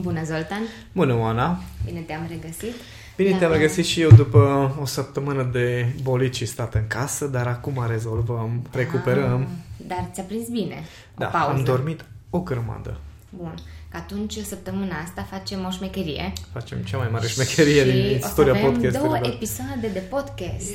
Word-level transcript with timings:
Bună, 0.00 0.24
Zoltan! 0.24 0.62
Bună, 0.92 1.14
Oana! 1.18 1.60
Bine 1.84 2.00
te-am 2.00 2.26
regăsit! 2.28 2.74
Bine 3.16 3.30
Da. 3.30 3.36
te-am 3.36 3.52
regăsit 3.52 3.84
și 3.84 4.00
eu 4.00 4.10
după 4.10 4.72
o 4.80 4.84
săptămână 4.84 5.42
de 5.52 5.86
bolici 6.02 6.42
stat 6.46 6.74
în 6.74 6.86
casă, 6.86 7.26
dar 7.26 7.46
acum 7.46 7.84
rezolvăm, 7.88 8.62
recuperăm. 8.72 9.40
Ah, 9.40 9.86
dar 9.86 10.10
ți-a 10.12 10.22
prins 10.22 10.48
bine. 10.48 10.74
O 11.14 11.18
Da, 11.18 11.26
pauză. 11.26 11.58
am 11.58 11.64
dormit 11.64 12.04
o 12.30 12.40
grămadă. 12.40 12.96
Bun. 13.28 13.54
Că 13.88 13.96
atunci, 13.96 14.32
săptămâna 14.38 14.94
asta, 15.04 15.26
facem 15.30 15.64
o 15.64 15.70
șmecherie. 15.70 16.32
Facem 16.52 16.78
cea 16.78 16.96
mai 16.96 17.08
mare 17.12 17.26
șmecherie 17.26 17.84
și 17.84 17.90
din 17.90 18.16
istoria 18.16 18.52
o 18.52 18.54
să 18.56 18.60
avem 18.60 18.60
două 18.60 18.72
podcasturilor. 18.72 19.20
episoade 19.34 19.88
de 19.92 19.98
podcast. 19.98 20.70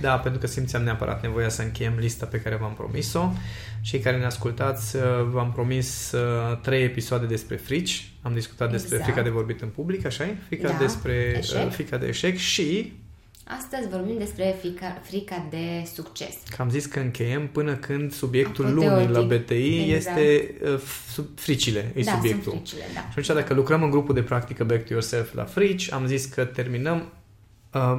Da, 0.00 0.18
pentru 0.18 0.40
că 0.40 0.46
simțeam 0.46 0.82
neapărat 0.82 1.22
nevoia 1.22 1.48
să 1.48 1.62
încheiem 1.62 1.94
lista 1.98 2.26
pe 2.26 2.40
care 2.40 2.56
v-am 2.56 2.74
promis-o. 2.74 3.32
Cei 3.82 4.00
care 4.00 4.16
ne 4.18 4.24
ascultați, 4.24 4.96
uh, 4.96 5.02
v-am 5.30 5.52
promis 5.52 6.12
uh, 6.12 6.58
trei 6.62 6.82
episoade 6.84 7.26
despre 7.26 7.56
frici. 7.56 8.10
Am 8.22 8.32
discutat 8.34 8.70
despre 8.70 8.96
Exact. 8.96 9.12
frica 9.12 9.22
de 9.28 9.34
vorbit 9.34 9.60
în 9.60 9.68
public, 9.68 10.06
așa 10.06 10.24
e? 10.24 10.36
Frica, 10.46 10.68
Da, 10.68 10.78
despre, 10.78 11.34
eșec. 11.38 11.66
uh, 11.66 11.72
frica 11.72 11.96
de 11.96 12.06
eșec 12.06 12.36
și 12.36 12.92
Astăzi 13.58 13.88
vorbim 13.88 14.18
despre 14.18 14.56
frica, 14.60 15.00
frica 15.02 15.46
de 15.50 15.88
succes. 15.94 16.34
că 16.56 16.62
am 16.62 16.70
zis 16.70 16.86
că 16.86 16.98
încheiem 16.98 17.46
până 17.46 17.74
când 17.74 18.12
subiectul 18.12 18.66
Apoteotic. 18.66 19.08
lunii 19.08 19.28
la 19.28 19.36
BTI 19.36 19.92
Exact. 19.92 20.18
este 20.18 20.54
uh, 20.64 20.78
f- 20.78 21.12
sub- 21.12 21.38
fricile, 21.38 21.92
e 21.94 22.02
da, 22.02 22.10
subiectul. 22.10 22.52
sunt 22.52 22.54
fricile, 22.68 22.84
da. 22.94 23.00
Și 23.00 23.06
atunci, 23.08 23.26
dacă 23.26 23.54
lucrăm 23.54 23.82
în 23.82 23.90
grupul 23.90 24.14
de 24.14 24.22
practică 24.22 24.64
Back 24.64 24.80
to 24.86 24.92
Yourself 24.92 25.34
la 25.34 25.44
frici, 25.44 25.92
am 25.92 26.06
zis 26.06 26.24
că 26.24 26.44
terminăm 26.44 26.96
uh, 26.96 27.02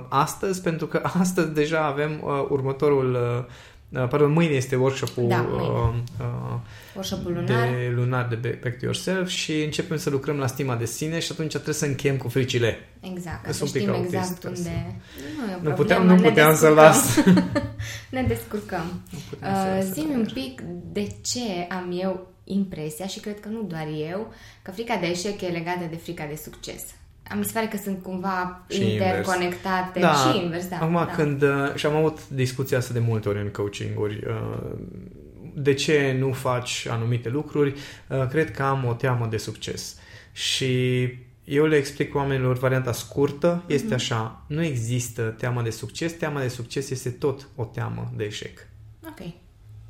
astăzi, 0.09 0.61
pentru 0.61 0.87
că 0.87 1.01
astăzi 1.19 1.51
deja 1.51 1.85
avem 1.85 2.11
uh, 2.23 2.45
următorul, 2.49 3.13
uh, 3.13 4.01
uh, 4.01 4.07
pardon, 4.07 4.31
mâine 4.31 4.53
este 4.53 4.75
workshop-ul 4.75 5.27
Da, 5.27 5.41
mâine. 5.49 5.63
uh, 5.67 5.93
uh, 6.19 6.59
Workshop-ul 6.95 7.33
lunar. 7.33 7.69
de 7.69 7.91
lunar 7.95 8.27
de 8.27 8.35
Back 8.35 8.59
Back 8.63 8.77
to 8.79 8.85
Yourself 8.85 9.27
și 9.29 9.63
începem 9.63 9.97
să 9.97 10.09
lucrăm 10.09 10.37
la 10.37 10.47
stima 10.47 10.75
de 10.75 10.85
sine 10.85 11.19
și 11.19 11.31
atunci 11.31 11.51
trebuie 11.51 11.73
să 11.75 11.85
încheiem 11.85 12.17
cu 12.17 12.27
fricile. 12.27 12.77
Exact, 12.99 13.43
ca 13.45 13.51
Sunt 13.51 13.55
să 13.55 13.63
un 13.63 13.69
pic 13.71 13.81
știm 13.81 13.93
autist, 13.93 14.13
exact 14.13 14.43
ca 14.43 14.51
să- 14.53 14.61
unde... 14.67 14.95
Nu, 15.37 15.51
e 15.51 15.55
o 15.55 15.69
Nu 15.69 15.73
problemă, 15.73 15.75
puteam, 15.75 16.05
nu 16.05 16.15
ne 16.15 16.29
puteam 16.29 16.55
să 16.55 16.59
descurcăm. 16.65 16.83
las. 16.83 17.23
ne 18.15 18.23
descurcăm. 18.27 19.01
puteam 19.29 19.53
să 19.53 19.69
Uh, 19.69 19.75
las 19.83 19.93
Zi-mi 19.93 20.09
așa. 20.09 20.17
un 20.19 20.29
pic 20.33 20.61
de 20.91 21.07
ce 21.21 21.39
am 21.69 21.97
eu 22.01 22.27
impresia, 22.43 23.05
și 23.07 23.19
cred 23.19 23.39
că 23.39 23.47
nu 23.49 23.61
doar 23.61 23.87
eu, 24.09 24.33
că 24.61 24.71
frica 24.71 24.95
de 24.97 25.05
eșec 25.05 25.41
e 25.41 25.47
legată 25.47 25.85
de 25.89 25.95
frica 25.95 26.25
de 26.29 26.35
succes. 26.43 26.83
Am 27.31 27.37
mi 27.37 27.45
se 27.45 27.51
pare 27.53 27.65
că 27.67 27.77
sunt 27.83 28.03
cumva 28.03 28.65
Și 28.69 28.77
invers. 28.81 28.93
interconectate 28.93 29.99
Da, 29.99 30.13
și 30.13 30.37
invers, 30.43 30.67
da. 30.67 30.75
Acum, 30.75 30.93
da. 30.93 31.05
când... 31.05 31.41
uh, 31.41 31.49
Și 31.75 31.85
am 31.85 31.95
avut 31.95 32.27
discuția 32.29 32.77
asta 32.77 32.93
de 32.93 32.99
multe 32.99 33.29
ori 33.29 33.39
în 33.41 33.47
coaching-uri. 33.49 34.23
uh, 34.27 34.71
De 35.53 35.73
ce 35.73 36.15
nu 36.19 36.31
faci 36.31 36.87
anumite 36.89 37.29
lucruri? 37.29 37.73
Uh, 38.07 38.27
Cred 38.27 38.51
că 38.51 38.63
am 38.63 38.85
o 38.85 38.93
teamă 38.93 39.27
de 39.29 39.37
succes. 39.37 39.95
Și 40.31 41.03
eu 41.43 41.65
le 41.65 41.75
explic 41.75 42.15
oamenilor 42.15 42.57
varianta 42.57 42.91
scurtă, 42.91 43.63
este 43.67 43.85
Mhm. 43.85 43.93
așa, 43.93 44.43
nu 44.47 44.63
există 44.63 45.21
teamă 45.21 45.61
de 45.61 45.69
succes, 45.69 46.11
teama 46.13 46.41
de 46.41 46.47
succes 46.47 46.89
este 46.89 47.09
tot 47.09 47.47
o 47.55 47.63
teamă 47.63 48.11
de 48.15 48.23
eșec. 48.23 48.67
Ok. 49.09 49.19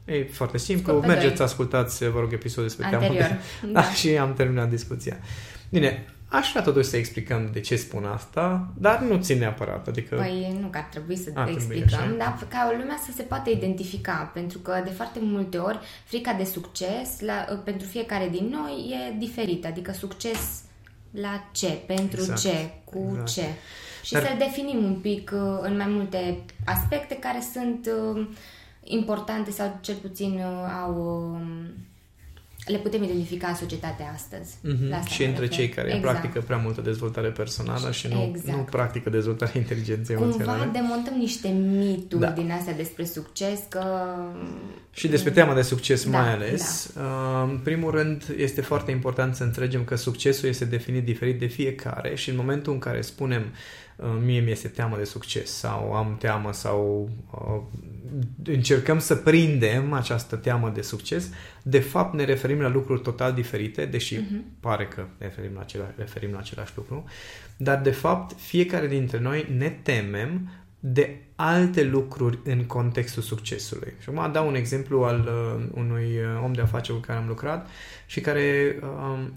E 0.05 0.23
foarte 0.31 0.57
simplu, 0.57 0.91
Scurt 0.91 1.01
pe 1.07 1.11
mergeți, 1.13 1.35
doi. 1.35 1.45
ascultați, 1.45 2.09
vă 2.09 2.19
rog, 2.19 2.33
episodul 2.33 2.63
despre 2.63 2.87
teamă 2.89 3.13
de 3.13 3.19
Anterior. 3.21 3.39
Da, 3.73 3.83
și 3.91 4.09
am 4.09 4.33
terminat 4.33 4.69
discuția. 4.69 5.17
Bine, 5.69 6.05
aș 6.29 6.49
vrea 6.49 6.61
totuși 6.63 6.89
să 6.89 6.97
explicăm 6.97 7.49
de 7.53 7.59
ce 7.59 7.75
spun 7.75 8.05
asta, 8.05 8.73
dar 8.77 8.99
nu 8.99 9.17
țin 9.17 9.37
neapărat, 9.37 9.87
adică... 9.87 10.15
Păi 10.15 10.57
nu 10.61 10.67
că 10.67 10.77
ar 10.77 10.83
trebui 10.83 11.15
să 11.17 11.29
Ar 11.33 11.47
te 11.47 11.53
trebui, 11.53 11.77
explicăm, 11.77 12.07
așa. 12.07 12.15
dar 12.17 12.45
ca 12.47 12.75
lumea 12.79 12.99
să 13.05 13.11
se 13.15 13.23
poată 13.23 13.49
identifica, 13.49 14.31
pentru 14.33 14.59
că 14.59 14.81
de 14.83 14.89
foarte 14.89 15.19
multe 15.21 15.57
ori 15.57 15.79
frica 16.05 16.33
de 16.33 16.43
succes 16.43 17.19
la, 17.19 17.61
pentru 17.63 17.87
fiecare 17.87 18.29
din 18.29 18.49
noi 18.49 18.93
e 18.93 19.17
diferită, 19.17 19.67
adică 19.67 19.91
succes 19.91 20.61
la 21.11 21.49
ce, 21.51 21.79
pentru 21.87 22.19
Exact. 22.19 22.39
ce, 22.39 22.69
cu 22.83 23.07
Exact. 23.09 23.27
ce. 23.27 23.45
Și 24.03 24.13
Dar- 24.13 24.21
să 24.21 24.35
definim 24.37 24.83
un 24.83 24.95
pic 24.95 25.31
uh, 25.33 25.59
în 25.61 25.75
mai 25.77 25.87
multe 25.87 26.37
aspecte 26.65 27.15
care 27.15 27.43
sunt 27.53 27.89
uh, 28.13 28.27
importante 28.83 29.51
sau 29.51 29.77
cel 29.81 29.95
puțin 29.95 30.33
uh, 30.33 30.81
au 30.83 30.93
um, 31.33 31.73
le 32.71 32.77
putem 32.77 33.03
identifica 33.03 33.47
în 33.47 33.55
societatea 33.55 34.11
astăzi. 34.15 34.55
Mhm. 34.61 34.89
La 34.89 34.95
asta 34.97 35.09
Și 35.09 35.21
mă 35.21 35.27
între 35.27 35.41
refer. 35.43 35.57
cei 35.57 35.69
care 35.69 35.87
exact. 35.93 36.03
practică 36.03 36.39
prea 36.45 36.57
multă 36.57 36.81
dezvoltare 36.81 37.27
personală 37.29 37.91
și 37.91 38.07
nu, 38.07 38.31
Exact. 38.35 38.57
nu 38.57 38.63
practică 38.63 39.09
dezvoltarea 39.09 39.53
inteligenței 39.61 40.15
Cumva 40.15 40.33
emoționale. 40.33 40.69
demontăm 40.73 41.13
niște 41.17 41.47
mituri 41.47 42.21
Da. 42.21 42.29
din 42.29 42.51
astea 42.51 42.73
despre 42.73 43.05
succes, 43.05 43.59
că... 43.69 43.83
Și 44.91 45.07
despre 45.07 45.31
teama 45.31 45.53
de 45.53 45.61
succes 45.61 46.09
Da, 46.09 46.19
mai 46.21 46.33
ales. 46.33 46.91
Uh, 46.97 47.47
În 47.49 47.59
primul 47.63 47.91
rând, 47.91 48.23
este 48.37 48.61
foarte 48.61 48.91
important 48.91 49.35
să 49.35 49.43
înțelegem 49.43 49.83
că 49.83 49.95
succesul 49.95 50.49
este 50.49 50.65
definit 50.65 51.03
diferit 51.05 51.39
de 51.39 51.45
fiecare 51.45 52.15
și 52.15 52.29
în 52.29 52.35
momentul 52.35 52.73
în 52.73 52.79
care 52.79 53.01
spunem 53.01 53.41
uh, 53.41 53.57
mie 54.25 54.39
mi 54.39 54.51
este 54.51 54.67
teamă 54.67 54.97
de 54.97 55.03
succes 55.03 55.51
sau 55.51 55.93
am 55.93 56.15
teamă 56.19 56.53
sau 56.53 57.09
uh, 57.31 57.61
încercăm 58.43 58.99
să 58.99 59.15
prindem 59.15 59.93
această 59.93 60.35
teamă 60.35 60.69
de 60.69 60.81
succes, 60.81 61.29
de 61.63 61.79
fapt 61.79 62.13
ne 62.13 62.23
referim 62.23 62.59
la 62.59 62.67
lucruri 62.67 63.01
total 63.01 63.33
diferite, 63.33 63.85
deși 63.85 64.15
Mhm. 64.15 64.43
pare 64.59 64.85
că 64.85 65.05
ne 65.17 65.25
referim 65.25 65.51
la, 65.53 65.59
acela, 65.59 65.91
referim 65.95 66.31
la 66.31 66.37
același 66.37 66.73
lucru, 66.75 67.03
dar 67.57 67.81
de 67.81 67.91
fapt 67.91 68.39
fiecare 68.39 68.87
dintre 68.87 69.19
noi 69.19 69.47
ne 69.57 69.69
temem 69.69 70.49
de 70.79 71.17
alte 71.35 71.83
lucruri 71.83 72.39
în 72.43 72.65
contextul 72.65 73.23
succesului. 73.23 73.93
Și 73.99 74.09
acum 74.09 74.31
dau 74.31 74.47
un 74.47 74.55
exemplu 74.55 75.03
al 75.03 75.19
uh, 75.19 75.65
unui 75.73 76.05
uh, 76.05 76.43
om 76.43 76.53
de 76.53 76.61
afaceri 76.61 76.97
cu 76.97 77.03
care 77.05 77.19
am 77.19 77.27
lucrat 77.27 77.67
și 78.05 78.21
care 78.21 78.77
uh, 78.81 79.27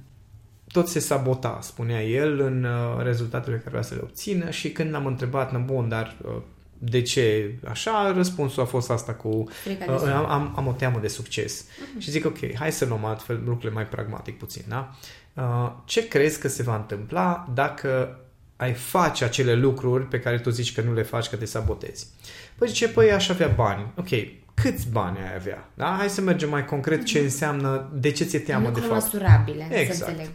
tot 0.72 0.88
se 0.88 0.98
sabota, 0.98 1.58
spunea 1.62 2.02
el, 2.02 2.40
în 2.40 2.64
uh, 2.64 3.02
rezultatele 3.02 3.56
care 3.56 3.70
vrea 3.70 3.82
să 3.82 3.94
le 3.94 4.00
obțină 4.02 4.50
și 4.50 4.70
când 4.72 4.90
l-am 4.92 5.06
întrebat, 5.06 5.52
"Nă, 5.52 5.58
bun, 5.58 5.88
dar 5.88 6.16
uh, 6.24 6.32
de 6.84 7.02
ce 7.02 7.54
așa, 7.68 8.12
răspunsul 8.16 8.62
a 8.62 8.66
fost 8.66 8.90
asta 8.90 9.12
cu 9.14 9.48
Frica 9.50 9.84
de 9.84 9.90
uh, 9.90 9.98
succes. 9.98 10.14
am, 10.16 10.30
am, 10.30 10.52
am 10.56 10.66
o 10.66 10.72
teamă 10.72 10.98
de 11.00 11.08
succes. 11.08 11.64
Și 11.98 12.10
zic, 12.10 12.24
ok, 12.26 12.54
hai 12.54 12.72
să 12.72 12.84
luăm 12.84 13.04
altfel 13.04 13.36
lucrurile 13.44 13.70
mai 13.72 13.86
pragmatic 13.86 14.38
puțin, 14.38 14.62
da? 14.68 14.94
Uh, 15.34 15.72
ce 15.84 16.08
crezi 16.08 16.40
că 16.40 16.48
se 16.48 16.62
va 16.62 16.76
întâmpla 16.76 17.48
dacă 17.54 18.20
ai 18.56 18.72
face 18.72 19.24
acele 19.24 19.54
lucruri 19.54 20.04
pe 20.06 20.20
care 20.20 20.38
tu 20.38 20.50
zici 20.50 20.74
că 20.74 20.80
nu 20.80 20.92
le 20.92 21.02
faci, 21.02 21.28
că 21.28 21.36
te 21.36 21.44
sabotezi? 21.44 22.06
Păi 22.58 22.68
zice, 22.68 22.88
păi 22.88 23.12
aș 23.12 23.28
avea 23.28 23.48
bani. 23.48 23.86
Ok, 23.96 24.08
câți 24.54 24.88
bani 24.90 25.16
ai 25.18 25.34
avea? 25.36 25.68
Da? 25.74 25.94
Hai 25.98 26.08
să 26.08 26.20
mergem 26.20 26.48
mai 26.48 26.64
concret 26.64 27.04
ce 27.04 27.18
înseamnă, 27.18 27.88
de 27.94 28.10
ce 28.10 28.24
ți-e 28.24 28.38
teamă 28.38 28.62
de 28.62 28.80
lucruri 28.80 28.86
fapt. 28.88 29.02
măsurabile, 29.12 29.66
Exact. 29.70 29.98
să 29.98 30.04
înțeleg. 30.08 30.30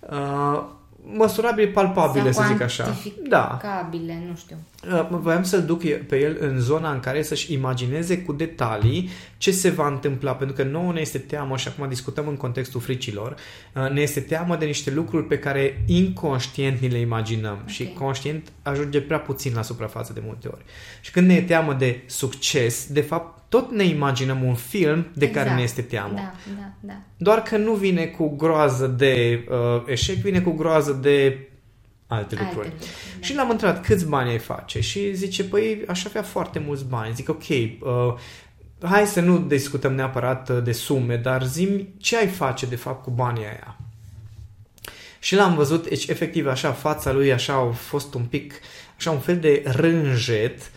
Ok. 0.00 0.12
Uh, 0.12 0.76
măsurabile, 1.12 1.66
palpabile, 1.66 2.30
Sau 2.30 2.42
să 2.44 2.52
zic 2.52 2.60
așa. 2.60 2.96
Da. 3.28 3.46
cuantificabile, 3.46 4.22
nu 4.28 4.36
știu. 4.36 4.56
Uh, 4.92 5.08
Voiam 5.10 5.42
să-l 5.42 5.62
duc 5.62 5.82
pe 6.06 6.18
el 6.18 6.36
în 6.40 6.58
zona 6.60 6.92
în 6.92 7.00
care 7.00 7.22
să-și 7.22 7.52
imagineze 7.52 8.22
cu 8.22 8.32
detalii 8.32 9.08
ce 9.38 9.50
se 9.50 9.70
va 9.70 9.86
întâmpla, 9.86 10.34
pentru 10.34 10.56
că 10.56 10.62
nouă 10.62 10.92
ne 10.92 11.00
este 11.00 11.18
teamă, 11.18 11.56
și 11.56 11.68
acum 11.68 11.88
discutăm 11.88 12.28
în 12.28 12.36
contextul 12.36 12.80
fricilor, 12.80 13.34
uh, 13.74 13.90
ne 13.90 14.00
este 14.00 14.20
teamă 14.20 14.56
de 14.56 14.64
niște 14.64 14.90
lucruri 14.90 15.26
pe 15.26 15.38
care 15.38 15.82
inconștient 15.86 16.78
ni 16.80 16.88
le 16.88 16.98
imaginăm 16.98 17.58
și 17.66 17.92
conștient 17.98 18.48
ajunge 18.62 19.00
prea 19.00 19.18
puțin 19.18 19.52
la 19.54 19.62
suprafață 19.62 20.12
de 20.12 20.20
multe 20.24 20.48
ori. 20.48 20.64
Și 21.00 21.10
când 21.10 21.26
ne 21.26 21.34
e 21.34 21.42
teamă 21.42 21.74
de 21.74 22.02
succes, 22.06 22.86
de 22.90 23.00
fapt 23.00 23.37
tot 23.48 23.70
ne 23.70 23.84
imaginăm 23.84 24.42
un 24.42 24.54
film 24.54 25.06
de 25.14 25.24
Exact. 25.24 25.44
care 25.44 25.56
ne 25.56 25.62
este 25.62 25.82
teamă. 25.82 26.14
Da, 26.14 26.32
da, 26.58 26.72
da. 26.80 26.94
Doar 27.16 27.42
că 27.42 27.56
nu 27.56 27.72
vine 27.72 28.06
cu 28.06 28.36
groază 28.36 28.86
de 28.86 29.44
uh, 29.50 29.82
eșec, 29.86 30.16
vine 30.16 30.40
cu 30.40 30.50
groază 30.50 30.92
de 30.92 31.48
alte 32.06 32.34
lucruri. 32.34 32.66
Alte 32.66 32.68
lucruri, 32.68 32.68
da. 33.18 33.26
Și 33.26 33.34
l-am 33.34 33.50
întrebat 33.50 33.84
câți 33.84 34.06
bani 34.06 34.30
ai 34.30 34.38
face 34.38 34.80
și 34.80 35.14
zice, 35.14 35.44
păi 35.44 35.82
aș 35.88 36.04
avea 36.04 36.22
foarte 36.22 36.58
mulți 36.58 36.84
bani. 36.84 37.14
Zic, 37.14 37.28
ok, 37.28 37.48
uh, 37.48 38.14
hai 38.82 39.06
să 39.06 39.20
nu 39.20 39.38
discutăm 39.38 39.94
neapărat 39.94 40.48
uh, 40.48 40.62
de 40.62 40.72
sume, 40.72 41.16
dar 41.16 41.46
zim 41.46 41.88
ce 41.98 42.16
ai 42.16 42.26
face 42.26 42.66
de 42.66 42.76
fapt 42.76 43.02
cu 43.02 43.10
banii 43.10 43.44
aia. 43.44 43.76
Și 45.20 45.34
l-am 45.34 45.54
văzut, 45.54 45.88
deci 45.88 46.06
efectiv 46.06 46.46
așa, 46.46 46.72
fața 46.72 47.12
lui 47.12 47.32
așa 47.32 47.54
a 47.54 47.70
fost 47.70 48.14
un 48.14 48.22
pic, 48.24 48.54
așa 48.96 49.10
un 49.10 49.18
fel 49.18 49.38
de 49.38 49.62
rânjet, 49.66 50.70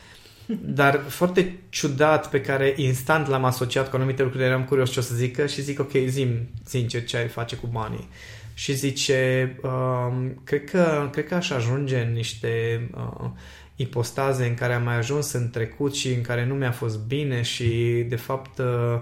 dar 0.62 1.03
foarte 1.07 1.59
ciudat 1.69 2.30
pe 2.30 2.42
care 2.42 2.74
instant 2.75 3.27
l-am 3.27 3.44
asociat 3.44 3.89
cu 3.89 3.95
anumite 3.95 4.24
lucruri, 4.24 4.44
eram 4.44 4.63
curios 4.63 4.92
ce 4.92 5.00
o 5.00 5.01
să 5.01 5.15
zică 5.15 5.45
și 5.45 5.62
zic, 5.62 5.80
ok, 5.80 5.92
zim 6.07 6.50
sincer 6.63 7.03
ce 7.03 7.18
ai 7.18 7.27
face 7.27 7.56
cu 7.56 7.68
banii. 7.68 8.09
Și 8.53 8.74
zice, 8.74 9.56
um, 9.63 10.42
cred, 10.44 10.63
că, 10.63 11.09
cred 11.12 11.27
că 11.27 11.36
aș 11.36 11.50
ajunge 11.50 12.00
în 12.00 12.13
niște 12.13 12.81
uh, 12.95 13.30
ipostaze 13.75 14.45
în 14.45 14.53
care 14.53 14.74
am 14.74 14.83
mai 14.83 14.98
ajuns 14.98 15.31
în 15.31 15.50
trecut 15.50 15.95
și 15.95 16.13
în 16.13 16.21
care 16.21 16.45
nu 16.45 16.53
mi-a 16.53 16.71
fost 16.71 17.00
bine 17.00 17.42
și 17.42 18.06
de 18.09 18.15
fapt 18.15 18.57
uh, 18.57 19.00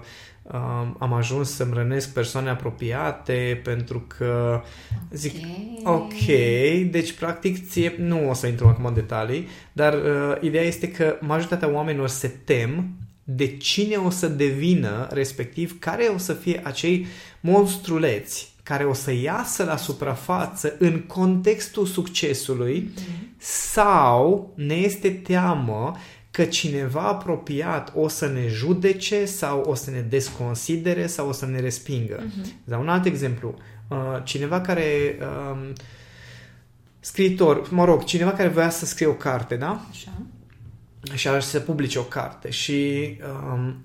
um, 0.52 0.96
am 0.98 1.12
ajuns 1.12 1.54
să-mi 1.54 1.74
rănesc 1.74 2.12
persoane 2.12 2.50
apropiate 2.50 3.60
pentru 3.64 4.04
că 4.16 4.62
zic, 5.10 5.34
ok, 5.84 6.24
deci 6.90 7.12
practic 7.12 7.68
ție, 7.68 7.94
nu 7.98 8.28
o 8.28 8.34
să 8.34 8.46
intru 8.46 8.66
acum 8.66 8.84
în 8.84 8.94
detalii, 8.94 9.48
dar 9.72 9.94
uh, 9.94 10.36
ideea 10.40 10.64
este 10.64 10.90
că 10.90 11.16
majoritatea 11.20 11.72
oamenilor 11.72 12.08
se 12.08 12.28
tem 12.44 12.90
de 13.24 13.56
cine 13.56 13.96
o 13.96 14.10
să 14.10 14.28
devină, 14.28 15.08
respectiv 15.10 15.78
care 15.78 16.02
o 16.14 16.18
să 16.18 16.32
fie 16.32 16.60
acei 16.64 17.06
monstruleți 17.40 18.50
care 18.62 18.84
o 18.84 18.92
să 18.92 19.12
iasă 19.12 19.64
la 19.64 19.76
suprafață 19.76 20.76
în 20.78 21.00
contextul 21.00 21.86
succesului 21.86 22.90
mm-hmm. 22.90 23.36
sau 23.38 24.52
ne 24.54 24.74
este 24.74 25.10
teamă 25.10 25.96
că 26.30 26.44
cineva 26.44 27.00
apropiat 27.00 27.92
o 27.94 28.08
să 28.08 28.26
ne 28.26 28.46
judece 28.48 29.24
sau 29.24 29.60
o 29.60 29.74
să 29.74 29.90
ne 29.90 30.00
desconsidere 30.00 31.06
sau 31.06 31.28
o 31.28 31.32
să 31.32 31.46
ne 31.46 31.60
respingă. 31.60 32.22
Uh-huh. 32.22 32.46
Dar 32.64 32.78
un 32.78 32.88
alt 32.88 33.04
exemplu, 33.04 33.58
uh, 33.88 33.96
cineva 34.24 34.60
care 34.60 35.18
um, 35.20 35.72
scriitor, 37.00 37.70
mă 37.70 37.84
rog, 37.84 38.04
cineva 38.04 38.32
care 38.32 38.48
voia 38.48 38.70
să 38.70 38.86
scrie 38.86 39.06
o 39.06 39.14
carte, 39.14 39.56
da? 39.56 39.86
Așa. 39.90 40.12
Și 41.14 41.28
ar 41.28 41.40
să 41.40 41.60
publice 41.60 41.98
o 41.98 42.02
carte 42.02 42.50
și 42.50 43.10
um, 43.52 43.84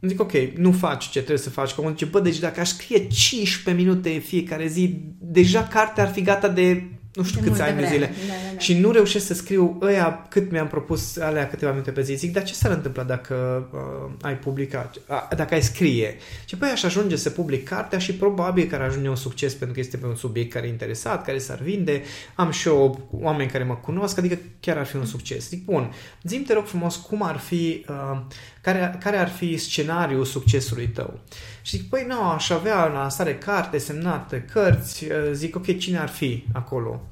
zic, 0.00 0.20
ok, 0.20 0.32
nu 0.56 0.72
faci 0.72 1.04
ce 1.04 1.18
trebuie 1.18 1.38
să 1.38 1.50
faci. 1.50 1.72
Cum 1.72 1.88
zice, 1.88 2.04
bă, 2.04 2.20
deci 2.20 2.38
dacă 2.38 2.60
aș 2.60 2.68
scrie 2.68 3.06
15 3.08 3.84
minute 3.84 4.10
fiecare 4.18 4.66
zi, 4.66 5.00
deja 5.18 5.62
cartea 5.62 6.04
ar 6.04 6.12
fi 6.12 6.22
gata 6.22 6.48
de 6.48 6.84
nu 7.16 7.22
știu 7.22 7.40
câți 7.40 7.62
ani 7.62 7.78
de 7.78 7.86
zile. 7.86 8.06
Da, 8.06 8.12
da, 8.12 8.52
da. 8.52 8.58
Și 8.58 8.78
nu 8.78 8.90
reușesc 8.90 9.26
să 9.26 9.34
scriu 9.34 9.78
ăia 9.82 10.26
cât 10.28 10.50
mi-am 10.50 10.66
propus 10.66 11.16
alea 11.16 11.48
câteva 11.48 11.70
minute 11.70 11.90
pe 11.90 12.02
zi. 12.02 12.14
Zic, 12.14 12.32
dar 12.32 12.42
ce 12.42 12.54
s-ar 12.54 12.70
întâmpla 12.72 13.02
dacă 13.02 13.68
uh, 13.72 14.12
ai 14.20 14.36
publicat, 14.36 14.96
uh, 15.08 15.36
dacă 15.36 15.54
ai 15.54 15.62
scrie? 15.62 16.16
Și 16.44 16.56
păi 16.56 16.68
aș 16.68 16.82
ajunge 16.82 17.16
să 17.16 17.30
public 17.30 17.68
cartea 17.68 17.98
și 17.98 18.14
probabil 18.14 18.66
că 18.66 18.74
ar 18.74 18.80
ajunge 18.80 19.08
un 19.08 19.16
succes 19.16 19.54
pentru 19.54 19.74
că 19.74 19.80
este 19.80 19.96
pe 19.96 20.06
un 20.06 20.14
subiect 20.14 20.52
care 20.52 20.66
e 20.66 20.70
interesat, 20.70 21.24
care 21.24 21.38
s-ar 21.38 21.58
vinde. 21.58 22.02
Am 22.34 22.50
și 22.50 22.68
eu 22.68 23.08
oameni 23.10 23.50
care 23.50 23.64
mă 23.64 23.74
cunosc, 23.74 24.18
adică 24.18 24.38
chiar 24.60 24.76
ar 24.76 24.86
fi 24.86 24.96
un 24.96 25.06
succes. 25.06 25.48
Zic, 25.48 25.64
bun, 25.64 25.92
zim 26.22 26.42
te 26.42 26.52
rog 26.52 26.64
frumos 26.64 26.96
cum 26.96 27.22
ar 27.22 27.36
fi, 27.36 27.84
uh, 27.88 28.20
care, 28.60 28.96
care 29.00 29.16
ar 29.16 29.28
fi 29.28 29.56
scenariul 29.56 30.24
succesului 30.24 30.88
tău? 30.88 31.20
Și 31.66 31.76
zic, 31.76 31.88
păi 31.88 32.04
nu, 32.08 32.22
aș 32.22 32.50
avea 32.50 32.86
în 32.86 32.92
lansare 32.92 33.38
carte 33.38 33.78
semnate, 33.78 34.44
cărți, 34.52 35.04
uh, 35.04 35.30
zic, 35.32 35.56
ok, 35.56 35.78
cine 35.78 35.98
ar 35.98 36.08
fi 36.08 36.44
acolo? 36.52 37.02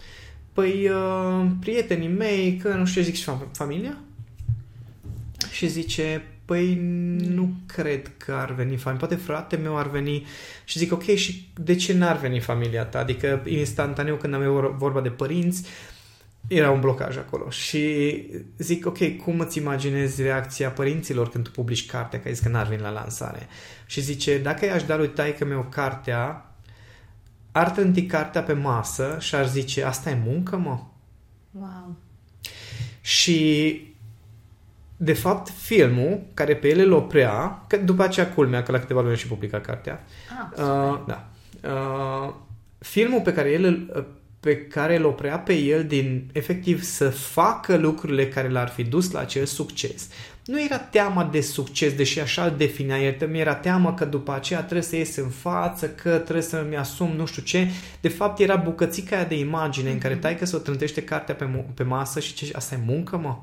Păi, 0.53 0.89
uh, 0.89 1.47
prietenii 1.61 2.09
mei, 2.09 2.56
că 2.56 2.69
nu 2.69 2.85
știu, 2.87 3.03
zic 3.03 3.15
și 3.15 3.31
familia? 3.53 3.97
Și 5.51 5.69
zice, 5.69 6.23
păi 6.45 6.75
nu 7.19 7.55
cred 7.67 8.12
că 8.17 8.33
ar 8.33 8.53
veni 8.53 8.77
familia. 8.77 9.06
Poate 9.06 9.23
frate 9.23 9.56
meu 9.56 9.79
ar 9.79 9.91
veni 9.91 10.27
și 10.65 10.79
zic, 10.79 10.93
ok, 10.93 11.03
și 11.15 11.49
de 11.55 11.75
ce 11.75 11.95
n-ar 11.95 12.17
veni 12.17 12.41
familia 12.41 12.85
ta? 12.85 12.99
Adică 12.99 13.43
instantaneu 13.47 14.17
când 14.17 14.35
am 14.35 14.75
vorba 14.79 15.01
de 15.01 15.11
părinți, 15.11 15.67
era 16.49 16.71
un 16.71 16.81
blocaj 16.81 17.17
acolo 17.17 17.51
și 17.51 18.25
zic, 18.59 18.87
ok, 18.87 19.17
cum 19.17 19.41
îți 19.41 19.59
imaginezi 19.59 20.23
reacția 20.23 20.71
părinților 20.71 21.29
când 21.29 21.45
tu 21.45 21.51
publici 21.51 21.87
cartea, 21.87 22.21
că 22.21 22.29
ai 22.29 22.35
zis 22.35 22.43
că 22.43 22.49
n-ar 22.49 22.67
veni 22.67 22.81
la 22.81 22.91
lansare? 22.91 23.49
Și 23.94 24.00
zice, 24.00 24.38
dacă 24.38 24.64
i-aș 24.64 24.82
da 24.82 24.96
lui 24.96 25.08
taică 25.08 25.44
meu 25.44 25.67
cartea, 25.70 26.50
ar 27.52 27.70
trânti 27.70 28.06
cartea 28.06 28.43
pe 28.43 28.52
masă 28.52 29.17
și 29.20 29.35
ar 29.35 29.49
zice, 29.49 29.85
asta 29.85 30.11
e 30.11 30.19
muncă, 30.25 30.56
mă? 30.56 30.79
Wow. 31.50 31.96
Și 33.00 33.81
de 34.96 35.12
fapt, 35.12 35.49
filmul 35.49 36.23
care 36.35 36.56
pe 36.56 36.69
el 36.69 36.79
îl 36.79 36.93
oprea, 36.93 37.64
că 37.69 37.76
după 37.76 38.02
aceea 38.02 38.32
culmea, 38.32 38.62
că 38.62 38.73
la 38.73 38.79
câteva 38.79 39.00
luni 39.00 39.17
și 39.17 39.26
publica 39.26 39.61
cartea. 39.61 40.05
Ah, 40.56 40.64
uh, 40.64 41.05
da. 41.06 41.29
Uh, 41.62 42.35
filmul 42.79 43.20
pe 43.20 43.32
care 43.32 43.50
el 43.50 43.64
îl 43.64 44.06
pe 44.41 44.67
care 44.67 44.96
îl 44.96 45.05
oprea 45.05 45.38
pe 45.38 45.55
el 45.55 45.87
din 45.87 46.31
efectiv 46.32 46.82
să 46.82 47.11
facă 47.11 47.76
lucrurile 47.76 48.29
care 48.29 48.49
l-ar 48.49 48.69
fi 48.69 48.82
dus 48.82 49.11
la 49.11 49.20
acel 49.20 49.44
succes. 49.44 50.08
Nu 50.44 50.62
era 50.62 50.79
teama 50.79 51.25
de 51.25 51.41
succes, 51.41 51.94
deși 51.94 52.20
așa 52.20 52.44
îl 52.44 52.55
definea 52.56 52.99
el, 52.99 53.29
mi 53.29 53.38
era 53.38 53.55
teamă 53.55 53.94
că 53.94 54.05
după 54.05 54.32
aceea 54.32 54.62
trebuie 54.62 54.82
să 54.82 54.96
ies 54.96 55.17
în 55.17 55.29
față, 55.29 55.88
că 55.88 56.19
trebuie 56.19 56.44
să-mi 56.44 56.76
asum 56.76 57.11
nu 57.17 57.26
știu 57.26 57.43
ce. 57.43 57.69
De 58.00 58.08
fapt 58.08 58.38
era 58.38 58.56
bucățica 58.56 59.17
aia 59.17 59.25
de 59.25 59.38
imagine 59.38 59.91
în 59.91 59.99
care 59.99 60.14
mhm. 60.14 60.23
tai 60.23 60.37
că 60.37 60.44
se 60.44 60.56
o 60.56 60.58
trântește 60.58 61.02
cartea 61.02 61.35
pe, 61.35 61.64
pe 61.75 61.82
masă 61.82 62.20
și 62.20 62.35
ce, 62.35 62.50
asta 62.52 62.75
e 62.75 62.79
muncă, 62.87 63.17
mă? 63.17 63.37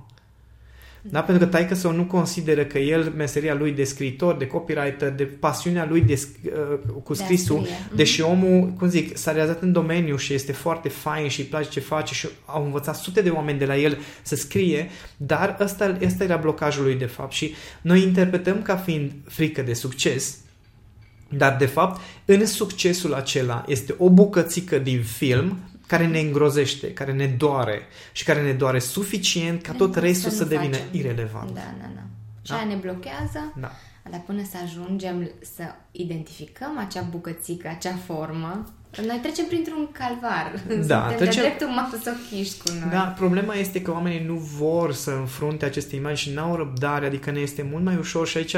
Da? 1.02 1.22
Pentru 1.22 1.46
că 1.46 1.52
taică 1.52 1.76
sau 1.76 1.92
nu 1.92 2.04
consideră 2.04 2.66
că 2.66 2.80
el, 2.80 3.14
meseria 3.16 3.54
lui 3.54 3.72
de 3.72 3.84
scriitor, 3.84 4.36
de 4.36 4.48
copywriter, 4.48 5.12
de 5.12 5.24
pasiunea 5.24 5.86
lui 5.90 6.02
de, 6.02 6.22
uh, 6.46 6.80
cu 7.04 7.14
scrisul, 7.14 7.62
de 7.62 7.70
mhm. 7.70 7.96
deși 7.96 8.22
omul, 8.22 8.74
cum 8.78 8.88
zic, 8.88 9.18
s-a 9.18 9.32
realizat 9.32 9.62
în 9.62 9.72
domeniu 9.72 10.16
și 10.16 10.34
este 10.34 10.52
foarte 10.52 10.90
fain 10.90 11.28
și 11.28 11.40
îi 11.40 11.46
place 11.46 11.70
ce 11.70 11.80
face 11.80 12.14
și 12.14 12.28
au 12.46 12.64
învățat 12.64 12.96
sute 12.96 13.22
de 13.22 13.30
oameni 13.30 13.60
de 13.60 13.66
la 13.66 13.78
el 13.78 13.98
să 14.22 14.36
scrie, 14.36 14.90
dar 15.18 15.58
ăsta, 15.60 15.98
ăsta 16.06 16.24
era 16.24 16.38
blocajul 16.38 16.84
lui 16.84 16.96
de 16.96 17.06
fapt 17.06 17.32
și 17.32 17.54
noi 17.82 18.02
interpretăm 18.02 18.62
ca 18.62 18.76
fiind 18.76 19.12
frică 19.28 19.62
de 19.62 19.74
succes, 19.74 20.38
dar 21.30 21.56
de 21.56 21.66
fapt 21.66 22.02
în 22.26 22.46
succesul 22.46 23.14
acela 23.14 23.64
este 23.68 23.96
o 23.98 24.10
bucățică 24.10 24.78
din 24.78 25.02
film 25.02 25.58
care 25.92 26.08
ne 26.08 26.20
îngrozește, 26.20 26.94
care 26.94 27.12
ne 27.12 27.28
doare 27.28 27.82
și 28.12 28.24
care 28.24 28.42
ne 28.42 28.54
doare 28.54 28.80
suficient 28.80 29.62
ca 29.62 29.74
tot 29.74 29.96
restul 29.96 30.30
să, 30.32 30.36
să 30.36 30.44
devină 30.44 30.76
facem. 30.76 30.88
irelevant. 30.92 31.52
Da, 31.52 31.74
da, 31.80 31.90
da. 31.96 32.02
Și 32.42 32.52
da? 32.52 32.64
ne 32.64 32.76
blochează, 32.76 33.54
da. 33.56 33.72
dar 34.10 34.22
până 34.26 34.44
să 34.44 34.58
ajungem 34.64 35.32
să 35.56 35.64
identificăm 35.92 36.78
acea 36.78 37.02
bucățică, 37.02 37.68
acea 37.68 37.96
formă, 38.06 38.74
noi 38.98 39.20
trecem 39.22 39.46
printr-un 39.46 39.88
calvar. 39.92 40.54
Da, 40.88 41.00
Suntem 41.00 41.18
trecem... 41.18 41.42
de 41.42 41.48
dreptul 41.48 41.68
masochiști 41.68 42.62
cu 42.64 42.70
noi. 42.80 42.90
Da, 42.92 43.14
problema 43.18 43.54
este 43.54 43.82
că 43.82 43.92
oamenii 43.92 44.26
nu 44.26 44.34
vor 44.34 44.94
să 44.94 45.12
înfrunte 45.12 45.66
aceste 45.66 45.96
imagini 45.96 46.30
și 46.30 46.36
n-au 46.36 46.56
răbdare, 46.56 47.06
adică 47.06 47.32
ne 47.32 47.40
este 47.40 47.68
mult 47.72 47.84
mai 47.84 47.96
ușor 47.96 48.28
și 48.28 48.38
aici 48.38 48.56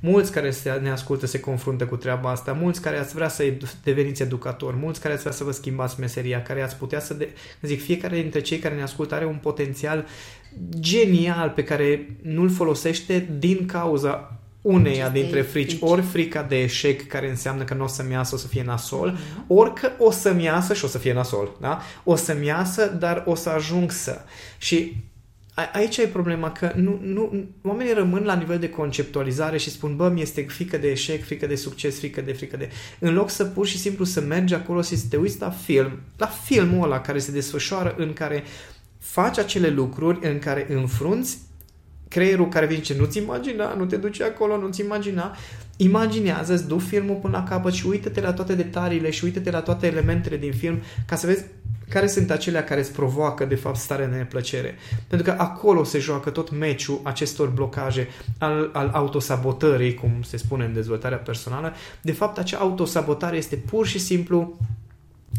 mulți 0.00 0.32
care 0.32 0.50
se, 0.50 0.70
ne 0.70 0.90
ascultă 0.90 1.26
se 1.26 1.40
confruntă 1.40 1.86
cu 1.86 1.96
treaba 1.96 2.30
asta, 2.30 2.52
mulți 2.52 2.80
care 2.80 2.98
ați 2.98 3.14
vrea 3.14 3.28
să 3.28 3.52
deveniți 3.84 4.22
educatori, 4.22 4.76
mulți 4.76 5.00
care 5.00 5.14
ați 5.14 5.22
vrea 5.22 5.34
să 5.34 5.44
vă 5.44 5.52
schimbați 5.52 6.00
meseria, 6.00 6.42
care 6.42 6.62
ați 6.62 6.76
putea 6.76 7.00
să, 7.00 7.14
de... 7.14 7.32
zic, 7.62 7.82
fiecare 7.82 8.20
dintre 8.20 8.40
cei 8.40 8.58
care 8.58 8.74
ne 8.74 8.82
ascultă 8.82 9.14
are 9.14 9.26
un 9.26 9.38
potențial 9.42 10.06
genial 10.78 11.50
pe 11.50 11.64
care 11.64 12.16
nu-l 12.22 12.50
folosește 12.50 13.28
din 13.38 13.66
cauza 13.66 14.41
uneia 14.62 15.08
dintre 15.08 15.42
frici, 15.42 15.68
frici, 15.68 15.82
ori 15.82 16.02
frica 16.02 16.42
de 16.42 16.62
eșec, 16.62 17.06
care 17.06 17.28
înseamnă 17.28 17.64
că 17.64 17.74
nu 17.74 17.84
o 17.84 17.86
să-mi 17.86 18.12
iasă, 18.12 18.34
o 18.34 18.38
să 18.38 18.46
fie 18.46 18.62
nasol, 18.62 19.16
mm-hmm. 19.16 19.46
ori 19.46 19.74
că 19.74 19.90
o 19.98 20.10
să-mi 20.10 20.44
iasă 20.44 20.74
și 20.74 20.84
o 20.84 20.88
să 20.88 20.98
fie 20.98 21.12
nasol, 21.12 21.56
da? 21.60 21.80
O 22.04 22.16
să-mi 22.16 22.46
iasă, 22.46 22.86
dar 22.86 23.22
o 23.26 23.34
să 23.34 23.48
ajung 23.48 23.90
să. 23.90 24.20
Și 24.58 24.96
a, 25.54 25.70
aici 25.72 25.96
e 25.96 26.06
problema 26.06 26.52
că 26.52 26.72
nu, 26.76 26.98
nu, 27.02 27.44
oamenii 27.62 27.92
rămân 27.92 28.22
la 28.22 28.34
nivel 28.34 28.58
de 28.58 28.70
conceptualizare 28.70 29.56
și 29.56 29.70
spun, 29.70 29.96
bă, 29.96 30.08
mi-este 30.08 30.46
frică 30.48 30.76
de 30.76 30.90
eșec, 30.90 31.24
frică 31.24 31.46
de 31.46 31.54
succes, 31.54 31.98
frică 31.98 32.20
de 32.20 32.32
frică 32.32 32.56
de... 32.56 32.70
În 32.98 33.14
loc 33.14 33.30
să 33.30 33.44
pur 33.44 33.66
și 33.66 33.78
simplu 33.78 34.04
să 34.04 34.20
mergi 34.20 34.54
acolo 34.54 34.82
și 34.82 34.96
să 34.96 35.06
te 35.10 35.16
uiți 35.16 35.40
la 35.40 35.50
film, 35.50 36.00
la 36.16 36.26
filmul 36.26 36.84
ăla 36.84 37.00
care 37.00 37.18
se 37.18 37.32
desfășoară 37.32 37.94
în 37.98 38.12
care 38.12 38.44
faci 38.98 39.38
acele 39.38 39.68
lucruri 39.68 40.26
în 40.28 40.38
care 40.38 40.66
înfrunți 40.70 41.38
creierul 42.12 42.48
care 42.48 42.66
vine 42.66 42.80
ce 42.80 42.96
nu-ți 42.98 43.18
imagina, 43.18 43.74
nu 43.74 43.84
te 43.84 43.96
duce 43.96 44.24
acolo, 44.24 44.56
nu-ți 44.56 44.80
imagina, 44.80 45.36
imaginează, 45.76 46.52
îți 46.52 46.68
du 46.68 46.78
filmul 46.78 47.16
până 47.16 47.36
la 47.36 47.42
capăt 47.42 47.72
și 47.72 47.86
uită-te 47.86 48.20
la 48.20 48.32
toate 48.32 48.54
detaliile 48.54 49.10
și 49.10 49.24
uită-te 49.24 49.50
la 49.50 49.60
toate 49.60 49.86
elementele 49.86 50.36
din 50.36 50.52
film 50.52 50.82
ca 51.06 51.16
să 51.16 51.26
vezi 51.26 51.44
care 51.88 52.06
sunt 52.06 52.30
acelea 52.30 52.64
care 52.64 52.80
îți 52.80 52.92
provoacă, 52.92 53.44
de 53.44 53.54
fapt, 53.54 53.76
starea 53.76 54.06
de 54.06 54.16
neplăcere. 54.16 54.74
Pentru 55.06 55.30
că 55.30 55.34
acolo 55.38 55.84
se 55.84 55.98
joacă 55.98 56.30
tot 56.30 56.50
meciul 56.50 57.00
acestor 57.02 57.48
blocaje 57.48 58.08
al, 58.38 58.70
al 58.72 58.90
autosabotării, 58.92 59.94
cum 59.94 60.10
se 60.22 60.36
spune 60.36 60.64
în 60.64 60.72
dezvoltarea 60.72 61.18
personală. 61.18 61.72
De 62.00 62.12
fapt, 62.12 62.38
acea 62.38 62.58
autosabotare 62.58 63.36
este 63.36 63.56
pur 63.56 63.86
și 63.86 63.98
simplu 63.98 64.58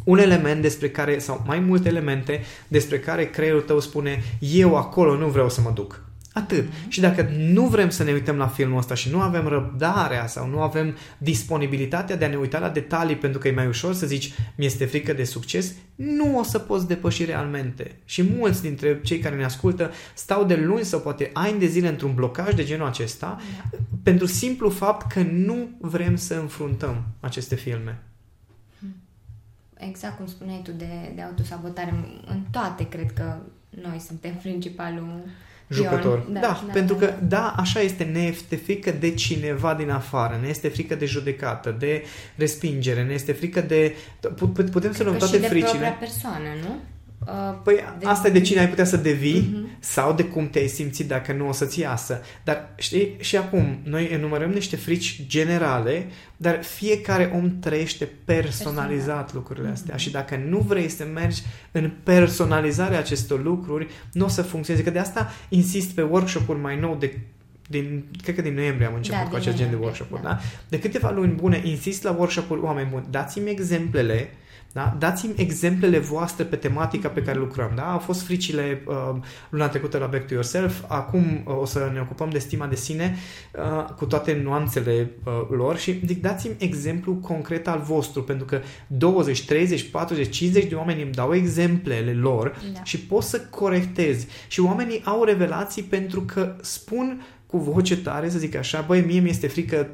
un 0.04 0.18
element 0.18 0.62
despre 0.62 0.90
care, 0.90 1.20
sau 1.20 1.44
mai 1.46 1.60
multe 1.60 1.88
elemente 1.88 2.42
despre 2.68 3.00
care 3.00 3.26
creierul 3.26 3.62
tău 3.62 3.80
spune 3.80 4.24
eu 4.40 4.76
acolo 4.76 5.18
nu 5.18 5.28
vreau 5.28 5.50
să 5.50 5.62
mă 5.62 5.72
duc. 5.74 6.02
Atât. 6.34 6.68
Și 6.88 7.00
dacă 7.00 7.30
nu 7.38 7.68
vrem 7.68 7.90
să 7.90 8.04
ne 8.04 8.12
uităm 8.12 8.36
la 8.36 8.48
filmul 8.48 8.78
ăsta 8.78 8.94
și 8.94 9.10
nu 9.10 9.20
avem 9.20 9.48
răbdarea 9.48 10.28
sau 10.28 10.48
nu 10.48 10.62
avem 10.62 10.98
disponibilitatea 11.18 12.16
de 12.16 12.26
a 12.26 12.28
ne 12.28 12.36
uita 12.36 12.60
la 12.60 12.70
detalii 12.70 13.16
pentru 13.16 13.40
că 13.40 13.48
e 13.48 13.52
mai 13.52 13.68
ușor 13.68 13.94
să 13.94 14.06
zici 14.06 14.34
mi-este 14.56 14.86
frică 14.86 15.14
de 15.14 15.24
succes, 15.24 15.74
nu 15.96 16.38
o 16.38 16.44
să 16.44 16.60
poți 16.60 16.88
depăși 16.88 17.26
realmente. 17.26 17.96
Și 18.06 18.24
mulți 18.24 18.62
dintre 18.62 19.02
cei 19.04 19.20
care 19.20 19.36
ne 19.36 19.44
ascultă 19.44 19.92
stau 20.14 20.46
de 20.46 20.56
luni 20.56 20.84
sau 20.84 21.00
poate 21.00 21.30
ani 21.34 21.60
de 21.60 21.66
zile 21.66 21.88
într-un 21.88 22.14
blocaj 22.14 22.54
de 22.54 22.64
genul 22.64 22.88
acesta 22.88 23.42
da. 23.72 23.78
pentru 24.04 24.26
simplu 24.26 24.70
fapt 24.70 25.12
că 25.12 25.22
nu 25.22 25.70
vrem 25.80 26.16
să 26.16 26.34
înfruntăm 26.34 27.04
aceste 27.20 27.56
filme. 27.56 28.02
Exact 29.78 30.18
cum 30.18 30.28
spuneai 30.28 30.62
tu 30.64 30.72
de, 30.72 31.12
de 31.16 31.22
autosabotare, 31.22 31.94
în 32.26 32.42
toate 32.52 32.88
cred 32.88 33.12
că 33.12 33.36
noi 33.70 34.00
suntem 34.00 34.36
principalul 34.36 35.24
jucător. 35.70 36.26
Da, 36.32 36.40
da, 36.40 36.64
da, 36.66 36.72
pentru 36.74 36.96
da, 36.96 37.06
că, 37.06 37.14
da. 37.22 37.38
da, 37.38 37.54
așa 37.58 37.80
este, 37.80 38.04
ne 38.04 38.20
este 38.20 38.56
frică 38.56 38.92
de 39.00 39.14
cineva 39.14 39.74
din 39.74 39.90
afară, 39.90 40.40
ne 40.42 40.48
este 40.48 40.68
frică 40.68 40.96
de 40.96 41.06
judecată, 41.06 41.76
de 41.80 42.04
respingere, 42.36 43.04
ne 43.04 43.14
este 43.14 43.32
frică 43.32 43.62
de... 43.62 43.96
Putem 44.72 44.92
să 44.94 45.04
luăm 45.04 45.18
toate 45.18 45.42
și 45.42 45.48
fricile. 45.48 45.80
de 45.80 45.96
persoană, 46.00 46.48
nu? 46.62 46.80
Uh, 47.28 47.56
păi 47.64 47.76
de... 48.00 48.06
asta 48.06 48.28
e 48.28 48.32
de 48.32 48.42
cine 48.42 48.60
ai 48.60 48.70
putea 48.70 48.86
să 48.86 48.98
devii, 48.98 49.42
uh-huh. 49.42 49.63
Sau 49.84 50.14
de 50.14 50.24
cum 50.24 50.50
te-ai 50.50 50.68
simțit 50.68 51.08
dacă 51.08 51.34
nu 51.34 51.48
o 51.48 51.52
să-ți 51.52 51.80
iasă. 51.80 52.22
Dar 52.44 52.70
știi, 52.76 53.16
și 53.20 53.38
acum, 53.38 53.80
noi 53.84 54.10
enumerăm 54.12 54.50
niște 54.50 54.76
frici 54.76 55.26
generale, 55.28 56.08
dar 56.38 56.64
fiecare 56.64 57.32
om 57.36 57.60
trăiește 57.60 58.10
personalizat 58.26 59.16
Personal. 59.16 59.30
lucrurile 59.34 59.68
astea. 59.68 59.96
Mm-hmm. 59.96 60.00
Și 60.00 60.12
dacă 60.12 60.36
nu 60.48 60.58
vrei 60.58 60.90
să 60.90 61.06
mergi 61.14 61.42
în 61.72 61.92
personalizarea 62.04 63.00
acestor 63.00 63.44
lucruri, 63.44 63.88
nu 64.12 64.26
o 64.26 64.28
să 64.28 64.42
funcționeze. 64.42 64.86
Că 64.86 64.92
de 64.92 65.00
asta 65.00 65.34
insist 65.50 65.92
pe 65.92 66.02
workshop-uri 66.02 66.60
mai 66.60 66.80
nou 66.80 66.96
de 66.96 67.20
din, 67.70 68.04
cred 68.24 68.36
că 68.36 68.42
din 68.42 68.54
noiembrie 68.54 68.88
am 68.88 68.94
început 68.94 69.24
da, 69.24 69.30
cu 69.30 69.36
acest 69.36 69.58
gen 69.58 69.70
de 69.70 69.76
workshop-uri, 69.76 70.22
da. 70.22 70.30
da? 70.30 70.40
De 70.70 70.80
câteva 70.80 71.12
luni 71.12 71.34
bune 71.34 71.62
insist 71.64 72.04
la 72.04 72.12
workshop-uri, 72.12 72.62
oameni 72.62 72.90
buni, 72.90 73.06
dați-mi 73.10 73.50
exemplele 73.50 74.30
da? 74.74 74.96
Dați-mi 75.00 75.34
exemplele 75.38 76.00
voastre 76.00 76.44
pe 76.44 76.56
tematica 76.56 77.08
pe 77.08 77.22
care 77.22 77.38
lucrăm. 77.38 77.72
Da? 77.76 77.92
Au 77.92 77.98
fost 77.98 78.22
fricile 78.22 78.84
uh, 78.86 79.16
luna 79.50 79.68
trecută 79.68 79.98
la 79.98 80.06
Back 80.06 80.28
to 80.28 80.34
Yourself, 80.34 80.84
acum 80.88 81.44
uh, 81.46 81.58
o 81.60 81.66
să 81.66 81.90
ne 81.94 82.00
ocupăm 82.00 82.30
de 82.30 82.40
stima 82.40 82.68
de 82.68 82.76
sine 82.76 83.16
uh, 83.56 83.86
cu 83.96 84.06
toate 84.06 84.40
nuanțele 84.44 85.12
uh, 85.24 85.34
lor 85.50 85.78
și 85.78 86.00
zic, 86.06 86.22
dați-mi 86.22 86.56
exemplu 86.58 87.14
concret 87.14 87.68
al 87.68 87.80
vostru, 87.80 88.24
pentru 88.24 88.46
că 88.46 88.62
20, 88.88 89.46
30, 89.46 89.90
40, 89.90 90.36
50 90.36 90.66
de 90.66 90.76
oameni 90.76 91.02
îmi 91.02 91.12
dau 91.12 91.34
exemplele 91.34 92.14
lor 92.14 92.62
da. 92.74 92.84
și 92.84 93.00
pot 93.00 93.24
să 93.24 93.40
corectez. 93.40 94.26
Și 94.48 94.60
oamenii 94.60 95.02
au 95.06 95.24
revelații 95.24 95.84
pentru 95.84 96.22
că 96.22 96.56
spun 96.62 97.26
cu 97.46 97.58
voce 97.58 97.98
tare, 97.98 98.30
să 98.30 98.38
zic 98.38 98.56
așa, 98.56 98.84
băi, 98.88 99.02
mie 99.02 99.20
mi-este 99.20 99.48
frică 99.48 99.90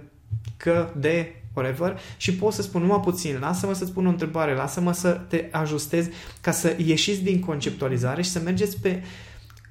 că 0.58 0.90
de 0.96 1.38
whatever, 1.53 2.00
și 2.18 2.36
pot 2.36 2.53
să 2.53 2.62
spun 2.62 2.82
numai 2.82 3.00
puțin, 3.00 3.38
lasă-mă 3.39 3.74
să-ți 3.74 3.91
pun 3.91 4.06
o 4.06 4.10
întrebare, 4.10 4.53
lasă-mă 4.53 4.91
să 4.91 5.10
te 5.27 5.48
ajustez 5.51 6.08
ca 6.41 6.51
să 6.51 6.75
ieșiți 6.77 7.22
din 7.22 7.39
conceptualizare 7.39 8.22
și 8.22 8.29
să 8.29 8.39
mergeți 8.39 8.82
pe 8.82 9.03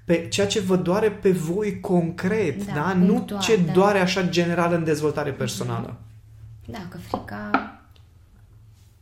pe 0.04 0.28
ceea 0.28 0.46
ce 0.46 0.60
vă 0.60 0.76
doare 0.76 1.10
pe 1.10 1.30
voi 1.30 1.80
concret, 1.80 2.66
da? 2.66 2.72
da? 2.72 2.92
Nu 2.92 3.26
ce 3.40 3.56
da. 3.56 3.72
doare 3.72 3.98
așa 3.98 4.22
general 4.22 4.72
în 4.72 4.84
dezvoltare 4.84 5.30
personală. 5.30 5.96
Da, 6.66 6.86
că 6.88 6.98
frica 6.98 7.50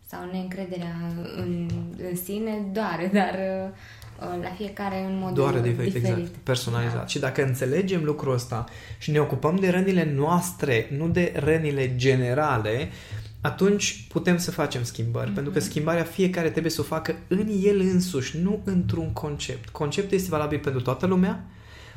sau 0.07 0.29
neîncrederea 0.31 0.97
în, 1.37 1.69
în 2.11 2.17
sine 2.17 2.65
doare, 2.73 3.11
dar 3.13 3.35
Uh, 3.35 3.73
la 4.19 4.51
fiecare 4.57 5.05
în 5.05 5.19
mod 5.19 5.35
Doar 5.35 5.55
diferit, 5.55 5.93
diferit. 5.93 6.19
exact, 6.19 6.37
personalizat. 6.43 6.99
Da. 6.99 7.07
Și 7.07 7.19
dacă 7.19 7.45
înțelegem 7.45 8.05
lucrul 8.05 8.35
ăsta 8.35 8.65
și 8.99 9.11
ne 9.11 9.19
ocupăm 9.19 9.57
de 9.57 9.71
rănile 9.71 10.13
noastre, 10.15 10.89
nu 10.97 11.09
de 11.09 11.33
rănile 11.37 11.97
generale, 11.97 12.89
atunci 13.41 14.07
putem 14.09 14.39
să 14.39 14.51
facem 14.51 14.83
schimbări. 14.83 15.31
Mm-hmm. 15.31 15.35
Pentru 15.35 15.53
că 15.53 15.61
schimbarea 15.61 16.03
fiecare 16.03 16.51
trebuie 16.51 16.73
să 16.73 16.81
o 16.81 16.85
facă 16.85 17.15
în 17.29 17.49
el 17.63 17.81
însuși, 17.81 18.39
nu 18.39 18.61
într-un 18.65 19.13
concept. 19.13 19.69
Conceptul 19.69 20.17
este 20.17 20.31
valabil 20.31 20.59
pentru 20.59 20.81
toată 20.81 21.07
lumea, 21.07 21.45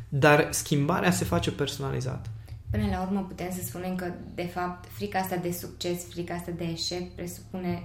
dar 0.10 0.48
schimbarea 0.52 1.12
se 1.12 1.26
face 1.26 1.52
personalizat. 1.52 2.30
Până 2.72 2.84
la 2.92 3.02
urmă 3.02 3.26
putem 3.28 3.52
să 3.52 3.64
spunem 3.64 3.96
că, 3.96 4.12
de 4.36 4.50
fapt, 4.54 4.88
frica 4.92 5.20
asta 5.20 5.36
de 5.36 5.52
succes, 5.52 6.06
frica 6.10 6.34
asta 6.34 6.52
de 6.58 6.64
eșec 6.64 7.16
presupune 7.16 7.84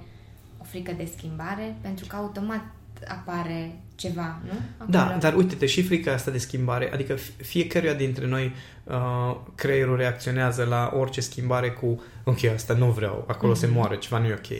o 0.60 0.64
frică 0.64 0.92
de 0.96 1.10
schimbare, 1.16 1.76
pentru 1.80 2.06
că 2.06 2.16
automat 2.16 2.64
apare 3.08 3.78
ceva, 3.94 4.40
nu? 4.44 4.58
Acolo. 4.78 4.90
Da, 4.90 5.16
dar 5.20 5.34
uite-te, 5.34 5.66
și 5.66 5.82
frica 5.82 6.12
asta 6.12 6.30
de 6.30 6.38
schimbare, 6.38 6.90
adică 6.92 7.14
fiecăruia 7.36 7.94
dintre 7.94 8.26
noi 8.26 8.52
uh, 8.84 9.36
creierul 9.54 9.96
reacționează 9.96 10.64
la 10.64 10.92
orice 10.96 11.20
schimbare 11.20 11.70
cu 11.70 12.02
ok, 12.24 12.44
asta 12.44 12.74
nu 12.74 12.90
vreau, 12.90 13.24
acolo 13.28 13.52
mm-hmm. 13.52 13.58
se 13.58 13.66
mhm. 13.66 13.74
moare, 13.74 13.98
ceva 13.98 14.18
nu 14.18 14.26
e 14.26 14.32
ok. 14.32 14.58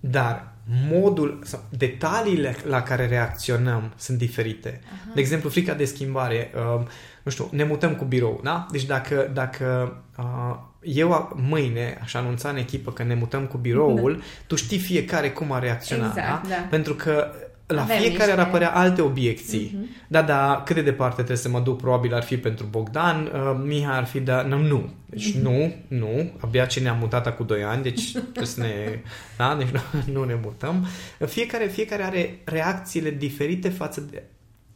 Dar 0.00 0.52
modul 0.90 1.38
sau 1.42 1.64
detaliile 1.68 2.56
la 2.66 2.82
care 2.82 3.06
reacționăm 3.06 3.92
sunt 3.96 4.18
diferite. 4.18 4.80
Aha. 4.84 5.12
De 5.14 5.20
exemplu, 5.20 5.48
frica 5.48 5.74
de 5.74 5.84
schimbare, 5.84 6.50
uh, 6.54 6.86
nu 7.22 7.30
știu, 7.30 7.48
ne 7.52 7.64
mutăm 7.64 7.94
cu 7.94 8.04
birou, 8.04 8.40
da? 8.42 8.66
Deci 8.70 8.84
dacă, 8.84 9.30
dacă 9.32 9.96
uh, 10.18 10.56
eu 10.82 11.34
mâine 11.48 11.98
aș 12.02 12.14
anunța 12.14 12.48
în 12.48 12.56
echipă 12.56 12.92
că 12.92 13.02
ne 13.02 13.14
mutăm 13.14 13.46
cu 13.46 13.56
biroul, 13.56 14.12
da. 14.12 14.22
tu 14.46 14.54
știi 14.54 14.78
fiecare 14.78 15.30
cum 15.30 15.52
a 15.52 15.58
reacționat, 15.58 16.16
exact, 16.16 16.42
da? 16.42 16.48
da? 16.48 16.66
Pentru 16.70 16.94
că 16.94 17.32
la 17.66 17.82
Avem 17.82 17.96
fiecare 17.96 18.24
niște... 18.24 18.40
ar 18.40 18.46
apărea 18.46 18.70
alte 18.70 19.02
obiecții. 19.02 19.68
Uh-huh. 19.68 20.06
Da, 20.08 20.22
da, 20.22 20.62
cât 20.64 20.74
de 20.74 20.82
departe 20.82 21.14
trebuie 21.14 21.36
să 21.36 21.48
mă 21.48 21.60
duc, 21.60 21.80
probabil 21.80 22.14
ar 22.14 22.22
fi 22.22 22.36
pentru 22.36 22.66
Bogdan, 22.70 23.24
uh, 23.24 23.62
Miha 23.64 23.96
ar 23.96 24.04
fi, 24.04 24.20
da, 24.20 24.42
nu, 24.42 24.58
nu. 24.58 24.92
Deci 25.06 25.30
uh-huh. 25.30 25.40
nu, 25.40 25.74
nu, 25.88 26.32
abia 26.40 26.64
ce 26.64 26.80
ne-am 26.80 26.98
mutat 26.98 27.36
cu 27.36 27.42
2 27.42 27.64
ani, 27.64 27.82
deci 27.82 28.12
trebuie 28.32 28.46
să 28.46 28.60
ne, 28.60 29.00
da, 29.36 29.54
deci 29.58 29.68
nu, 29.68 29.80
nu 30.12 30.24
ne 30.24 30.38
mutăm. 30.42 30.86
Fiecare, 31.26 31.66
fiecare 31.66 32.02
are 32.02 32.38
reacțiile 32.44 33.10
diferite 33.10 33.68
față 33.68 34.00
de 34.10 34.22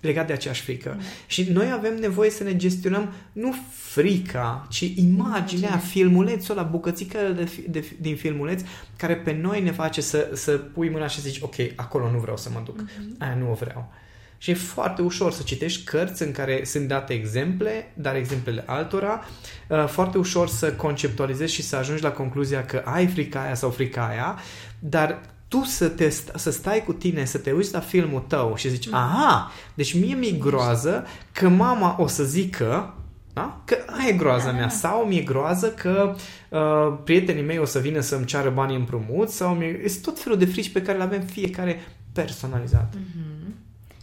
legat 0.00 0.26
de 0.26 0.32
aceeași 0.32 0.62
frică. 0.62 0.94
Mm. 0.96 1.02
Și 1.26 1.48
noi 1.52 1.70
avem 1.72 1.96
nevoie 1.96 2.30
să 2.30 2.42
ne 2.42 2.56
gestionăm 2.56 3.12
nu 3.32 3.54
frica, 3.70 4.66
ci 4.70 4.80
imaginea, 4.80 5.68
Imagine. 5.68 5.90
filmulețul 5.90 6.58
ăla, 6.58 6.66
bucățică 6.66 7.18
de, 7.36 7.50
de, 7.68 7.84
din 8.00 8.16
filmuleț, 8.16 8.62
care 8.96 9.16
pe 9.16 9.32
noi 9.32 9.62
ne 9.62 9.70
face 9.72 10.00
să, 10.00 10.30
să 10.34 10.52
pui 10.52 10.90
mâna 10.90 11.06
și 11.06 11.20
să 11.20 11.28
zici, 11.28 11.40
ok, 11.40 11.54
acolo 11.76 12.10
nu 12.10 12.18
vreau 12.18 12.36
să 12.36 12.50
mă 12.54 12.62
duc, 12.64 12.82
mm-hmm. 12.82 13.18
aia 13.18 13.34
nu 13.34 13.50
o 13.50 13.54
vreau. 13.54 13.92
Și 14.40 14.50
e 14.50 14.54
foarte 14.54 15.02
ușor 15.02 15.32
să 15.32 15.42
citești 15.42 15.84
cărți 15.84 16.22
în 16.22 16.32
care 16.32 16.64
sunt 16.64 16.88
date 16.88 17.12
exemple, 17.12 17.92
dar 17.94 18.16
exemplele 18.16 18.62
altora, 18.66 19.24
uh, 19.68 19.86
foarte 19.86 20.18
ușor 20.18 20.48
să 20.48 20.72
conceptualizezi 20.72 21.54
și 21.54 21.62
să 21.62 21.76
ajungi 21.76 22.02
la 22.02 22.10
concluzia 22.10 22.64
că 22.64 22.82
ai 22.84 23.06
frica 23.06 23.42
aia 23.42 23.54
sau 23.54 23.70
frica 23.70 24.08
aia, 24.08 24.38
dar 24.78 25.20
tu 25.48 25.64
să, 25.64 25.88
te, 25.88 26.10
să 26.34 26.50
stai 26.50 26.84
cu 26.84 26.92
tine, 26.92 27.24
să 27.24 27.38
te 27.38 27.52
uiți 27.52 27.72
la 27.72 27.80
filmul 27.80 28.20
tău 28.20 28.56
și 28.56 28.68
zici, 28.68 28.88
mm. 28.88 28.94
aha, 28.94 29.52
deci 29.74 29.94
mie 29.94 30.14
mi-e 30.14 30.30
groază 30.30 31.06
că 31.32 31.48
mama 31.48 31.96
o 32.00 32.06
să 32.06 32.24
zică 32.24 32.92
da? 33.38 33.60
Că 33.64 33.76
aia 33.86 34.08
e 34.08 34.12
groaza 34.12 34.44
da, 34.44 34.52
mea. 34.52 34.62
Da. 34.62 34.68
Sau 34.68 35.04
mi-e 35.04 35.22
groază 35.22 35.70
că 35.70 36.14
uh, 36.48 36.98
prietenii 37.04 37.42
mei 37.42 37.58
o 37.58 37.64
să 37.64 37.78
vină 37.78 38.00
să-mi 38.00 38.24
ceară 38.24 38.50
bani 38.50 38.74
împrumut 38.74 39.28
sau 39.28 39.54
mi 39.54 39.80
Este 39.82 40.00
tot 40.00 40.20
felul 40.20 40.38
de 40.38 40.46
frici 40.46 40.72
pe 40.72 40.82
care 40.82 40.98
le 40.98 41.04
avem 41.04 41.22
fiecare 41.22 41.80
personalizat. 42.12 42.94
Mm-hmm. 42.96 43.54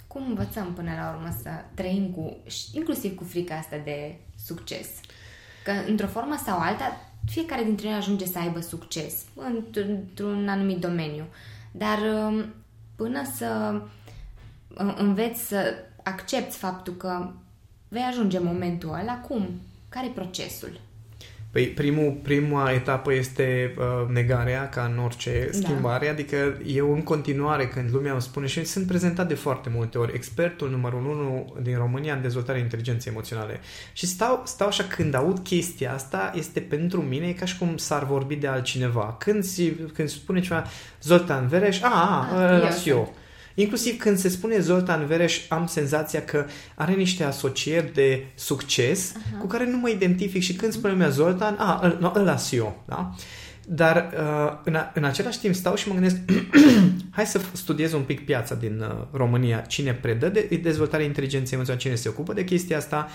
Cum 0.08 0.26
învățăm 0.28 0.74
până 0.74 0.92
la 1.02 1.16
urmă 1.16 1.38
să 1.42 1.50
trăim 1.74 2.10
cu, 2.10 2.38
inclusiv 2.74 3.16
cu 3.16 3.24
frica 3.24 3.56
asta 3.56 3.76
de 3.84 4.16
succes? 4.46 4.88
Că 5.64 5.72
într-o 5.88 6.08
formă 6.08 6.42
sau 6.46 6.60
alta 6.60 7.12
fiecare 7.26 7.64
dintre 7.64 7.88
noi 7.88 7.98
ajunge 7.98 8.26
să 8.26 8.40
aibă 8.40 8.60
succes 8.60 9.26
într-un 9.76 10.48
anumit 10.48 10.78
domeniu. 10.78 11.24
Dar 11.72 11.98
um, 12.28 12.46
până 12.96 13.22
să 13.36 13.82
înveți 14.96 15.48
să 15.48 15.76
accepti 16.04 16.56
faptul 16.56 16.94
că 16.94 17.32
vei 17.88 18.02
ajunge 18.02 18.40
momentul 18.40 18.98
ăla, 19.02 19.20
cum? 19.20 19.50
Care 19.90 20.06
e 20.06 20.10
procesul? 20.10 20.80
Păi 21.56 21.66
primul, 21.66 22.20
prima 22.24 22.72
etapă 22.72 23.14
este 23.14 23.76
uh, 23.78 24.10
negarea, 24.10 24.70
ca 24.70 24.92
în 24.94 25.04
orice 25.04 25.50
da. 25.52 25.58
schimbare, 25.58 26.10
adică 26.10 26.58
eu 26.66 26.94
în 26.94 27.04
continuare, 27.04 27.68
când 27.68 27.94
lumea 27.94 28.12
îmi 28.12 28.22
spune, 28.22 28.48
și 28.48 28.64
sunt 28.64 28.88
prezentat 28.88 29.28
de 29.28 29.34
foarte 29.34 29.70
multe 29.74 29.98
ori, 29.98 30.14
expertul 30.14 30.70
numărul 30.70 31.06
unu 31.06 31.56
din 31.62 31.78
România 31.78 32.14
în 32.14 32.22
dezvoltarea 32.22 32.62
inteligenței 32.62 33.12
emoționale. 33.12 33.60
Și 33.94 34.06
stau, 34.06 34.42
stau 34.46 34.68
așa, 34.68 34.84
când 34.84 35.14
aud 35.14 35.40
chestia 35.40 35.94
asta, 35.94 36.32
este 36.36 36.60
pentru 36.60 37.02
mine, 37.02 37.28
e 37.28 37.34
ca 37.34 37.46
și 37.46 37.58
cum 37.58 37.78
s-ar 37.78 38.06
vorbi 38.06 38.36
de 38.36 38.48
altcineva. 38.48 39.16
Când, 39.20 39.46
când 39.94 40.10
spune 40.10 40.40
ceva, 40.40 40.64
Zoltan 41.02 41.48
Vereș, 41.48 41.82
a, 41.82 41.88
a, 41.88 42.38
a 42.38 42.66
ah, 42.66 42.86
eu. 42.86 42.98
eu 42.98 43.16
Inclusiv 43.56 43.98
când 43.98 44.18
se 44.18 44.30
spune 44.30 44.60
Zoltan 44.60 45.06
Vereș, 45.06 45.42
am 45.50 45.68
senzația 45.68 46.24
că 46.24 46.46
are 46.76 46.94
niște 46.94 47.24
asocieri 47.24 47.94
de 47.94 48.26
succes 48.36 49.12
uh-huh. 49.12 49.40
cu 49.40 49.48
care 49.48 49.70
nu 49.70 49.78
mă 49.78 49.90
identific 49.90 50.42
și 50.42 50.54
când 50.54 50.72
spune 50.72 50.94
lumea 50.94 51.10
Zoltan, 51.10 51.56
a, 51.58 51.80
îl, 51.84 51.98
no, 52.00 52.12
îl 52.14 52.24
las 52.24 52.52
eu, 52.52 52.84
da? 52.88 53.16
Dar 53.68 54.14
uh, 54.14 54.60
în, 54.64 54.78
în 54.94 55.04
același 55.04 55.40
timp 55.40 55.56
stau 55.56 55.76
și 55.76 55.88
mă 55.88 55.94
gândesc, 55.94 56.16
hai 57.18 57.26
să 57.26 57.42
studiez 57.52 57.94
un 57.94 58.02
pic 58.02 58.26
piața 58.26 58.56
din 58.56 58.80
uh, 58.80 59.08
România, 59.12 59.60
cine 59.60 59.94
predă 59.94 60.30
de 60.30 60.60
dezvoltare 60.64 61.04
inteligenței 61.04 61.54
emoționale, 61.54 61.84
cine 61.84 61.96
se 61.96 62.10
ocupă 62.10 62.34
de 62.34 62.44
chestia 62.44 62.78
asta, 62.78 63.10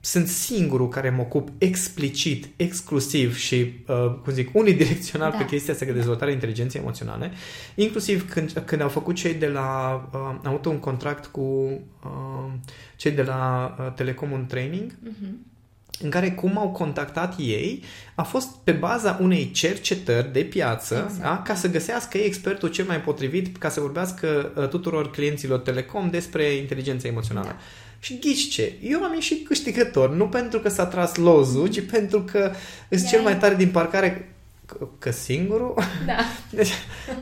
sunt 0.00 0.28
singurul 0.28 0.88
care 0.88 1.10
mă 1.10 1.20
ocup 1.20 1.48
explicit, 1.58 2.48
exclusiv 2.56 3.36
și, 3.36 3.54
uh, 3.54 4.14
cum 4.24 4.32
zic, 4.32 4.54
unidirecțional 4.54 5.30
da. 5.30 5.36
pe 5.36 5.44
chestia 5.44 5.72
asta 5.72 5.84
de 5.84 5.92
dezvoltare 5.92 6.32
inteligenței 6.32 6.80
emoționale, 6.80 7.30
inclusiv 7.74 8.30
când, 8.30 8.62
când 8.64 8.80
au 8.80 8.88
făcut 8.88 9.14
cei 9.14 9.34
de 9.34 9.48
la, 9.48 10.08
uh, 10.12 10.20
am 10.20 10.40
avut 10.42 10.64
un 10.64 10.78
contract 10.78 11.26
cu 11.26 11.40
uh, 11.40 12.52
cei 12.96 13.12
de 13.12 13.22
la 13.22 13.74
uh, 13.78 13.92
Telecom 13.92 14.30
un 14.30 14.46
training, 14.46 14.92
uh-huh 14.92 15.56
în 16.00 16.10
care 16.10 16.30
cum 16.30 16.58
au 16.58 16.68
contactat 16.68 17.34
ei 17.38 17.82
a 18.14 18.22
fost 18.22 18.48
pe 18.64 18.72
baza 18.72 19.18
unei 19.20 19.50
cercetări 19.50 20.32
de 20.32 20.40
piață 20.40 21.04
exact. 21.06 21.22
da? 21.22 21.42
ca 21.44 21.54
să 21.54 21.70
găsească 21.70 22.18
ei 22.18 22.26
expertul 22.26 22.68
cel 22.68 22.84
mai 22.84 23.00
potrivit 23.00 23.56
ca 23.56 23.68
să 23.68 23.80
vorbească 23.80 24.52
uh, 24.56 24.68
tuturor 24.68 25.10
clienților 25.10 25.58
Telecom 25.58 26.10
despre 26.10 26.44
inteligența 26.44 27.08
emoțională. 27.08 27.46
Da. 27.46 27.56
Și 28.00 28.18
ghici 28.18 28.48
ce? 28.48 28.72
Eu 28.82 29.02
am 29.02 29.14
ieșit 29.14 29.46
câștigător, 29.46 30.14
nu 30.14 30.28
pentru 30.28 30.58
că 30.58 30.68
s-a 30.68 30.86
tras 30.86 31.16
lozul, 31.16 31.66
ci 31.66 31.80
pentru 31.80 32.22
că 32.22 32.52
sunt 32.90 33.08
cel 33.08 33.20
mai 33.20 33.38
tare 33.38 33.54
din 33.54 33.68
parcare 33.68 34.34
că, 34.66 34.88
că 34.98 35.10
singurul? 35.10 35.74
Da. 36.06 36.16
Deci, 36.58 36.72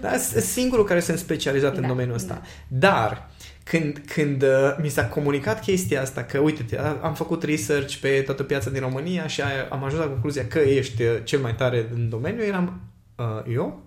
da, 0.00 0.16
singurul 0.40 0.84
care 0.84 1.00
sunt 1.00 1.18
specializat 1.18 1.74
da. 1.74 1.80
în 1.80 1.86
domeniul 1.86 2.14
ăsta. 2.14 2.42
Da. 2.68 2.88
Dar 2.88 3.30
când, 3.70 4.02
când 4.06 4.42
uh, 4.42 4.76
mi 4.80 4.88
s-a 4.88 5.06
comunicat 5.06 5.60
chestia 5.60 6.00
asta, 6.00 6.24
că 6.24 6.38
uite, 6.38 6.78
am 7.02 7.14
făcut 7.14 7.42
research 7.42 7.94
pe 7.94 8.20
toată 8.20 8.42
piața 8.42 8.70
din 8.70 8.80
România 8.80 9.26
și 9.26 9.40
am 9.70 9.84
ajuns 9.84 10.02
la 10.02 10.08
concluzia 10.08 10.46
că 10.46 10.58
ești 10.58 11.02
uh, 11.02 11.08
cel 11.24 11.40
mai 11.40 11.54
tare 11.54 11.88
în 11.94 12.08
domeniu, 12.08 12.42
eram 12.42 12.80
uh, 13.16 13.52
eu? 13.52 13.82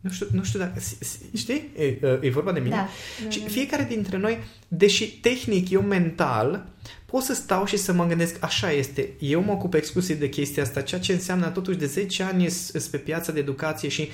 Nu 0.00 0.10
știu, 0.10 0.26
nu 0.30 0.42
știu 0.42 0.58
dacă... 0.58 0.80
Știi? 1.36 1.70
E, 1.76 1.98
uh, 2.02 2.18
e 2.20 2.30
vorba 2.30 2.52
de 2.52 2.60
mine. 2.60 2.74
Da. 2.74 2.88
Și 3.28 3.40
fiecare 3.40 3.84
dintre 3.88 4.16
noi, 4.16 4.38
deși 4.68 5.20
tehnic 5.20 5.70
eu 5.70 5.80
mental, 5.80 6.68
pot 7.06 7.22
să 7.22 7.34
stau 7.34 7.64
și 7.64 7.76
să 7.76 7.92
mă 7.92 8.06
gândesc, 8.06 8.44
așa 8.44 8.70
este, 8.70 9.08
eu 9.18 9.42
mă 9.42 9.52
ocup 9.52 9.74
exclusiv 9.74 10.18
de 10.18 10.28
chestia 10.28 10.62
asta, 10.62 10.80
ceea 10.80 11.00
ce 11.00 11.12
înseamnă 11.12 11.48
totuși 11.48 11.78
de 11.78 11.86
10 11.86 12.22
ani 12.22 12.48
sunt 12.48 12.82
pe 12.82 12.96
piața 12.96 13.32
de 13.32 13.38
educație 13.38 13.88
și 13.88 14.10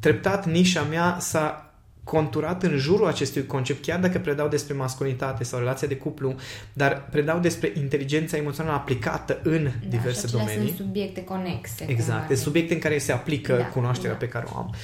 treptat 0.00 0.46
nișa 0.46 0.82
mea 0.82 1.16
s-a 1.20 1.69
conturat 2.10 2.62
în 2.62 2.76
jurul 2.76 3.06
acestui 3.06 3.46
concept, 3.46 3.84
chiar 3.84 4.00
dacă 4.00 4.18
predau 4.18 4.48
despre 4.48 4.74
masculinitate 4.74 5.44
sau 5.44 5.58
relația 5.58 5.88
de 5.88 5.96
cuplu, 5.96 6.34
dar 6.72 7.08
predau 7.10 7.38
despre 7.38 7.72
inteligența 7.76 8.36
emoțională 8.36 8.76
aplicată 8.76 9.40
în 9.42 9.64
da, 9.64 9.70
diverse 9.88 10.26
și 10.26 10.32
domenii. 10.32 10.66
sunt 10.66 10.76
subiecte 10.76 11.24
conexe. 11.24 11.84
Exact, 11.88 12.28
de 12.28 12.34
subiecte 12.34 12.74
în 12.74 12.80
care 12.80 12.98
se 12.98 13.12
aplică 13.12 13.56
Da, 13.56 13.66
cunoașterea 13.66 14.12
da. 14.12 14.18
pe 14.18 14.28
care 14.28 14.46
o 14.54 14.56
am. 14.56 14.74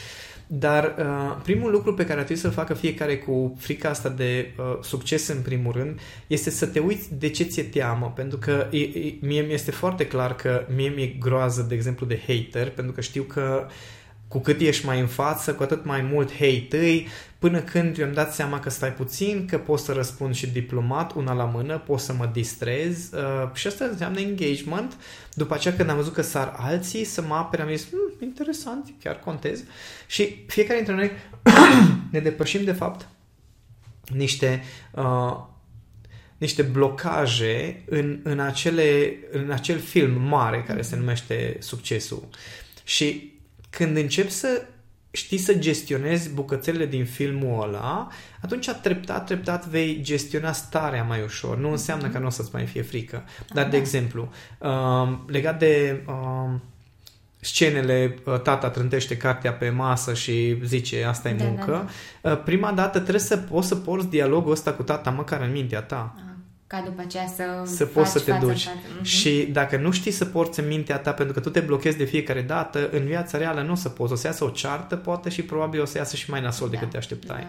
Dar 0.47 0.95
uh, 0.99 1.41
primul 1.43 1.71
lucru 1.71 1.95
pe 1.95 2.05
care 2.05 2.19
ar 2.19 2.25
trebui 2.25 2.43
să-l 2.43 2.51
facă 2.51 2.75
fiecare 2.75 3.17
cu 3.17 3.57
frica 3.59 3.89
asta 3.89 4.09
de 4.09 4.55
uh, 4.59 4.65
succes 4.83 5.29
în 5.29 5.41
primul 5.43 5.73
rând 5.73 6.01
este 6.27 6.51
să 6.51 6.67
te 6.67 6.79
uiți 6.79 7.15
de 7.15 7.29
ce 7.29 7.45
ți-e 7.45 7.63
teamă, 7.63 8.13
pentru 8.17 8.39
că 8.39 8.67
e, 8.71 8.79
e, 8.79 9.15
mie 9.21 9.41
mi 9.41 9.53
este 9.53 9.71
foarte 9.71 10.07
clar 10.07 10.35
că 10.35 10.67
mie 10.75 10.89
mi-e 10.89 11.07
groază, 11.07 11.63
de 11.69 11.75
exemplu, 11.75 12.07
de 12.07 12.21
hater, 12.27 12.71
pentru 12.71 12.93
că 12.93 13.01
știu 13.01 13.23
că 13.23 13.67
cu 14.37 14.43
cât 14.43 14.61
ești 14.61 14.87
mai 14.87 15.01
în 15.01 15.07
față, 15.07 15.55
cu 15.55 15.63
atât 15.63 15.85
mai 15.85 16.03
mult 16.03 16.31
hate 16.31 16.79
îi, 16.79 17.09
până 17.39 17.61
când 17.61 17.99
eu 17.99 18.07
am 18.07 18.13
dat 18.13 18.35
seama 18.35 18.61
că 18.61 18.71
stai 18.71 18.93
puțin, 18.93 19.47
că 19.51 19.59
pot 19.59 19.79
să 19.79 19.93
răspund 19.93 20.35
și 20.35 20.47
diplomat, 20.47 21.13
una 21.13 21.33
la 21.33 21.45
mână, 21.45 21.79
pot 21.79 22.01
să 22.01 22.13
mă 22.13 22.31
distrez 22.33 23.11
uh, 23.13 23.51
și 23.55 23.67
asta 23.67 23.85
înseamnă 23.85 24.21
engagement. 24.21 24.97
După 25.35 25.55
aceea 25.55 25.75
când 25.75 25.91
am 25.91 25.97
văzut 25.97 26.13
că 26.13 26.23
sar 26.23 26.55
alții 26.59 27.05
să 27.05 27.23
mă 27.23 27.35
apere, 27.35 27.63
am 27.63 27.69
zis, 27.69 27.89
hm, 27.89 28.25
interesant, 28.25 28.93
chiar 29.03 29.19
contez. 29.19 29.63
Și 30.07 30.45
fiecare 30.47 30.83
dintre 30.83 30.95
noi 30.95 31.11
ne 32.13 32.21
depășim 32.21 32.65
de 32.65 32.73
fapt 32.73 33.09
niște 34.15 34.63
uh, 34.93 35.37
niște 36.39 36.63
blocaje 36.63 37.83
în, 37.89 38.21
în, 38.23 38.41
acele, 38.41 39.17
în 39.31 39.51
acel 39.51 39.79
film 39.79 40.23
mare 40.23 40.65
care 40.67 40.83
se 40.83 40.97
numește 40.97 41.57
Succesul. 41.61 42.29
Și 42.85 43.35
când 43.77 43.97
începi 43.97 44.31
să 44.31 44.63
știi 45.11 45.39
să 45.39 45.55
gestionezi 45.55 46.31
bucățelele 46.31 46.87
din 46.87 47.05
filmul 47.05 47.63
ăla, 47.63 48.09
atunci 48.43 48.71
treptat, 48.71 49.27
treptat 49.27 49.67
vei 49.67 50.01
gestiona 50.03 50.53
starea 50.53 51.03
mai 51.03 51.23
ușor. 51.23 51.59
Nu 51.59 51.71
înseamnă 51.71 52.09
că 52.09 52.19
nu 52.19 52.27
o 52.27 52.31
să-ți 52.31 52.51
mai 52.53 52.67
fie 52.67 52.83
frică. 52.83 53.25
Dar, 53.53 53.65
de 53.65 53.71
da. 53.71 53.77
exemplu, 53.77 54.29
uh, 54.59 55.19
legat 55.27 55.59
de 55.59 56.03
uh, 56.07 56.59
scenele, 57.41 58.19
uh, 58.25 58.41
tata 58.41 58.71
trântește 58.71 59.17
cartea 59.17 59.53
pe 59.53 59.71
masă 59.71 60.15
și 60.15 60.59
zice 60.65 61.05
asta 61.05 61.29
e 61.29 61.33
Da, 61.33 61.45
da, 61.45 61.51
muncă, 61.51 61.89
uh, 62.23 62.43
prima 62.45 62.73
dată 62.73 62.99
trebuie 62.99 63.21
să 63.21 63.37
poți 63.37 63.69
să 63.69 63.75
porți 63.75 64.09
dialogul 64.09 64.53
ăsta 64.53 64.73
cu 64.73 64.83
tata 64.83 65.11
măcar 65.11 65.41
în 65.41 65.53
mintea 65.53 65.83
ta 65.83 66.15
Ah, 66.17 66.26
Ca 66.67 66.83
după 66.85 67.01
aceea 67.01 67.27
să 67.27 67.45
să 67.65 67.85
faci 67.85 67.93
poți 67.95 68.11
să 68.11 68.19
te 68.21 68.31
față 68.31 68.45
în 68.45 68.51
duci. 68.53 68.65
față. 68.65 68.79
Mhm. 68.95 69.03
Și 69.05 69.49
dacă 69.53 69.77
nu 69.77 69.91
știi 69.91 70.11
să 70.11 70.25
porți 70.25 70.61
în 70.61 70.67
mintea 70.67 70.99
ta, 70.99 71.13
pentru 71.13 71.35
că 71.35 71.41
tu 71.41 71.51
te 71.51 71.61
blochezi 71.61 71.97
de 71.97 72.05
fiecare 72.05 72.43
dată, 72.43 72.89
în 72.93 73.05
viața 73.05 73.39
reală 73.39 73.63
nu 73.63 73.73
o 73.73 73.75
să 73.75 73.89
poți. 73.89 74.13
O 74.13 74.17
să 74.17 74.27
iasă 74.27 74.45
o 74.45 74.49
ceartă, 74.49 74.97
poate, 74.97 75.29
și 75.29 75.43
probabil 75.43 75.81
o 75.81 75.85
să 75.85 75.99
iasă 75.99 76.17
și 76.17 76.31
mai 76.31 76.41
nasol 76.41 76.69
decât 76.69 76.91
te 76.91 76.97
așteptai. 76.97 77.41
Da. 77.41 77.49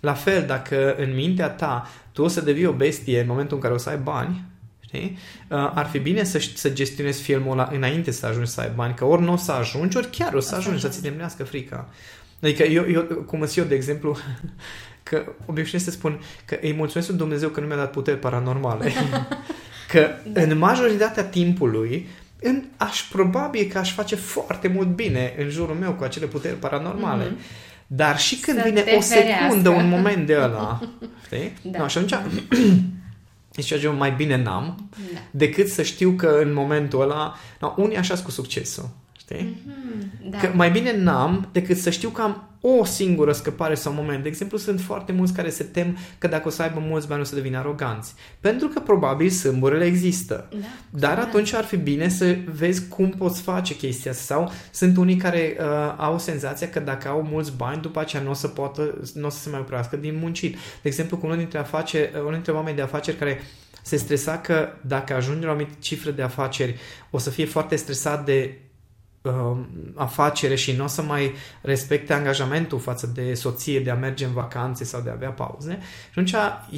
La 0.00 0.12
fel, 0.14 0.44
dacă 0.46 0.94
în 0.98 1.14
mintea 1.14 1.48
ta 1.48 1.90
tu 2.12 2.22
o 2.22 2.28
să 2.28 2.40
devii 2.40 2.66
o 2.66 2.72
bestie 2.72 3.20
în 3.20 3.26
momentul 3.26 3.56
în 3.56 3.62
care 3.62 3.74
o 3.74 3.78
să 3.78 3.88
ai 3.88 3.96
bani, 3.96 4.44
știi? 4.80 5.18
Uh, 5.48 5.70
ar 5.74 5.86
fi 5.86 5.98
bine 5.98 6.24
să, 6.24 6.38
să 6.54 6.70
gestionezi 6.70 7.22
filmul 7.22 7.52
ăla 7.52 7.68
înainte 7.72 8.10
să 8.10 8.26
ajungi 8.26 8.50
să 8.50 8.60
ai 8.60 8.70
bani, 8.74 8.94
că 8.94 9.04
ori 9.04 9.22
nu 9.22 9.32
o 9.32 9.36
să 9.36 9.52
ajungi, 9.52 9.96
ori 9.96 10.10
chiar 10.10 10.34
o 10.34 10.40
să 10.40 10.48
să 10.48 10.54
ajungi 10.54 10.80
să-ți 10.80 10.86
ajungi. 10.86 11.08
deminească 11.08 11.44
frica. 11.44 11.88
Adică 12.42 12.62
eu, 12.62 12.84
eu 12.90 13.02
cum 13.02 13.38
sunt 13.38 13.56
eu, 13.56 13.64
de 13.64 13.74
exemplu, 13.74 14.16
că 15.04 15.24
obișnuiesc 15.46 15.84
să 15.84 15.90
spun 15.90 16.20
că 16.44 16.58
îi 16.60 16.72
mulțumesc 16.74 17.08
lui 17.08 17.18
Dumnezeu 17.18 17.48
că 17.48 17.60
nu 17.60 17.66
mi-a 17.66 17.76
dat 17.76 17.90
puteri 17.90 18.18
paranormale. 18.18 18.92
că 19.92 20.08
Da. 20.32 20.40
în 20.42 20.58
majoritatea 20.58 21.24
timpului 21.24 22.08
în, 22.40 22.62
aș 22.76 23.02
probabil 23.02 23.68
că 23.72 23.78
aș 23.78 23.92
face 23.94 24.14
foarte 24.16 24.68
mult 24.68 24.88
bine 24.88 25.34
în 25.38 25.48
jurul 25.48 25.74
meu 25.74 25.92
cu 25.92 26.04
acele 26.04 26.26
puteri 26.26 26.54
paranormale. 26.56 27.24
Mhm. 27.24 27.38
Dar 27.86 28.18
și 28.18 28.36
când 28.36 28.58
Să 28.58 28.64
vine 28.68 28.80
te 28.80 28.94
o 28.96 29.00
secundă, 29.00 29.32
ferească. 29.68 29.68
un 29.68 29.88
moment 29.88 30.26
de 30.26 30.36
ăla, 30.36 30.80
știi? 31.26 31.52
Da. 31.62 31.78
No, 31.78 31.86
și 31.88 31.98
atunci, 31.98 32.20
deci 33.54 33.70
eu 33.70 33.94
mai 33.94 34.10
bine 34.12 34.42
n-am 34.42 34.88
Da. 35.12 35.18
decât 35.30 35.68
să 35.68 35.82
știu 35.82 36.10
că 36.10 36.38
în 36.42 36.52
momentul 36.52 37.00
ăla, 37.00 37.34
no, 37.60 37.74
unii 37.76 37.96
așa 37.96 38.14
cu 38.14 38.30
succesul, 38.30 38.88
știi? 39.24 39.62
Mhm, 39.66 40.30
Da. 40.30 40.38
Că 40.38 40.50
mai 40.54 40.70
bine 40.70 40.96
n-am 40.96 41.48
decât 41.52 41.76
să 41.76 41.90
știu 41.90 42.08
că 42.08 42.22
am 42.22 42.48
o 42.60 42.84
singură 42.84 43.32
scăpare 43.32 43.74
sau 43.74 43.92
moment. 43.92 44.22
De 44.22 44.28
exemplu, 44.28 44.58
sunt 44.58 44.80
foarte 44.80 45.12
mulți 45.12 45.32
care 45.32 45.50
se 45.50 45.64
tem 45.64 45.96
că 46.18 46.26
dacă 46.26 46.48
o 46.48 46.50
să 46.50 46.62
aibă 46.62 46.82
mulți 46.86 47.08
bani 47.08 47.20
o 47.20 47.24
să 47.24 47.34
devină 47.34 47.58
aroganți. 47.58 48.14
Pentru 48.40 48.68
că 48.68 48.80
probabil 48.80 49.28
sâmburele 49.30 49.84
există. 49.84 50.48
Da, 50.50 50.66
Dar 50.90 51.14
da. 51.14 51.22
atunci 51.22 51.52
ar 51.52 51.64
fi 51.64 51.76
bine 51.76 52.08
să 52.08 52.36
vezi 52.54 52.88
cum 52.88 53.08
poți 53.10 53.42
face 53.42 53.76
chestia 53.76 54.10
asta. 54.10 54.34
Sau 54.34 54.52
sunt 54.70 54.96
unii 54.96 55.16
care 55.16 55.56
uh, 55.58 55.94
au 55.96 56.18
senzația 56.18 56.68
că 56.68 56.80
dacă 56.80 57.08
au 57.08 57.22
mulți 57.30 57.52
bani, 57.56 57.82
după 57.82 58.00
aceea 58.00 58.22
nu 58.22 58.30
o 58.30 58.34
să 58.34 58.48
poată, 58.48 59.00
nu 59.14 59.26
o 59.26 59.30
să 59.30 59.38
se 59.38 59.50
mai 59.50 59.60
oprească 59.60 59.96
din 59.96 60.16
muncit. 60.20 60.54
De 60.54 60.88
exemplu, 60.88 61.16
cu 61.16 61.26
unul 61.26 61.38
dintre, 61.38 61.58
afaceri, 61.58 62.10
unul 62.18 62.32
dintre 62.32 62.52
oameni 62.52 62.76
de 62.76 62.82
afaceri 62.82 63.16
care 63.16 63.40
se 63.82 63.96
stresa 63.96 64.38
că 64.38 64.68
dacă 64.80 65.14
ajunge 65.14 65.44
la 65.44 65.50
o 65.50 65.54
anumită 65.54 65.76
cifră 65.78 66.10
de 66.10 66.22
afaceri, 66.22 66.76
o 67.10 67.18
să 67.18 67.30
fie 67.30 67.44
foarte 67.44 67.76
stresat 67.76 68.24
de 68.24 68.58
uh, 69.24 69.56
afacere 69.94 70.54
și 70.54 70.72
nu 70.72 70.84
o 70.84 70.86
să 70.86 71.02
mai 71.02 71.32
respecte 71.62 72.12
angajamentul 72.12 72.78
față 72.78 73.06
de 73.14 73.34
soție 73.34 73.80
de 73.80 73.90
a 73.90 73.94
merge 73.94 74.24
în 74.24 74.32
vacanțe 74.32 74.84
sau 74.84 75.00
de 75.00 75.10
a 75.10 75.12
avea 75.12 75.30
pauze. 75.30 75.78
Și 76.12 76.18
atunci 76.18 76.34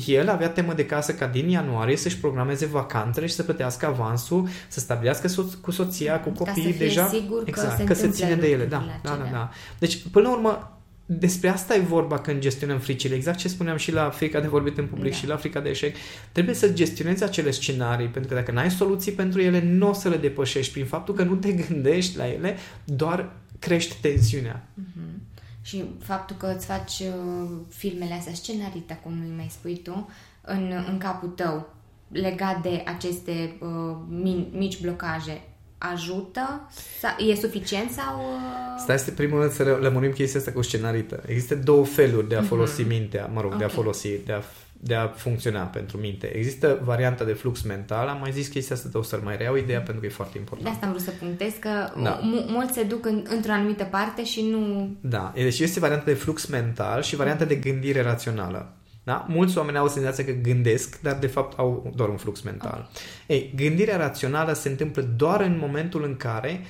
el 0.06 0.28
avea 0.28 0.48
temă 0.48 0.72
de 0.72 0.86
casă 0.86 1.14
ca 1.14 1.26
din 1.26 1.48
ianuarie 1.48 1.96
să-și 1.96 2.18
programeze 2.18 2.66
vacanțele 2.66 3.26
și 3.26 3.34
să 3.34 3.42
plătească 3.42 3.86
avansul, 3.86 4.48
să 4.68 4.80
stabilească 4.80 5.28
so- 5.28 5.60
cu 5.60 5.70
soția, 5.70 6.20
cu 6.20 6.28
Ca 6.28 6.34
să 6.36 6.42
copiii 6.44 6.72
fie 6.72 6.86
deja. 6.86 7.08
sigur 7.08 7.38
că 7.38 7.44
exact, 7.48 7.76
se 7.76 7.84
că 7.84 7.94
se 7.94 8.04
întâmplă 8.04 8.26
ține 8.34 8.40
de 8.40 8.50
ele. 8.54 8.64
Da, 8.64 8.76
lucrurile 8.76 9.00
da, 9.02 9.08
da, 9.08 9.14
acelea. 9.22 9.32
da. 9.40 9.50
Deci, 9.78 9.98
până 10.10 10.28
la 10.28 10.34
urmă, 10.34 10.75
despre 11.06 11.48
asta 11.48 11.74
e 11.74 11.80
vorba 11.80 12.18
când 12.18 12.40
gestionăm 12.40 12.78
fricile. 12.78 13.14
Exact 13.14 13.38
ce 13.38 13.48
spuneam 13.48 13.76
și 13.76 13.92
la 13.92 14.10
frica 14.10 14.40
de 14.40 14.46
vorbit 14.46 14.78
în 14.78 14.86
public 14.86 15.12
Da. 15.12 15.16
și 15.18 15.26
la 15.26 15.36
frica 15.36 15.60
de 15.60 15.68
eșec. 15.68 15.96
Trebuie 16.32 16.54
să 16.54 16.72
gestionezi 16.72 17.24
acele 17.24 17.50
scenarii, 17.50 18.08
pentru 18.08 18.30
că 18.30 18.36
dacă 18.36 18.52
n-ai 18.52 18.70
soluții 18.70 19.12
pentru 19.12 19.40
ele, 19.40 19.62
nu 19.62 19.88
o 19.88 19.92
să 19.92 20.08
le 20.08 20.16
depășești. 20.16 20.72
Prin 20.72 20.86
faptul 20.86 21.14
că 21.14 21.22
nu 21.22 21.34
te 21.34 21.52
gândești 21.68 22.16
la 22.16 22.28
ele, 22.28 22.56
doar 22.84 23.32
crești 23.58 23.96
tensiunea. 24.00 24.68
Mhm. 24.74 25.22
Și 25.62 25.84
faptul 26.02 26.36
că 26.36 26.52
îți 26.56 26.66
faci 26.66 26.98
uh, 27.00 27.50
filmele 27.68 28.14
astea 28.14 28.34
scenarite, 28.34 29.00
cum 29.02 29.12
îi 29.12 29.32
mai 29.36 29.48
spui 29.50 29.80
tu, 29.82 30.08
în, 30.40 30.72
în 30.88 30.98
capul 30.98 31.28
tău, 31.28 31.74
legat 32.08 32.62
de 32.62 32.82
aceste 32.86 33.56
uh, 33.60 33.96
min, 34.08 34.46
mici 34.52 34.80
blocaje, 34.80 35.40
ajută? 35.78 36.68
Sa, 37.00 37.16
e 37.30 37.34
suficient 37.34 37.90
sau... 37.90 38.18
Uh... 38.18 38.80
Stai 38.82 38.98
să 38.98 39.10
primul 39.10 39.40
rând 39.40 39.52
să 39.52 39.78
lămurim 39.80 40.12
chestia 40.12 40.40
asta 40.40 40.52
cu 40.52 40.62
scenarită. 40.62 41.22
Există 41.26 41.54
două 41.54 41.84
feluri 41.84 42.28
de 42.28 42.36
a 42.36 42.42
folosi 42.42 42.82
mintea, 42.82 43.30
mă 43.32 43.40
rog, 43.40 43.56
de 43.56 43.64
a 43.64 43.66
Ok. 43.66 43.72
folosi, 43.72 44.08
de 44.24 44.32
a, 44.32 44.40
de 44.72 44.94
a 44.94 45.06
funcționa 45.06 45.60
pentru 45.62 45.96
minte. 45.98 46.26
Există 46.36 46.80
varianta 46.84 47.24
de 47.24 47.32
flux 47.32 47.62
mental, 47.62 48.08
am 48.08 48.18
mai 48.20 48.32
zis 48.32 48.48
chestia 48.48 48.76
asta, 48.76 48.98
o 48.98 49.02
să 49.02 49.20
mai 49.22 49.36
reiau 49.36 49.56
ideea 49.56 49.80
pentru 49.80 50.00
că 50.00 50.06
e 50.06 50.10
foarte 50.10 50.32
De 50.32 50.38
important. 50.38 50.68
asta 50.68 50.86
am 50.86 50.92
vrut 50.92 51.04
să 51.04 51.10
punctez 51.10 51.52
că 51.60 51.68
Da. 51.68 52.02
da. 52.02 52.20
mulți 52.48 52.72
se 52.72 52.82
duc 52.82 53.06
în, 53.06 53.24
într-o 53.28 53.52
anumită 53.52 53.84
parte 53.84 54.24
și 54.24 54.42
nu... 54.50 54.90
Da, 55.00 55.32
deci 55.34 55.58
este 55.58 55.80
varianta 55.80 56.04
de 56.04 56.14
flux 56.14 56.46
mental 56.46 57.02
și 57.02 57.16
varianta 57.16 57.44
de 57.44 57.54
gândire 57.54 58.02
rațională. 58.02 58.72
Da? 59.06 59.26
Mulți 59.28 59.58
oameni 59.58 59.76
au 59.76 59.88
senzația 59.88 60.24
că 60.24 60.32
gândesc, 60.32 61.00
dar 61.00 61.14
de 61.14 61.26
fapt 61.26 61.58
au 61.58 61.92
doar 61.94 62.08
un 62.08 62.16
flux 62.16 62.40
mental. 62.40 62.90
Ei, 63.26 63.52
gândirea 63.56 63.96
rațională 63.96 64.52
se 64.52 64.68
întâmplă 64.68 65.02
doar 65.02 65.40
în 65.40 65.58
momentul 65.60 66.04
în 66.04 66.16
care 66.16 66.60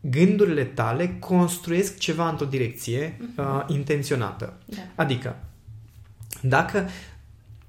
gândurile 0.00 0.64
tale 0.64 1.16
construiesc 1.18 1.98
ceva 1.98 2.28
într-o 2.28 2.46
direcție 2.46 3.20
uh, 3.36 3.64
intenționată. 3.66 4.52
Da. 4.64 4.76
Adică, 4.94 5.36
dacă 6.40 6.88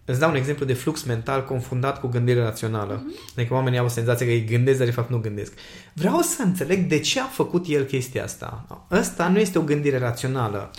îți 0.05 0.19
dau 0.19 0.29
un 0.29 0.35
exemplu 0.35 0.65
de 0.65 0.73
flux 0.73 1.03
mental 1.03 1.43
confundat 1.45 1.99
cu 1.99 2.07
gândire 2.07 2.41
rațională, 2.41 3.03
mm-hmm. 3.03 3.37
adică 3.37 3.53
oamenii 3.53 3.79
au 3.79 3.89
senzația 3.89 4.25
că 4.25 4.31
ei 4.31 4.45
gândesc, 4.45 4.77
dar 4.77 4.87
de 4.87 4.93
fapt 4.93 5.09
nu 5.09 5.17
gândesc. 5.17 5.53
Vreau 5.93 6.21
să 6.21 6.41
înțeleg 6.41 6.87
de 6.87 6.99
ce 6.99 7.19
a 7.19 7.25
făcut 7.25 7.65
el 7.67 7.83
chestia 7.83 8.23
asta. 8.23 8.85
Ăsta 8.91 9.27
nu 9.27 9.39
este 9.39 9.57
o 9.57 9.63
gândire 9.63 9.97
rațională. 9.97 10.71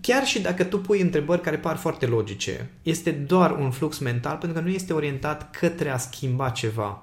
Chiar 0.00 0.26
și 0.26 0.40
dacă 0.40 0.64
tu 0.64 0.78
pui 0.78 1.00
întrebări 1.00 1.40
care 1.40 1.56
par 1.56 1.76
foarte 1.76 2.06
logice, 2.06 2.70
este 2.82 3.10
doar 3.10 3.50
un 3.50 3.70
flux 3.70 3.98
mental 3.98 4.36
pentru 4.36 4.58
că 4.58 4.64
nu 4.64 4.72
este 4.72 4.92
orientat 4.92 5.50
către 5.50 5.88
a 5.88 5.96
schimba 5.96 6.48
ceva. 6.48 7.02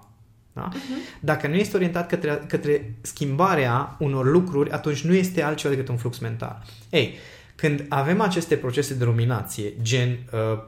Da? 0.54 0.69
Uh-huh. 0.69 1.19
Dacă 1.19 1.48
nu 1.48 1.56
este 1.56 1.76
orientat 1.76 2.08
către, 2.08 2.43
către 2.48 2.95
schimbarea 3.02 3.95
unor 4.00 4.26
lucruri, 4.32 4.71
atunci 4.71 5.02
nu 5.02 5.13
este 5.13 5.43
altceva 5.43 5.74
decât 5.74 5.89
un 5.89 5.98
flux 5.98 6.17
mental. 6.17 6.63
Ei, 6.89 7.13
când 7.56 7.86
avem 7.89 8.21
aceste 8.21 8.56
procese 8.56 8.93
de 8.93 9.04
ruminație, 9.04 9.74
gen 9.82 10.10
uh, 10.34 10.63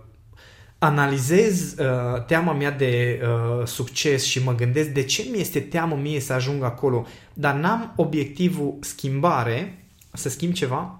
analizez 0.77 1.75
uh, 1.77 2.23
teama 2.25 2.53
mea 2.53 2.71
de 2.71 3.21
uh, 3.21 3.65
succes 3.65 4.23
și 4.23 4.43
mă 4.43 4.55
gândesc 4.55 4.89
de 4.89 5.03
ce 5.03 5.27
mi 5.31 5.39
este 5.39 5.59
teamă 5.59 5.95
mie 5.95 6.19
să 6.19 6.33
ajung 6.33 6.63
acolo, 6.63 7.05
dar 7.33 7.55
n-am 7.55 7.93
obiectivul 7.95 8.77
schimbare, 8.79 9.85
să 10.13 10.29
schimb 10.29 10.53
ceva, 10.53 10.96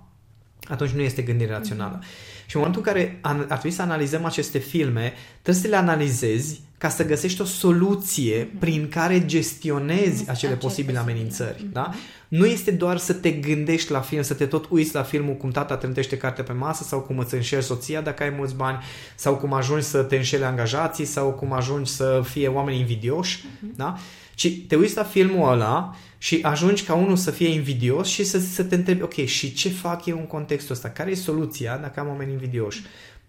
atunci 0.70 0.92
nu 0.92 1.02
este 1.02 1.22
gândire 1.22 1.52
rațională. 1.52 2.00
Mm-hmm. 2.00 2.46
Și 2.46 2.56
în 2.56 2.62
momentul 2.62 2.84
în 2.86 2.94
care 2.94 3.20
ar 3.22 3.46
trebui 3.46 3.72
să 3.72 3.82
analizăm 3.82 4.26
aceste 4.26 4.58
filme, 4.58 5.14
trebuie 5.42 5.64
să 5.64 5.70
le 5.70 5.76
analizezi 5.76 6.62
ca 6.78 6.90
să 6.90 7.06
găsești 7.06 7.42
o 7.42 7.46
soluție 7.46 8.46
mm-hmm. 8.46 8.60
prin 8.60 8.90
care 8.90 9.26
gestionezi 9.26 10.30
acele 10.30 10.56
posibile 10.56 10.98
amenințări. 10.98 11.58
Mm-hmm. 11.58 11.72
Da? 11.72 11.92
Nu 12.28 12.46
este 12.46 12.72
doar 12.72 12.98
să 12.98 13.14
te 13.14 13.32
gândești 13.32 13.92
la 13.92 14.00
film, 14.00 14.22
să 14.22 14.34
te 14.34 14.46
tot 14.46 14.66
uiți 14.70 14.96
la 14.96 15.04
filmul 15.04 15.36
cum 15.36 15.50
tata 15.50 15.78
trântește 15.78 16.18
carte 16.18 16.42
pe 16.42 16.54
masă 16.54 16.84
sau 16.84 17.00
cum 17.00 17.18
îți 17.18 17.34
înșeli 17.34 17.64
soția 17.64 18.02
dacă 18.02 18.24
ai 18.24 18.34
mulți 18.38 18.56
bani 18.56 18.78
sau 19.16 19.36
cum 19.36 19.54
ajungi 19.54 19.86
să 19.86 20.04
te 20.04 20.16
înșeli 20.16 20.44
angajații 20.44 21.06
sau 21.06 21.32
cum 21.32 21.54
ajungi 21.54 21.92
să 21.92 22.22
fie 22.24 22.48
oameni 22.48 22.80
invidioși. 22.80 23.40
Mm-hmm. 23.40 23.76
Da? 23.76 23.98
Ci 24.38 24.66
te 24.68 24.76
uiți 24.76 24.96
la 24.96 25.04
filmul 25.04 25.52
ăla 25.52 25.96
și 26.18 26.40
ajungi 26.42 26.84
ca 26.84 26.94
unul 26.94 27.16
să 27.16 27.32
fie 27.32 27.48
invidios 27.48 28.08
și 28.08 28.24
să, 28.24 28.40
să 28.40 28.64
te 28.64 28.76
întrebi, 28.76 29.02
ok, 29.02 29.14
și 29.14 29.54
ce 29.54 29.70
fac 29.70 30.06
eu 30.06 30.18
în 30.18 30.26
contextul 30.28 30.76
ăsta? 30.76 30.90
Care 30.90 31.12
e 31.12 31.16
soluția 31.16 31.78
dacă 31.78 32.00
am 32.00 32.08
oameni 32.08 32.32
invidioși? 32.32 32.84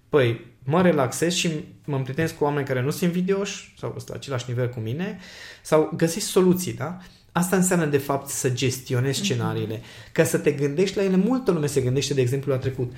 Păi, 0.08 0.40
mă 0.64 0.82
relaxez 0.82 1.34
și 1.34 1.50
mă 1.84 1.96
împrietenesc 1.96 2.36
cu 2.36 2.44
oameni 2.44 2.66
care 2.66 2.82
nu 2.82 2.90
sunt 2.90 3.02
invidioși 3.02 3.74
sau 3.78 3.94
sunt 3.96 4.08
la 4.08 4.14
același 4.14 4.44
nivel 4.48 4.68
cu 4.68 4.80
mine 4.80 5.18
sau 5.62 5.92
găsesc 5.96 6.26
soluții, 6.26 6.72
da? 6.72 6.98
Asta 7.32 7.56
înseamnă, 7.56 7.86
de 7.86 7.98
fapt, 7.98 8.28
să 8.28 8.50
gestionezi 8.50 9.18
mhm. 9.18 9.28
scenariile. 9.28 9.80
Ca 10.12 10.24
să 10.24 10.38
te 10.38 10.52
gândești 10.52 10.96
la 10.96 11.02
ele, 11.02 11.16
multă 11.16 11.50
lume 11.50 11.66
se 11.66 11.80
gândește, 11.80 12.14
de 12.14 12.20
exemplu, 12.20 12.52
la 12.52 12.58
trecut. 12.58 12.92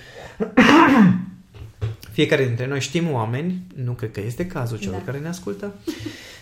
Fiecare 2.12 2.46
dintre 2.46 2.66
noi 2.66 2.80
știm 2.80 3.10
oameni, 3.10 3.62
nu 3.74 3.92
cred 3.92 4.10
că 4.10 4.20
este 4.20 4.46
cazul 4.46 4.78
celor 4.78 4.98
da. 4.98 5.04
care 5.04 5.18
ne 5.18 5.28
ascultă, 5.28 5.74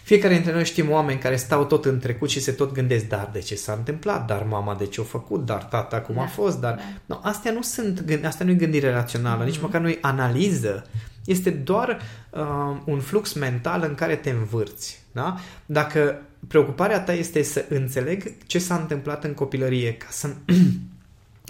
fiecare 0.09 0.35
dintre 0.35 0.53
noi 0.53 0.65
știm 0.65 0.91
oameni 0.91 1.19
care 1.19 1.37
stau 1.37 1.65
tot 1.65 1.85
în 1.85 1.99
trecut 1.99 2.29
și 2.29 2.41
se 2.41 2.53
tot 2.53 2.73
gândesc, 2.73 3.05
dar 3.05 3.31
de 3.33 3.39
ce 3.39 3.55
s-a 3.55 3.73
întâmplat, 3.73 4.27
dar 4.27 4.43
mama 4.43 4.75
de 4.75 4.87
ce 4.87 5.01
a 5.01 5.05
făcut, 5.05 5.45
dar 5.45 5.65
tata 5.65 6.01
cum 6.01 6.15
da. 6.15 6.23
a 6.23 6.27
fost, 6.27 6.61
dar... 6.61 6.75
Da. 6.75 6.83
No, 7.07 7.21
astea 7.23 7.53
nu 7.53 7.63
sunt, 7.63 8.05
asta 8.25 8.45
nu 8.45 8.51
e 8.51 8.55
gândire 8.55 8.93
rațională, 8.93 9.43
mm-hmm. 9.43 9.47
nici 9.47 9.61
măcar 9.61 9.81
nu 9.81 9.89
e 9.89 9.99
analiză. 10.01 10.87
Este 11.25 11.51
doar 11.51 12.01
uh, 12.31 12.77
un 12.85 13.01
flux 13.01 13.33
mental 13.33 13.85
în 13.89 13.95
care 13.95 14.17
te 14.17 14.31
învârți. 14.31 15.03
Da? 15.13 15.37
Dacă 15.67 16.23
preocuparea 16.49 17.01
ta 17.01 17.13
este 17.13 17.43
să 17.43 17.65
înțeleg 17.69 18.33
ce 18.47 18.59
s-a 18.59 18.75
întâmplat 18.75 19.25
în 19.25 19.35
copilărie, 19.35 19.93
ca 19.93 20.07
să 20.11 20.29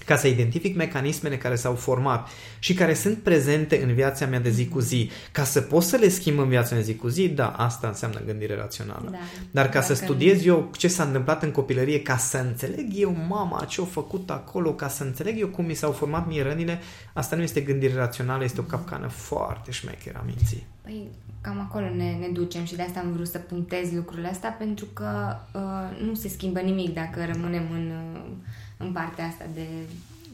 ca 0.04 0.16
să 0.16 0.26
identific 0.26 0.76
mecanismele 0.76 1.36
care 1.36 1.54
s-au 1.54 1.74
format 1.74 2.28
și 2.58 2.74
care 2.74 2.94
sunt 2.94 3.18
prezente 3.18 3.82
în 3.82 3.94
viața 3.94 4.26
mea 4.26 4.40
de 4.40 4.50
zi 4.50 4.68
cu 4.68 4.80
zi, 4.80 5.10
ca 5.32 5.44
să 5.44 5.60
pot 5.60 5.82
să 5.82 5.96
le 5.96 6.08
schimb 6.08 6.38
în 6.38 6.48
viața 6.48 6.74
mea 6.74 6.84
de 6.84 6.90
zi 6.90 6.96
cu 6.96 7.08
zi, 7.08 7.28
da, 7.28 7.48
asta 7.48 7.88
înseamnă 7.88 8.20
gândire 8.26 8.56
rațională. 8.56 9.08
Da. 9.10 9.18
Dar 9.50 9.68
ca 9.68 9.72
Dacă 9.78 9.94
să 9.94 9.94
studiez 9.94 10.44
eu 10.44 10.70
ce 10.76 10.88
s-a 10.88 11.02
întâmplat 11.02 11.42
în 11.42 11.50
copilărie, 11.50 12.02
ca 12.02 12.16
să 12.16 12.38
înțeleg 12.38 12.86
eu 12.94 13.16
mama 13.28 13.64
ce 13.64 13.80
a 13.80 13.84
făcut 13.84 14.30
acolo, 14.30 14.72
ca 14.72 14.88
să 14.88 15.02
înțeleg 15.02 15.38
eu 15.38 15.48
cum 15.48 15.64
mi 15.64 15.74
s-au 15.74 15.92
format 15.92 16.26
mie 16.26 16.42
rănile, 16.42 16.78
asta 17.12 17.36
nu 17.36 17.42
este 17.42 17.60
gândire 17.60 17.94
rațională, 17.94 18.44
este 18.44 18.60
o 18.60 18.62
capcană 18.62 19.08
foarte 19.08 19.70
șmecheră 19.70 20.18
a 20.18 20.24
minții. 20.26 20.66
Păi, 20.82 21.08
cam 21.40 21.60
acolo 21.60 21.94
ne, 21.94 22.16
ne 22.20 22.28
ducem 22.32 22.64
și 22.64 22.76
de 22.76 22.82
asta 22.82 23.00
am 23.00 23.12
vrut 23.12 23.28
să 23.28 23.38
punctez 23.38 23.92
lucrurile 23.92 24.28
astea, 24.28 24.50
pentru 24.50 24.86
că 24.92 25.36
uh, 25.52 26.06
nu 26.06 26.14
se 26.14 26.28
schimbă 26.28 26.60
nimic 26.60 26.94
dacă 26.94 27.30
rămânem 27.32 27.62
în... 27.72 27.90
Uh, 28.14 28.30
în 28.78 28.92
partea 28.92 29.24
asta 29.26 29.46
de 29.54 29.66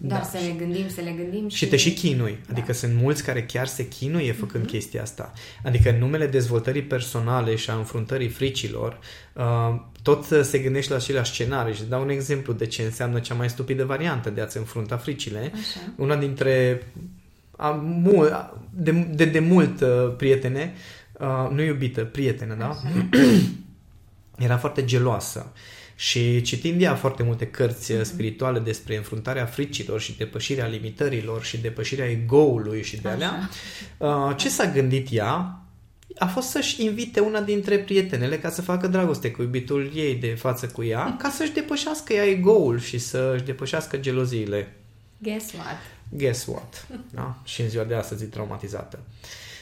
doar 0.00 0.20
da. 0.20 0.26
să 0.26 0.38
le 0.46 0.54
gândim, 0.58 0.88
să 0.88 1.00
le 1.00 1.10
gândim 1.10 1.48
și... 1.48 1.56
Și 1.56 1.66
te 1.66 1.76
și 1.76 1.92
chinui. 1.92 2.38
Da. 2.46 2.52
Adică 2.52 2.72
sunt 2.72 2.94
mulți 2.94 3.24
care 3.24 3.42
chiar 3.42 3.66
se 3.66 3.88
chinuie 3.88 4.32
făcând 4.32 4.64
uh-huh. 4.64 4.70
chestia 4.70 5.02
asta. 5.02 5.32
Adică 5.64 5.90
în 5.90 5.98
numele 5.98 6.26
dezvoltării 6.26 6.82
personale 6.82 7.54
și 7.54 7.70
a 7.70 7.74
înfruntării 7.74 8.28
fricilor, 8.28 8.98
uh, 9.32 9.80
tot 10.02 10.24
se 10.24 10.58
gândește 10.58 10.92
la 10.92 10.98
aceleași 10.98 11.32
scenarii. 11.32 11.74
Și 11.74 11.84
dau 11.84 12.02
un 12.02 12.08
exemplu 12.08 12.52
de 12.52 12.66
ce 12.66 12.82
înseamnă 12.82 13.18
cea 13.18 13.34
mai 13.34 13.48
stupidă 13.48 13.84
variantă 13.84 14.30
de 14.30 14.40
a-ți 14.40 14.56
înfrunta 14.56 14.96
fricile. 14.96 15.52
Așa. 15.54 15.92
Una 15.96 16.16
dintre 16.16 16.82
de, 18.70 18.92
de, 18.92 19.24
de 19.24 19.38
mult 19.38 19.80
uh, 19.80 20.14
prietene, 20.16 20.74
uh, 21.12 21.50
nu 21.50 21.62
iubită, 21.62 22.04
prietenă, 22.04 22.54
da? 22.54 22.76
Era 24.46 24.56
foarte 24.56 24.84
geloasă. 24.84 25.52
Și 25.96 26.40
citind 26.40 26.82
ea 26.82 26.94
foarte 26.94 27.22
multe 27.22 27.46
cărți 27.46 27.92
mm-hmm. 27.92 28.02
spirituale 28.02 28.58
despre 28.58 28.96
înfruntarea 28.96 29.46
fricilor 29.46 30.00
și 30.00 30.16
depășirea 30.16 30.66
limitărilor 30.66 31.44
și 31.44 31.58
depășirea 31.58 32.10
ego-ului 32.10 32.82
și 32.82 32.96
de 32.96 33.08
alea, 33.08 33.50
uh, 33.98 34.36
ce 34.36 34.48
s-a 34.48 34.70
gândit 34.70 35.08
ea 35.10 35.58
a 36.18 36.26
fost 36.26 36.48
să-și 36.48 36.84
invite 36.84 37.20
una 37.20 37.40
dintre 37.40 37.78
prietenele 37.78 38.38
ca 38.38 38.50
să 38.50 38.62
facă 38.62 38.86
dragoste 38.86 39.30
cu 39.30 39.42
iubitul 39.42 39.90
ei 39.94 40.14
de 40.14 40.34
față 40.34 40.66
cu 40.66 40.82
ea, 40.82 41.04
mm. 41.04 41.16
ca 41.16 41.30
să-și 41.30 41.52
depășească 41.52 42.12
ea 42.12 42.24
ego-ul 42.24 42.80
și 42.80 42.98
să-și 42.98 43.44
depășească 43.44 43.96
geloziile. 43.96 44.76
Guess 45.18 45.52
what? 45.52 45.78
Guess 46.08 46.46
what? 46.46 46.86
Da? 47.10 47.36
Și 47.44 47.60
în 47.60 47.68
ziua 47.68 47.84
de 47.84 47.94
astăzi 47.94 48.24
e 48.24 48.26
traumatizată. 48.26 48.98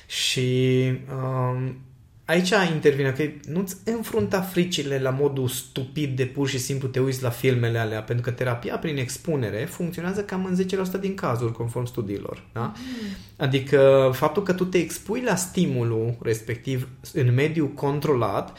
Și 0.07 0.83
um, 1.13 1.77
aici 2.25 2.53
intervine 2.73 3.11
că 3.11 3.23
nu-ți 3.51 3.77
înfrunta 3.85 4.41
fricile 4.41 4.99
la 4.99 5.11
modul 5.11 5.49
stupid 5.49 6.17
de 6.17 6.27
pur 6.27 6.49
și 6.49 6.59
simplu 6.59 6.89
te 6.89 7.01
uiți 7.01 7.23
la 7.23 7.31
filmele 7.31 7.79
alea, 7.79 8.03
pentru 8.03 8.25
că 8.25 8.31
terapia 8.31 8.79
prin 8.79 8.97
expunere 8.97 9.65
funcționează 9.65 10.25
cam 10.25 10.45
în 10.45 10.67
10% 10.97 11.01
din 11.01 11.15
cazuri, 11.15 11.53
conform 11.53 11.85
studiilor. 11.85 12.45
Da? 12.53 12.61
Mm. 12.61 13.17
Adică 13.37 14.11
faptul 14.15 14.43
că 14.43 14.53
tu 14.53 14.65
te 14.65 14.79
expui 14.79 15.21
la 15.21 15.35
stimulul 15.35 16.17
respectiv 16.23 16.89
în 17.13 17.35
mediul 17.35 17.69
controlat 17.69 18.59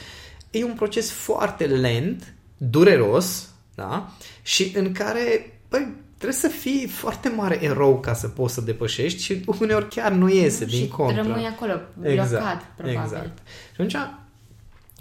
e 0.52 0.64
un 0.64 0.74
proces 0.74 1.12
foarte 1.12 1.66
lent, 1.66 2.34
dureros, 2.58 3.50
da? 3.76 4.14
și 4.42 4.72
în 4.76 4.92
care 4.92 5.54
băi, 5.70 5.88
trebuie 6.24 6.52
să 6.52 6.58
fii 6.58 6.88
foarte 6.88 7.30
mare 7.30 7.64
erou 7.64 8.00
ca 8.00 8.14
să 8.14 8.28
poți 8.28 8.54
să 8.54 8.62
depășești 8.62 9.24
și 9.24 9.46
uneori 9.60 9.88
chiar 9.88 10.12
nu 10.12 10.30
iese 10.30 10.68
și 10.68 10.80
din 10.80 10.88
contră. 10.88 11.22
rămâi 11.22 11.46
acolo, 11.46 11.74
blocat, 11.94 12.24
exact, 12.24 12.66
probabil. 12.76 13.02
Exact. 13.04 13.38
Și 13.46 13.72
atunci 13.74 13.96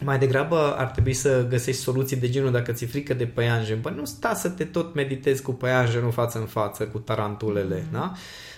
mai 0.05 0.19
degrabă 0.19 0.75
ar 0.77 0.87
trebui 0.87 1.13
să 1.13 1.47
găsești 1.49 1.81
soluții 1.81 2.17
de 2.17 2.29
genul 2.29 2.51
dacă 2.51 2.73
ți-e 2.73 2.87
frică 2.87 3.15
de 3.15 3.27
păianjen. 3.27 3.81
Păi 3.81 3.93
nu 3.97 4.05
sta 4.05 4.35
să 4.35 4.49
te 4.49 4.65
tot 4.65 4.95
meditezi 4.95 5.43
cu 5.43 5.53
păianjenul 5.53 6.13
față 6.13 6.39
în 6.39 6.47
față, 6.47 6.85
cu 6.85 6.99
tarantulele, 6.99 7.77
mm. 7.77 7.99
da? 7.99 8.13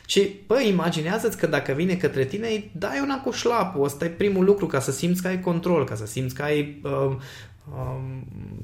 Și, 0.07 0.21
păi, 0.21 0.69
imaginează-ți 0.69 1.39
că 1.39 1.47
dacă 1.47 1.73
vine 1.73 1.95
către 1.95 2.25
tine, 2.25 2.49
îi 2.49 2.71
dai 2.75 3.01
una 3.03 3.21
cu 3.21 3.31
șlapul. 3.31 3.85
Ăsta 3.85 4.05
e 4.05 4.09
primul 4.09 4.45
lucru, 4.45 4.67
ca 4.67 4.81
să 4.81 4.93
simți 4.93 5.23
că 5.23 5.29
ai 5.29 5.41
control, 5.41 5.85
ca 5.85 5.95
să 5.95 6.07
simți 6.07 6.35
că 6.35 6.43
ai, 6.43 6.81
uh, 6.83 7.17
uh, 7.71 7.97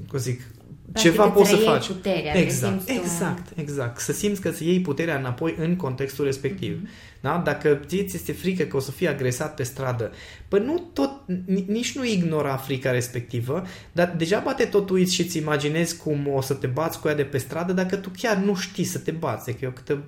cum 0.07 0.19
zic, 0.19 0.41
ceva 0.95 1.29
poți 1.29 1.49
să 1.49 1.55
faci. 1.55 1.87
Puterea, 1.87 2.37
exact, 2.37 2.89
exact, 2.89 3.47
tu... 3.47 3.53
exact. 3.61 3.99
Să 3.99 4.11
simți 4.11 4.41
că 4.41 4.51
să 4.51 4.63
iei 4.63 4.81
puterea 4.81 5.17
înapoi 5.17 5.55
în 5.59 5.75
contextul 5.75 6.25
respectiv. 6.25 6.77
Mm-hmm. 6.77 7.11
Da? 7.21 7.41
Dacă 7.45 7.79
ți 7.85 8.05
este 8.13 8.31
frică 8.31 8.63
că 8.63 8.75
o 8.75 8.79
să 8.79 8.91
fii 8.91 9.07
agresat 9.07 9.55
pe 9.55 9.63
stradă, 9.63 10.11
păi 10.47 10.63
nu 10.65 10.89
tot, 10.93 11.11
nici 11.67 11.95
nu 11.95 12.05
ignora 12.05 12.55
frica 12.55 12.91
respectivă, 12.91 13.63
dar 13.91 14.13
degeaba 14.17 14.53
te 14.53 14.65
tot 14.65 14.89
uiți 14.89 15.13
și 15.13 15.25
ți 15.25 15.37
imaginezi 15.37 15.97
cum 15.97 16.27
o 16.33 16.41
să 16.41 16.53
te 16.53 16.67
bați 16.67 16.99
cu 16.99 17.07
ea 17.07 17.15
de 17.15 17.23
pe 17.23 17.37
stradă 17.37 17.73
dacă 17.73 17.95
tu 17.95 18.11
chiar 18.17 18.37
nu 18.37 18.55
știi 18.55 18.83
să 18.83 18.97
te 18.97 19.11
bați. 19.11 19.51
Că 19.51 19.57
eu 19.61 19.71
câte, 19.71 19.99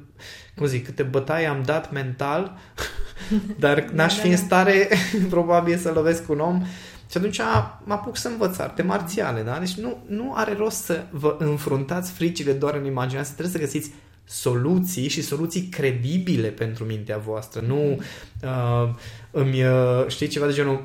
cum 0.55 0.65
zic, 0.65 0.85
câte 0.85 1.03
bătaie 1.03 1.45
am 1.45 1.61
dat 1.65 1.91
mental, 1.91 2.57
dar 3.59 3.89
n-aș 3.93 4.17
fi 4.17 4.27
în 4.27 4.37
stare 4.37 4.87
probabil 5.29 5.77
să 5.77 5.91
lovesc 5.91 6.29
un 6.29 6.39
om 6.39 6.65
și 7.13 7.19
atunci 7.19 7.41
mă 7.83 7.93
apuc 7.93 8.17
să 8.17 8.27
învăț 8.27 8.57
arte 8.57 8.81
marțiale, 8.81 9.41
da? 9.41 9.59
Deci 9.59 9.73
nu, 9.73 9.97
nu 10.07 10.33
are 10.35 10.53
rost 10.53 10.83
să 10.83 11.03
vă 11.09 11.35
înfruntați 11.39 12.11
fricile 12.11 12.51
doar 12.51 12.75
în 12.75 12.85
imaginație, 12.85 13.33
trebuie 13.33 13.55
să 13.55 13.65
găsiți 13.65 13.91
soluții 14.23 15.07
și 15.07 15.21
soluții 15.21 15.61
credibile 15.61 16.47
pentru 16.47 16.83
mintea 16.83 17.17
voastră. 17.17 17.63
Nu 17.67 18.01
uh, 18.43 18.89
îmi, 19.31 19.63
uh, 19.63 20.07
știi, 20.07 20.27
ceva 20.27 20.45
de 20.45 20.53
genul 20.53 20.83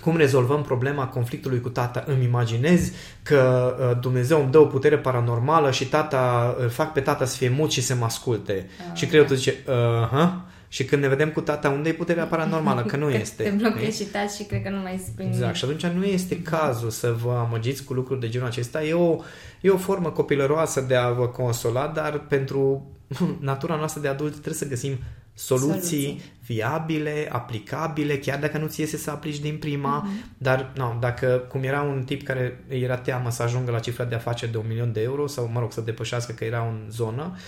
cum 0.00 0.16
rezolvăm 0.16 0.62
problema 0.62 1.06
conflictului 1.06 1.60
cu 1.60 1.68
tata? 1.68 2.04
Îmi 2.06 2.24
imaginez 2.24 2.92
că 3.22 3.74
uh, 3.80 4.00
Dumnezeu 4.00 4.40
îmi 4.40 4.50
dă 4.50 4.58
o 4.58 4.66
putere 4.66 4.98
paranormală 4.98 5.70
și 5.70 5.84
tata, 5.84 6.54
îl 6.58 6.68
fac 6.68 6.92
pe 6.92 7.00
tata 7.00 7.24
să 7.24 7.36
fie 7.36 7.48
mut 7.48 7.70
și 7.70 7.80
să 7.80 7.94
mă 7.94 8.04
asculte. 8.04 8.66
Uh, 8.90 8.96
și 8.96 9.06
creierul 9.06 9.36
zice, 9.36 9.54
uh-huh, 9.54 10.49
și 10.72 10.84
când 10.84 11.02
ne 11.02 11.08
vedem 11.08 11.30
cu 11.30 11.40
tata, 11.40 11.68
unde 11.68 11.88
e 11.88 11.92
puterea 11.92 12.24
paranormală? 12.24 12.82
Că 12.82 12.96
nu 12.96 13.10
este. 13.10 13.42
Te 13.42 13.50
blochezi 13.50 14.02
și 14.02 14.08
taci 14.08 14.30
și 14.30 14.42
cred 14.42 14.62
că 14.62 14.70
nu 14.70 14.80
mai 14.80 15.04
spui 15.06 15.24
Exact. 15.24 15.54
Și 15.54 15.64
atunci 15.64 15.86
nu 15.86 16.04
este 16.04 16.42
cazul 16.42 16.90
să 16.90 17.12
vă 17.22 17.32
amăgiți 17.32 17.84
cu 17.84 17.92
lucruri 17.92 18.20
de 18.20 18.28
genul 18.28 18.46
acesta. 18.46 18.84
E 18.84 18.92
o, 18.92 19.16
e 19.60 19.70
o 19.70 19.76
formă 19.76 20.10
copilăroasă 20.10 20.80
de 20.80 20.94
a 20.94 21.10
vă 21.10 21.28
consola, 21.28 21.86
dar 21.86 22.18
pentru 22.18 22.90
natura 23.40 23.76
noastră 23.76 24.00
de 24.00 24.08
adult 24.08 24.32
trebuie 24.32 24.54
să 24.54 24.68
găsim 24.68 24.98
soluții, 25.34 25.72
soluții. 25.72 26.22
viabile, 26.46 27.28
aplicabile, 27.30 28.18
chiar 28.18 28.38
dacă 28.38 28.58
nu 28.58 28.66
ți 28.66 28.80
iese 28.80 28.96
să 28.96 29.10
aplici 29.10 29.38
din 29.38 29.56
prima, 29.56 30.06
uh-huh. 30.06 30.38
dar 30.38 30.72
no, 30.76 30.96
dacă, 31.00 31.26
cum 31.48 31.62
era 31.62 31.82
un 31.82 32.02
tip 32.06 32.22
care 32.22 32.64
era 32.68 32.96
teamă 32.96 33.30
să 33.30 33.42
ajungă 33.42 33.70
la 33.70 33.78
cifra 33.78 34.04
de 34.04 34.14
afaceri 34.14 34.50
de 34.50 34.58
un 34.58 34.64
milion 34.68 34.92
de 34.92 35.00
euro 35.00 35.26
sau, 35.26 35.50
mă 35.52 35.60
rog, 35.60 35.72
să 35.72 35.80
depășească 35.80 36.32
că 36.32 36.44
era 36.44 36.60
în 36.60 36.90
zonă, 36.90 37.32
uh, 37.34 37.38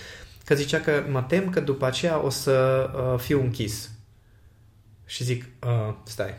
că 0.45 0.55
zicea 0.55 0.79
că 0.79 1.03
mă 1.09 1.21
tem 1.21 1.49
că 1.49 1.59
după 1.59 1.85
aceea 1.85 2.23
o 2.23 2.29
să 2.29 2.89
uh, 2.95 3.19
fiu 3.19 3.41
închis. 3.41 3.91
Și 5.05 5.23
zic, 5.23 5.45
uh, 5.63 5.93
stai, 6.03 6.33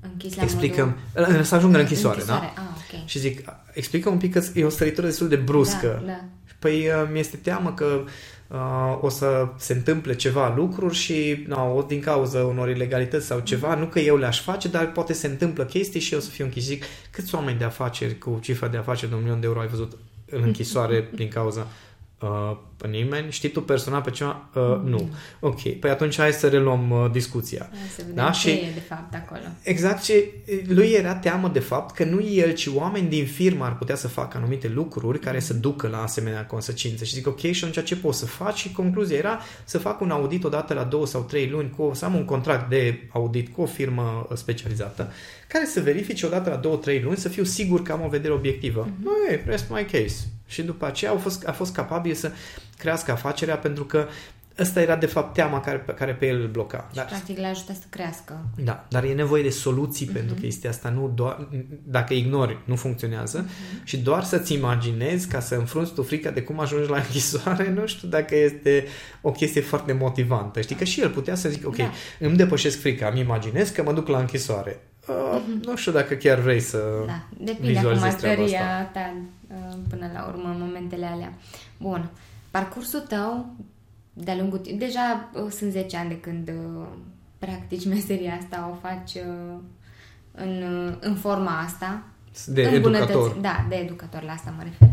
Închis 0.00 0.36
la 0.36 0.42
explicăm, 0.42 0.96
modul... 1.16 1.42
să 1.42 1.54
ajung 1.54 1.74
în 1.74 1.80
închisoare, 1.80 2.20
închisoare. 2.20 2.52
da? 2.54 2.62
Ah, 2.62 2.68
ok. 2.76 3.08
Și 3.08 3.18
zic, 3.18 3.44
explică 3.72 4.08
un 4.08 4.18
pic 4.18 4.32
că 4.32 4.42
e 4.54 4.64
o 4.64 4.68
săritură 4.68 5.06
destul 5.06 5.28
de 5.28 5.36
bruscă. 5.36 6.02
Da, 6.04 6.12
da. 6.12 6.24
Păi 6.58 6.86
uh, 6.86 7.08
mi-este 7.12 7.36
teamă 7.36 7.72
că 7.72 8.04
uh, 8.48 8.98
o 9.00 9.08
să 9.08 9.48
se 9.56 9.72
întâmple 9.72 10.14
ceva 10.14 10.54
lucruri 10.54 10.94
și 10.94 11.44
no, 11.46 11.74
o 11.74 11.82
din 11.82 12.00
cauza 12.00 12.44
unor 12.44 12.68
ilegalități 12.68 13.26
sau 13.26 13.40
ceva, 13.40 13.74
nu 13.74 13.86
că 13.86 13.98
eu 13.98 14.16
le-aș 14.16 14.40
face, 14.42 14.68
dar 14.68 14.92
poate 14.92 15.12
se 15.12 15.26
întâmplă 15.26 15.64
chestii 15.64 16.00
și 16.00 16.14
eu 16.14 16.20
să 16.20 16.30
fiu 16.30 16.44
închis. 16.44 16.64
Zic, 16.64 16.84
câți 17.10 17.34
oameni 17.34 17.58
de 17.58 17.64
afaceri 17.64 18.18
cu 18.18 18.38
cifra 18.42 18.68
de 18.68 18.76
afaceri 18.76 19.10
de 19.10 19.14
un 19.16 19.22
milion 19.22 19.40
de 19.40 19.46
euro 19.46 19.60
ai 19.60 19.68
văzut 19.68 19.98
în 20.30 20.42
închisoare 20.42 21.08
din 21.14 21.28
cauza 21.28 21.66
Uh, 22.22 22.56
nimeni? 22.90 23.30
Știi 23.30 23.48
tu 23.48 23.62
personal 23.62 24.00
pe 24.00 24.10
ceva? 24.10 24.48
Uh, 24.54 24.80
nu. 24.84 25.10
Ok, 25.40 25.68
păi 25.68 25.90
atunci 25.90 26.16
hai 26.16 26.32
să 26.32 26.48
reluăm 26.48 26.90
uh, 26.90 27.10
discuția. 27.12 27.68
Hai 27.70 27.88
să 27.88 28.02
vedem 28.06 28.14
Da, 28.14 28.30
ce 28.30 28.48
și- 28.48 28.54
e 28.54 28.70
de 28.74 28.80
fapt 28.80 29.14
acolo. 29.14 29.40
Exact 29.62 30.02
și 30.04 30.12
lui 30.66 30.90
era 30.90 31.14
teamă 31.14 31.48
de 31.48 31.58
fapt 31.58 31.94
că 31.94 32.04
nu 32.04 32.20
el, 32.22 32.54
ci 32.54 32.66
oameni 32.74 33.08
din 33.08 33.26
firmă 33.26 33.64
ar 33.64 33.76
putea 33.76 33.94
să 33.96 34.08
facă 34.08 34.36
anumite 34.36 34.68
lucruri 34.68 35.18
care 35.18 35.40
să 35.40 35.54
ducă 35.54 35.88
la 35.88 36.02
asemenea 36.02 36.46
consecințe. 36.46 37.04
Și 37.04 37.14
zic, 37.14 37.26
ok, 37.26 37.40
și 37.40 37.64
atunci 37.64 37.86
ce 37.86 37.96
poți 37.96 38.18
să 38.18 38.26
faci? 38.26 38.56
Și 38.58 38.72
concluzia 38.72 39.16
era 39.16 39.38
să 39.64 39.78
fac 39.78 40.00
un 40.00 40.10
audit 40.10 40.44
odată 40.44 40.74
la 40.74 40.84
două 40.84 41.06
sau 41.06 41.22
trei 41.22 41.48
luni, 41.48 41.70
cu, 41.76 41.90
să 41.94 42.04
am 42.04 42.14
un 42.14 42.24
contract 42.24 42.68
de 42.68 43.08
audit 43.12 43.48
cu 43.54 43.62
o 43.62 43.66
firmă 43.66 44.28
specializată, 44.34 45.12
care 45.48 45.64
să 45.64 45.80
verifice 45.80 46.26
odată 46.26 46.50
la 46.50 46.56
două, 46.56 46.76
trei 46.76 47.00
luni, 47.00 47.16
să 47.16 47.28
fiu 47.28 47.44
sigur 47.44 47.82
că 47.82 47.92
am 47.92 48.02
o 48.04 48.08
vedere 48.08 48.32
obiectivă. 48.32 48.88
Mhm. 48.90 49.02
Nu, 49.02 49.10
mm-hmm. 49.10 49.44
rest 49.46 49.70
my 49.70 49.84
case. 49.84 50.16
Și 50.48 50.62
după 50.62 50.86
aceea 50.86 51.10
au 51.10 51.16
fost, 51.18 51.46
a 51.46 51.52
fost 51.52 51.72
capabil 51.72 52.14
să 52.14 52.30
crească 52.78 53.10
afacerea 53.12 53.56
pentru 53.56 53.84
că 53.84 54.06
ăsta 54.60 54.80
era 54.80 54.96
de 54.96 55.06
fapt 55.06 55.34
teama 55.34 55.60
care, 55.60 55.76
pe 55.76 55.92
care 55.92 56.14
pe 56.14 56.26
el 56.26 56.40
îl 56.40 56.48
bloca. 56.48 56.90
Dar 56.92 57.04
Practic 57.04 57.38
l-a 57.38 57.48
ajutat 57.48 57.76
să 57.76 57.82
crească. 57.88 58.44
da, 58.64 58.86
dar 58.88 59.04
e 59.04 59.12
nevoie 59.12 59.42
de 59.42 59.50
soluții 59.50 60.06
Mhm. 60.06 60.14
uh-huh. 60.14 60.18
pentru 60.18 60.34
chestia 60.34 60.70
asta, 60.70 60.88
nu 60.88 61.12
doar, 61.14 61.48
dacă 61.84 62.14
ignori, 62.14 62.58
nu 62.64 62.76
funcționează 62.76 63.38
Mhm. 63.38 63.48
uh-huh. 63.48 63.84
și 63.84 63.96
doar 63.98 64.24
să-ți 64.24 64.52
imaginezi 64.52 65.28
ca 65.28 65.40
să 65.40 65.54
înfrunți 65.54 65.92
tu 65.92 66.02
frica 66.02 66.30
de 66.30 66.42
cum 66.42 66.60
ajungi 66.60 66.90
la 66.90 66.96
închisoare, 66.96 67.70
nu 67.70 67.86
știu 67.86 68.08
dacă 68.08 68.36
este 68.36 68.86
o 69.20 69.30
chestie 69.30 69.60
foarte 69.60 69.92
motivantă. 69.92 70.60
Știi 70.60 70.76
că 70.76 70.84
și 70.84 71.00
el 71.00 71.10
putea 71.10 71.34
să 71.34 71.48
zic, 71.48 71.66
ok, 71.66 71.76
Da. 71.76 71.82
da. 72.18 72.26
îmi 72.26 72.36
depășesc 72.36 72.78
frica, 72.80 73.08
îmi 73.08 73.20
imaginez 73.20 73.68
că 73.68 73.82
mă 73.82 73.92
duc 73.92 74.08
la 74.08 74.18
închisoare. 74.18 74.80
Uh, 75.08 75.40
uh-huh. 75.40 75.64
Nu 75.64 75.76
știu 75.76 75.92
dacă 75.92 76.14
chiar 76.14 76.38
vrei 76.38 76.60
să 76.60 76.82
Mhm. 76.98 77.06
Da, 77.06 77.22
depinde 77.44 77.78
acum 77.78 77.90
vizualizezi 77.90 78.16
treaba 78.16 78.42
asta. 78.42 78.56
stăria 78.56 78.84
ta 78.92 79.12
uh, 79.54 79.76
până 79.88 80.10
la 80.14 80.26
urmă 80.26 80.48
în 80.48 80.58
momentele 80.60 81.06
alea. 81.06 81.32
Bun, 81.78 82.10
parcursul 82.50 83.00
tău 83.00 83.46
de-a 84.12 84.36
lungul 84.36 84.58
timp, 84.58 84.78
deja 84.78 85.28
uh, 85.34 85.50
sunt 85.50 85.70
10 85.72 85.96
ani 85.96 86.08
de 86.08 86.20
când 86.20 86.48
uh, 86.48 86.86
practici 87.38 87.86
meseria 87.94 88.34
asta, 88.40 88.70
o 88.72 88.86
faci 88.86 89.14
uh, 89.14 89.58
în, 90.32 90.62
uh, 90.86 90.94
în 91.00 91.14
forma 91.14 91.58
asta. 91.58 92.02
De 92.46 92.62
Îmbunătăți- 92.68 93.10
educator. 93.10 93.36
Da, 93.40 93.66
de 93.68 93.74
educator, 93.74 94.22
la 94.22 94.32
asta 94.32 94.54
mă 94.56 94.62
refer. 94.62 94.88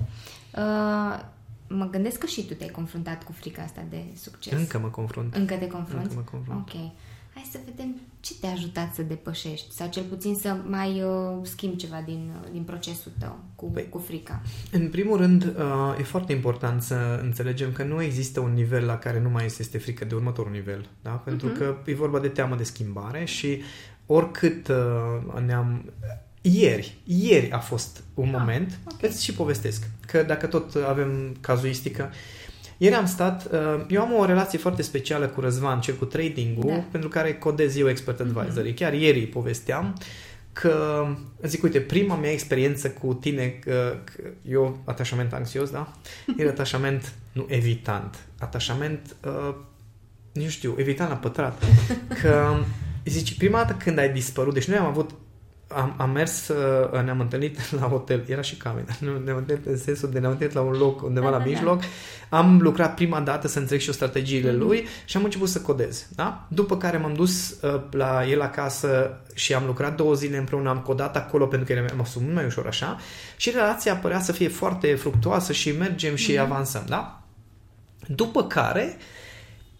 Uh, 0.58 1.24
mă 1.68 1.86
gândesc 1.92 2.18
că 2.18 2.26
și 2.26 2.46
tu 2.46 2.54
te-ai 2.54 2.70
confruntat 2.70 3.24
cu 3.24 3.32
frica 3.32 3.62
asta 3.62 3.82
de 3.90 4.04
succes. 4.16 4.60
Încă 4.60 4.80
mă 4.80 4.88
confrunt. 4.88 5.36
Încă 5.36 5.56
te 5.56 5.68
confrunți? 5.68 6.08
Încă 6.16 6.16
mă 6.16 6.38
confrunt. 6.38 6.60
Ok. 6.70 6.92
Hai 7.36 7.48
să 7.52 7.60
vedem 7.66 7.96
ce 8.20 8.34
te-a 8.40 8.52
ajutat 8.52 8.94
să 8.94 9.02
depășești 9.02 9.74
sau 9.74 9.90
cel 9.90 10.04
puțin 10.04 10.36
să 10.36 10.58
mai 10.68 11.02
uh, 11.04 11.38
schimbi 11.44 11.76
ceva 11.78 12.02
din, 12.06 12.32
uh, 12.42 12.48
din 12.52 12.64
procesul 12.64 13.12
tău 13.20 13.40
cu, 13.56 13.72
Păi- 13.80 13.90
cu 13.90 13.98
frica. 13.98 14.42
În 14.72 14.90
primul 14.90 15.18
rând, 15.18 15.44
uh, 15.44 15.96
e 16.00 16.04
foarte 16.04 16.34
important 16.34 16.82
să 16.82 17.20
înțelegem 17.24 17.72
că 17.72 17.84
nu 17.84 18.02
există 18.02 18.40
un 18.40 18.54
nivel 18.54 18.86
la 18.86 18.98
care 18.98 19.20
nu 19.22 19.30
mai 19.30 19.46
este, 19.46 19.62
este 19.62 19.78
frică 19.78 20.06
de 20.06 20.16
următorul 20.16 20.52
nivel, 20.52 20.86
da? 21.02 21.10
Pentru 21.10 21.48
Mhm. 21.48 21.58
că 21.58 21.76
e 21.86 21.94
vorba 21.96 22.20
de 22.20 22.28
teamă 22.28 22.56
de 22.56 22.64
schimbare 22.64 23.26
și 23.26 23.62
oricât 24.06 24.68
uh, 24.68 25.42
ne-am... 25.46 25.92
Ieri, 26.42 26.98
ieri 27.04 27.52
a 27.52 27.60
fost 27.60 28.04
un 28.14 28.26
Ah, 28.28 28.36
moment, 28.40 28.80
ok. 28.92 29.04
îți 29.04 29.24
și 29.24 29.34
povestesc, 29.34 29.90
că 30.08 30.24
dacă 30.24 30.48
tot 30.48 30.76
avem 30.76 31.36
cazuistică, 31.42 32.12
ieri 32.78 32.96
am 32.96 33.06
stat, 33.06 33.50
uh, 33.52 33.86
eu 33.88 34.02
am 34.02 34.14
o 34.14 34.26
relație 34.26 34.60
foarte 34.60 34.82
specială 34.82 35.28
cu 35.28 35.42
Răzvan, 35.42 35.80
cel 35.82 35.96
cu 35.96 36.06
trading-ul, 36.06 36.68
Da. 36.68 36.84
pentru 36.92 37.10
care 37.10 37.34
codez 37.34 37.78
eu 37.78 37.90
expert 37.90 38.20
advisory. 38.20 38.74
Chiar 38.74 38.94
ieri 38.94 39.20
îi 39.20 39.26
povesteam 39.28 39.98
că, 40.54 41.06
zic, 41.44 41.64
uite, 41.64 41.80
prima 41.80 42.16
mea 42.16 42.32
experiență 42.32 42.90
cu 42.90 43.14
tine, 43.14 43.48
că, 43.48 43.98
că 44.04 44.24
eu, 44.50 44.80
atașament 44.86 45.34
anxios, 45.34 45.70
da? 45.70 45.92
Era 46.38 46.50
atașament, 46.50 47.14
nu 47.32 47.46
evitant, 47.48 48.18
atașament, 48.40 49.16
uh, 49.26 49.56
nu 50.34 50.48
știu, 50.48 50.76
evitant 50.78 51.10
la 51.10 51.16
pătrat. 51.16 51.64
Că, 52.22 52.56
zici, 53.06 53.38
prima 53.38 53.58
dată 53.58 53.74
când 53.84 53.98
ai 53.98 54.10
dispărut, 54.10 54.54
deci 54.54 54.68
noi 54.68 54.78
am 54.78 54.86
avut 54.86 55.12
am, 55.68 55.94
am 55.98 56.10
mers, 56.10 56.48
uh, 56.48 57.02
ne-am 57.04 57.20
întâlnit 57.20 57.72
la 57.80 57.88
hotel, 57.88 58.24
era 58.28 58.42
și 58.42 58.56
camera, 58.56 58.96
nu, 59.00 59.18
ne-am 59.24 59.38
întâlnit 59.38 59.66
în 59.66 59.78
sensul 59.78 60.10
de 60.12 60.20
ne-am 60.20 60.32
întâlnit 60.32 60.56
la 60.56 60.62
un 60.62 60.72
loc 60.72 61.02
undeva 61.02 61.26
Da, 61.26 61.32
la 61.32 61.38
da, 61.38 61.44
da. 61.44 61.50
mijloc, 61.50 61.82
am 62.30 62.62
lucrat 62.62 62.94
prima 62.96 63.20
dată 63.20 63.48
să 63.48 63.60
înțeleg 63.60 63.82
și 63.82 63.88
eu 63.88 63.94
strategiile 63.94 64.52
Mhm. 64.52 64.60
lui 64.60 64.86
și 65.06 65.18
am 65.18 65.24
început 65.24 65.50
să 65.50 65.62
codez, 65.62 66.08
da? 66.16 66.46
După 66.50 66.78
care 66.78 66.98
m-am 66.98 67.14
dus 67.14 67.50
uh, 67.62 67.82
la 67.92 68.26
el 68.30 68.42
acasă 68.42 69.18
și 69.34 69.54
am 69.54 69.66
lucrat 69.66 69.96
două 69.96 70.14
zile 70.14 70.38
împreună, 70.38 70.70
am 70.70 70.80
codat 70.80 71.16
acolo 71.16 71.46
pentru 71.46 71.68
că 71.68 71.74
era 71.74 71.94
m-a 71.96 72.04
fost 72.04 72.22
mult 72.24 72.36
mai 72.36 72.46
ușor 72.46 72.68
așa 72.68 72.98
și 73.38 73.50
relația 73.52 73.96
părea 73.96 74.20
să 74.20 74.32
fie 74.32 74.48
foarte 74.48 74.96
fructuoasă 74.96 75.54
și 75.54 75.72
mergem 75.72 76.16
și 76.16 76.32
Mhm. 76.32 76.42
avansăm, 76.42 76.84
da? 76.88 77.20
După 78.08 78.44
care, 78.48 78.98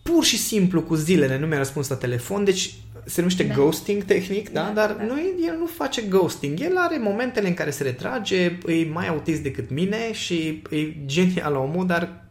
pur 0.02 0.24
și 0.24 0.38
simplu 0.38 0.82
cu 0.82 0.96
zilele 0.96 1.38
nu 1.40 1.46
mi-a 1.48 1.58
răspuns 1.58 1.88
la 1.88 1.96
telefon, 1.96 2.44
deci 2.44 2.74
se 3.06 3.20
numește 3.22 3.44
Da. 3.44 3.54
ghosting 3.54 4.04
tehnic, 4.04 4.50
da? 4.50 4.62
Da, 4.62 4.72
Dar 4.74 4.92
da. 4.92 5.04
nu, 5.04 5.14
el 5.48 5.56
nu 5.60 5.66
face 5.66 6.02
ghosting. 6.02 6.60
El 6.60 6.78
are 6.78 6.98
momentele 6.98 7.48
în 7.48 7.54
care 7.54 7.70
se 7.72 7.84
retrage, 7.84 8.36
e 8.68 8.86
mai 8.92 9.08
autist 9.08 9.42
decât 9.42 9.70
mine 9.70 10.14
și 10.14 10.62
e 10.70 10.78
genial 11.06 11.56
omul, 11.56 11.86
dar 11.88 12.24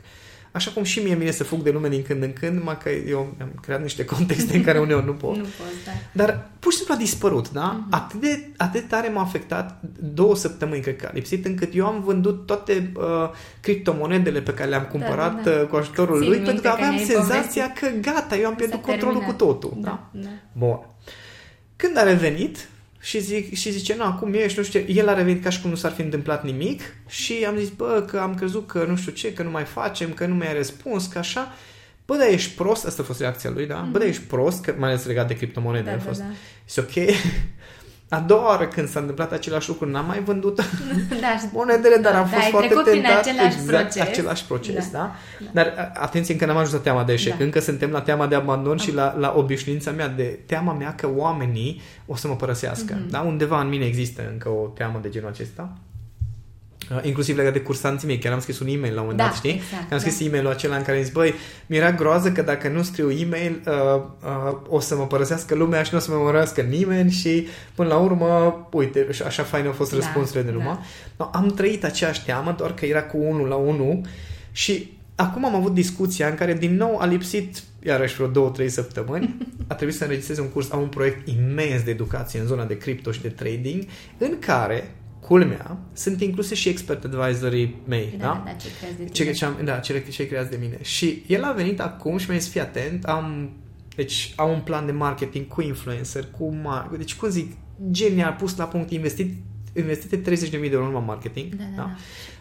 așa 0.53 0.71
cum 0.71 0.83
și 0.83 1.01
mie 1.01 1.15
mine 1.15 1.31
să 1.31 1.45
fug 1.45 1.63
de 1.63 1.71
lume 1.71 1.89
din 1.89 2.03
când 2.03 2.23
în 2.23 2.33
când, 2.33 2.59
numai 2.59 2.79
că 2.79 2.91
eu 3.09 3.35
am 3.41 3.53
creat 3.63 3.83
niște 3.83 4.05
contexte 4.05 4.57
în 4.57 4.63
care 4.65 4.79
uneori 4.79 5.05
nu 5.05 5.13
pot. 5.13 5.37
Nu 5.43 5.43
poți, 5.43 5.85
da. 5.85 5.91
Dar 6.13 6.49
pur 6.65 6.73
și 6.73 6.79
simplu 6.79 6.95
a 6.95 6.99
dispărut, 6.99 7.51
da? 7.51 7.65
Mhm. 7.65 7.87
Atât, 7.91 8.21
de, 8.21 8.49
atât 8.57 8.81
de 8.81 8.87
tare 8.87 9.09
m-a 9.09 9.21
afectat, 9.21 9.81
două 9.99 10.37
săptămâni 10.37 10.81
cred 10.81 10.97
că 10.97 11.07
a 11.07 11.15
lipsit, 11.15 11.45
încât 11.45 11.75
eu 11.75 11.87
am 11.87 12.03
vândut 12.03 12.47
toate 12.47 12.93
uh, 12.97 13.05
criptomonedele 13.61 14.41
pe 14.41 14.55
care 14.55 14.69
le-am 14.69 14.85
cumpărat 14.85 15.43
da. 15.43 15.51
uh, 15.51 15.67
cu 15.69 15.77
ajutorul 15.77 16.19
Țin 16.19 16.29
lui, 16.29 16.37
minte 16.37 16.51
pentru 16.51 16.63
că 16.63 16.69
că 16.69 16.75
aveam 16.75 16.95
ne-ai 16.95 17.07
senzația 17.07 17.73
că 17.73 17.87
gata, 18.01 18.37
eu 18.37 18.47
am 18.47 18.55
pierdut 18.55 18.81
S-a 18.81 18.87
controlul 18.87 19.17
terminat. 19.17 19.39
cu 19.39 19.45
totul. 19.45 19.73
Da? 19.81 20.09
Da, 20.13 20.21
da. 20.21 20.29
Bun. 20.53 20.81
Când 21.77 21.97
a 21.97 22.03
revenit 22.03 22.69
și, 23.01 23.21
zic, 23.21 23.55
și 23.55 23.71
zice, 23.71 23.95
nu, 23.95 24.05
acum 24.05 24.35
ești, 24.35 24.59
nu 24.59 24.65
știu 24.65 24.81
ce, 24.81 24.93
el 24.93 25.09
a 25.09 25.15
revenit 25.15 25.43
ca 25.43 25.51
și 25.51 25.61
cum 25.61 25.71
nu 25.71 25.77
s-ar 25.77 25.93
fi 25.93 26.03
întâmplat 26.03 26.45
nimic 26.45 26.81
și 27.07 27.45
am 27.49 27.57
zis, 27.57 27.69
bă, 27.69 28.05
că 28.07 28.19
am 28.19 28.35
crezut 28.35 28.67
că 28.67 28.85
nu 28.89 28.97
știu 28.97 29.13
ce, 29.13 29.33
că 29.33 29.43
nu 29.43 29.51
mai 29.51 29.65
facem, 29.65 30.13
că 30.13 30.27
nu 30.27 30.35
mi-ai 30.35 30.55
răspuns, 30.55 31.07
că 31.07 31.19
așa. 31.19 31.55
Bă, 32.07 32.17
dar 32.17 32.27
ești 32.29 32.55
prost, 32.55 32.87
asta 32.87 33.03
a 33.03 33.05
fost 33.05 33.21
reacția 33.21 33.51
lui, 33.51 33.67
da? 33.67 33.89
Bă, 33.91 33.99
dar 33.99 34.07
ești 34.07 34.23
prost, 34.23 34.63
că 34.65 34.75
mai 34.79 34.89
ales 34.89 35.05
legat 35.07 35.27
de 35.29 35.35
criptomonede 35.35 35.85
Da, 35.85 35.93
a 35.93 35.97
da, 35.97 36.03
fost. 36.03 36.21
da. 36.21 36.27
Și 36.69 36.79
ok. 36.79 37.15
A 38.09 38.19
doua 38.21 38.47
oară 38.49 38.67
când 38.67 38.89
s-a 38.89 39.01
întâmplat 39.01 39.33
același 39.33 39.69
lucru, 39.69 39.89
n-am 39.91 40.07
mai 40.07 40.21
vândut 40.23 40.57
da, 41.21 41.37
și- 41.39 41.45
monedele, 41.53 41.97
dar 41.97 42.15
am 42.15 42.21
Da, 42.23 42.27
fost 42.29 42.43
ai 42.45 42.51
foarte 42.51 42.69
trecut 42.69 42.85
prin 42.91 43.03
tentat. 43.03 43.21
același 43.21 43.57
exact, 43.57 43.83
proces. 43.93 44.01
același 44.09 44.45
proces, 44.45 44.91
da? 44.91 44.99
Da. 44.99 45.13
da? 45.41 45.63
Dar 45.63 45.75
a- 45.77 46.01
atenție, 46.01 46.33
încă 46.33 46.47
n-am 46.47 46.57
ajuns 46.57 46.73
la 46.73 46.79
teama 46.79 47.05
de 47.05 47.13
eșec. 47.13 47.37
Da. 47.39 47.45
Încă 47.45 47.61
suntem 47.61 47.91
la 47.91 48.01
teama 48.01 48.27
de 48.27 48.35
abandon 48.35 48.77
și 48.77 48.95
la, 48.95 49.15
la 49.19 49.35
obișnuința 49.37 49.91
mea 49.91 50.09
de 50.09 50.39
teama 50.47 50.73
mea 50.73 50.95
că 50.95 51.09
oamenii 51.15 51.81
o 52.07 52.17
să 52.17 52.29
mă 52.29 52.37
părăsească. 52.37 52.95
Mhm. 53.01 53.11
Da? 53.11 53.21
Undeva 53.21 53.61
în 53.61 53.69
mine 53.69 53.85
există 53.85 54.23
încă 54.33 54.49
o 54.49 54.67
teamă 54.67 54.99
de 55.03 55.09
genul 55.09 55.29
acesta. 55.29 55.73
Uh, 56.91 56.99
inclusiv 57.03 57.37
legat 57.37 57.53
de 57.53 57.61
cursanții 57.61 58.07
mei. 58.07 58.19
Chiar 58.19 58.33
am 58.33 58.41
scris 58.41 58.59
un 58.59 58.67
e-mail 58.67 58.95
la 58.95 59.01
un 59.01 59.07
moment 59.07 59.19
Da, 59.19 59.25
dat, 59.25 59.35
știi? 59.35 59.51
exact, 59.51 59.89
Că 59.89 59.95
am 59.95 60.01
scris 60.01 60.19
da. 60.19 60.25
e-mailul 60.25 60.51
acela 60.51 60.77
în 60.77 60.83
care 60.83 60.97
am 60.97 61.03
zis, 61.03 61.13
băi, 61.13 61.35
mi-era 61.67 61.93
groază 61.93 62.33
că 62.33 62.43
dacă 62.43 62.69
nu 62.69 62.83
scriu 62.83 63.11
e-mail 63.11 63.61
uh, 63.67 64.03
uh, 64.25 64.57
o 64.69 64.81
să 64.81 64.97
mă 64.97 65.07
părăsească 65.07 65.55
lumea 65.55 65.83
și 65.83 65.89
nu 65.93 65.99
o 65.99 66.01
să 66.01 66.11
mă 66.11 66.17
urmărească 66.17 66.61
nimeni 66.61 67.11
și 67.11 67.47
până 67.75 67.89
la 67.89 67.97
urmă, 67.97 68.69
uite, 68.73 69.07
și 69.13 69.23
așa 69.23 69.43
fain 69.43 69.67
au 69.67 69.73
fost 69.73 69.91
Da, 69.91 69.97
răspunsurile 69.97 70.43
de 70.43 70.51
da. 70.51 70.57
numai. 70.57 70.79
No, 71.17 71.29
am 71.33 71.47
trăit 71.49 71.85
aceeași 71.85 72.25
teamă, 72.25 72.55
doar 72.59 72.75
că 72.75 72.87
era 72.87 73.03
cu 73.03 73.17
unul 73.21 73.49
la 73.49 73.57
unul 73.57 74.01
și 74.53 74.93
acum 75.15 75.45
am 75.45 75.55
avut 75.55 75.75
discuția 75.75 76.29
în 76.29 76.35
care 76.35 76.55
din 76.55 76.77
nou 76.77 76.99
a 76.99 77.07
lipsit 77.07 77.63
iarăși 77.87 78.15
vreo 78.15 78.27
două, 78.27 78.49
trei 78.51 78.69
săptămâni. 78.69 79.37
A 79.69 79.75
trebuit 79.75 79.97
să 79.97 80.05
înregistrez 80.05 80.39
un 80.39 80.49
curs, 80.49 80.71
am 80.71 80.81
un 80.81 80.89
proiect 80.89 81.29
imens 81.29 81.83
de 81.83 81.91
educație 81.91 82.41
în 82.41 82.47
zona 82.47 82.65
de 82.65 82.77
cripto 82.77 83.13
și 83.13 83.21
de 83.21 83.29
trading, 83.29 83.83
în 84.19 84.39
care, 84.39 84.95
culmea, 85.27 85.79
sunt 85.93 86.21
incluse 86.21 86.55
și 86.55 86.69
expert 86.69 87.05
advisorii 87.05 87.77
mei. 87.89 88.15
Da, 88.19 88.25
da? 88.25 88.43
da, 88.45 88.53
ce 88.53 88.67
crezi 88.81 88.97
de 88.97 89.05
Ce, 89.05 89.23
tine. 89.23 89.35
ce 89.35 89.45
am, 89.45 89.57
da, 89.65 89.79
cele 89.79 90.05
ce 90.11 90.27
creați 90.29 90.51
de 90.51 90.59
mine. 90.61 90.79
Și 90.83 91.23
el 91.27 91.45
a 91.45 91.53
venit 91.53 91.81
acum 91.81 92.17
și 92.17 92.31
mi-a 92.31 92.39
zis, 92.39 92.51
fii 92.51 92.61
atent, 92.61 93.05
am, 93.05 93.51
deci 93.97 94.33
am 94.37 94.51
un 94.51 94.61
plan 94.61 94.87
de 94.87 94.93
marketing 94.93 95.47
cu 95.47 95.63
influencer, 95.63 96.25
cu 96.39 96.57
mar- 96.57 96.97
deci 96.97 97.15
cum 97.15 97.29
zic, 97.29 97.53
genial, 97.91 98.37
pus 98.39 98.57
la 98.57 98.65
punct, 98.65 98.91
investit 98.91 99.35
investite 99.77 100.37
30.000 100.37 100.51
de 100.51 100.69
euro 100.73 100.99
în 100.99 101.05
marketing. 101.05 101.55
Da, 101.55 101.65
da, 101.77 101.91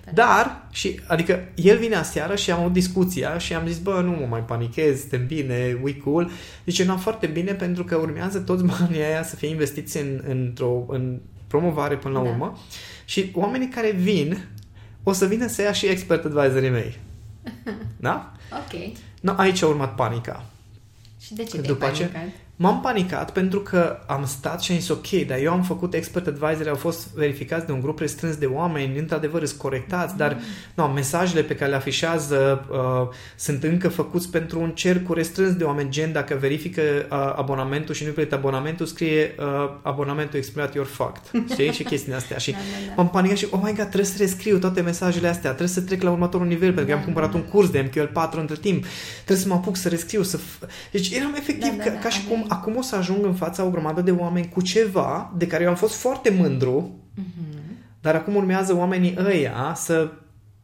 da. 0.05 0.11
Dar, 0.11 0.67
și, 0.71 0.99
adică 1.07 1.39
el 1.55 1.77
vine 1.77 1.95
aseară 1.95 2.35
și 2.35 2.51
am 2.51 2.59
avut 2.59 2.73
discuția 2.73 3.37
și 3.37 3.53
am 3.53 3.67
zis, 3.67 3.77
bă, 3.79 4.01
nu 4.03 4.11
mă 4.11 4.25
mai 4.29 4.39
panichez, 4.43 4.99
suntem 4.99 5.25
bine, 5.25 5.79
we 5.83 5.95
cool. 5.97 6.29
Zice, 6.65 6.83
nu, 6.85 6.97
foarte 6.97 7.27
bine 7.27 7.53
pentru 7.53 7.83
că 7.83 7.95
urmează 7.95 8.39
toți 8.39 8.63
banii 8.79 9.01
aia 9.01 9.23
să 9.23 9.35
fie 9.35 9.47
investiți 9.47 9.97
în, 9.97 10.21
într-o 10.27 10.85
în 10.87 11.19
promovare 11.57 11.95
până 11.97 12.13
la 12.17 12.23
Da. 12.23 12.29
urmă 12.29 12.57
și 13.05 13.31
oamenii 13.35 13.67
care 13.67 13.91
vin 13.91 14.37
o 15.03 15.11
să 15.11 15.25
vină 15.25 15.47
să 15.47 15.61
ia 15.61 15.71
și 15.71 15.85
expert 15.85 16.25
advisorii 16.25 16.69
mei. 16.69 16.99
Da? 18.07 18.31
Ok. 18.51 18.91
No, 19.21 19.33
aici 19.37 19.61
a 19.61 19.67
urmat 19.67 19.95
panica. 19.95 20.45
Și 21.19 21.33
de 21.33 21.43
ce 21.43 21.49
te-ai 21.49 21.63
După 21.63 21.89
ce- 21.89 22.03
panicat? 22.05 22.33
M-am 22.63 22.81
panicat 22.81 23.31
pentru 23.31 23.59
că 23.59 23.99
am 24.05 24.25
stat 24.25 24.61
și 24.61 24.71
am 24.71 24.77
zis 24.77 24.89
ok, 24.89 25.09
dar 25.27 25.37
eu 25.37 25.51
am 25.51 25.61
făcut 25.63 25.93
expert 25.93 26.27
advisory, 26.27 26.69
au 26.69 26.75
fost 26.75 27.13
verificați 27.13 27.65
de 27.65 27.71
un 27.71 27.81
grup 27.81 27.99
restrâns 27.99 28.35
de 28.35 28.45
oameni, 28.45 28.97
într-adevăr 28.97 29.45
sunt 29.45 29.59
corectați, 29.59 30.17
dar 30.17 30.37
nu, 30.73 30.83
mesajele 30.83 31.41
pe 31.41 31.55
care 31.55 31.69
le 31.69 31.75
afișează 31.75 32.65
uh, 32.71 33.15
sunt 33.35 33.63
încă 33.63 33.89
făcuți 33.89 34.29
pentru 34.29 34.61
un 34.61 34.69
cerc 34.69 35.13
restrâns 35.13 35.55
de 35.55 35.63
oameni, 35.63 35.89
gen 35.89 36.11
dacă 36.11 36.37
verifică 36.39 36.81
uh, 36.81 37.33
abonamentul 37.35 37.95
și 37.95 38.05
nu 38.05 38.11
plătit 38.11 38.33
abonamentul, 38.33 38.85
scrie 38.85 39.35
uh, 39.39 39.45
abonamentul 39.81 40.39
expirat 40.39 40.73
your 40.73 40.87
fucked. 40.87 41.45
Știi? 41.51 41.71
Și 41.71 41.83
chestiile 41.83 42.15
astea. 42.15 42.37
Și 42.37 42.51
Da, 42.55 42.57
da, 42.57 42.85
da. 42.87 42.93
M-am 42.95 43.09
panicat 43.09 43.37
și, 43.37 43.47
oh 43.49 43.59
my 43.63 43.73
god, 43.73 43.85
trebuie 43.85 44.05
să 44.05 44.15
rescriu 44.17 44.57
toate 44.57 44.81
mesajele 44.81 45.27
astea, 45.27 45.49
trebuie 45.49 45.67
să 45.67 45.81
trec 45.81 46.01
la 46.01 46.11
următorul 46.11 46.47
nivel, 46.47 46.73
pentru 46.73 46.83
că 46.85 46.91
Da, 46.91 46.97
am 46.97 47.03
cumpărat 47.03 47.31
da, 47.31 47.37
un 47.37 47.43
curs 47.43 47.69
de 47.69 47.89
MQL4 47.89 48.31
între 48.31 48.55
timp, 48.55 48.85
trebuie 49.15 49.37
să 49.37 49.47
mă 49.47 49.53
apuc 49.53 49.75
să 49.75 49.89
rescriu, 49.89 50.23
să... 50.23 50.37
F... 50.37 50.63
Deci 50.91 51.11
eram 51.11 51.33
efectiv 51.37 51.69
Da, 51.69 51.75
da, 51.77 51.83
ca, 51.83 51.89
da, 51.89 51.99
ca 51.99 52.09
și 52.09 52.23
cum 52.27 52.35
aveai- 52.35 52.52
acum 52.53 52.75
o 52.77 52.81
să 52.81 52.95
ajung 52.95 53.25
în 53.25 53.33
fața 53.33 53.63
o 53.63 53.69
grămadă 53.69 54.01
de 54.01 54.11
oameni 54.11 54.49
cu 54.49 54.61
ceva 54.61 55.33
de 55.37 55.47
care 55.47 55.63
eu 55.63 55.69
am 55.69 55.75
fost 55.75 55.95
foarte 55.95 56.29
mândru, 56.29 56.99
Mhm. 57.15 57.61
dar 58.01 58.15
acum 58.15 58.35
urmează 58.35 58.75
oamenii 58.75 59.15
ăia 59.25 59.73
să 59.75 60.11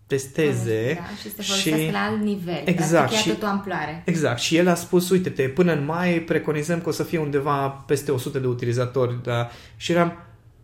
testeze 0.07 0.93
Da, 0.95 1.15
și 1.15 1.35
să 1.35 1.41
folosească 1.41 1.91
la 1.91 1.99
alt 2.11 2.21
nivel. 2.23 2.61
Exact, 2.65 2.91
Practic, 2.91 3.15
ia 3.15 3.21
și- 3.21 3.29
tot 3.29 3.43
o 3.43 3.45
amploare. 3.51 4.01
Exact. 4.05 4.39
Și 4.39 4.55
el 4.55 4.67
a 4.67 4.73
spus, 4.73 5.09
uite-te, 5.09 5.43
până 5.43 5.73
în 5.73 5.85
mai 5.85 6.19
preconizăm 6.19 6.79
că 6.81 6.89
o 6.89 6.91
să 6.91 7.03
fie 7.03 7.19
undeva 7.19 7.67
peste 7.67 8.11
100 8.11 8.39
de 8.39 8.47
utilizatori. 8.47 9.19
Da? 9.23 9.49
Și 9.77 9.91
eram, 9.91 10.13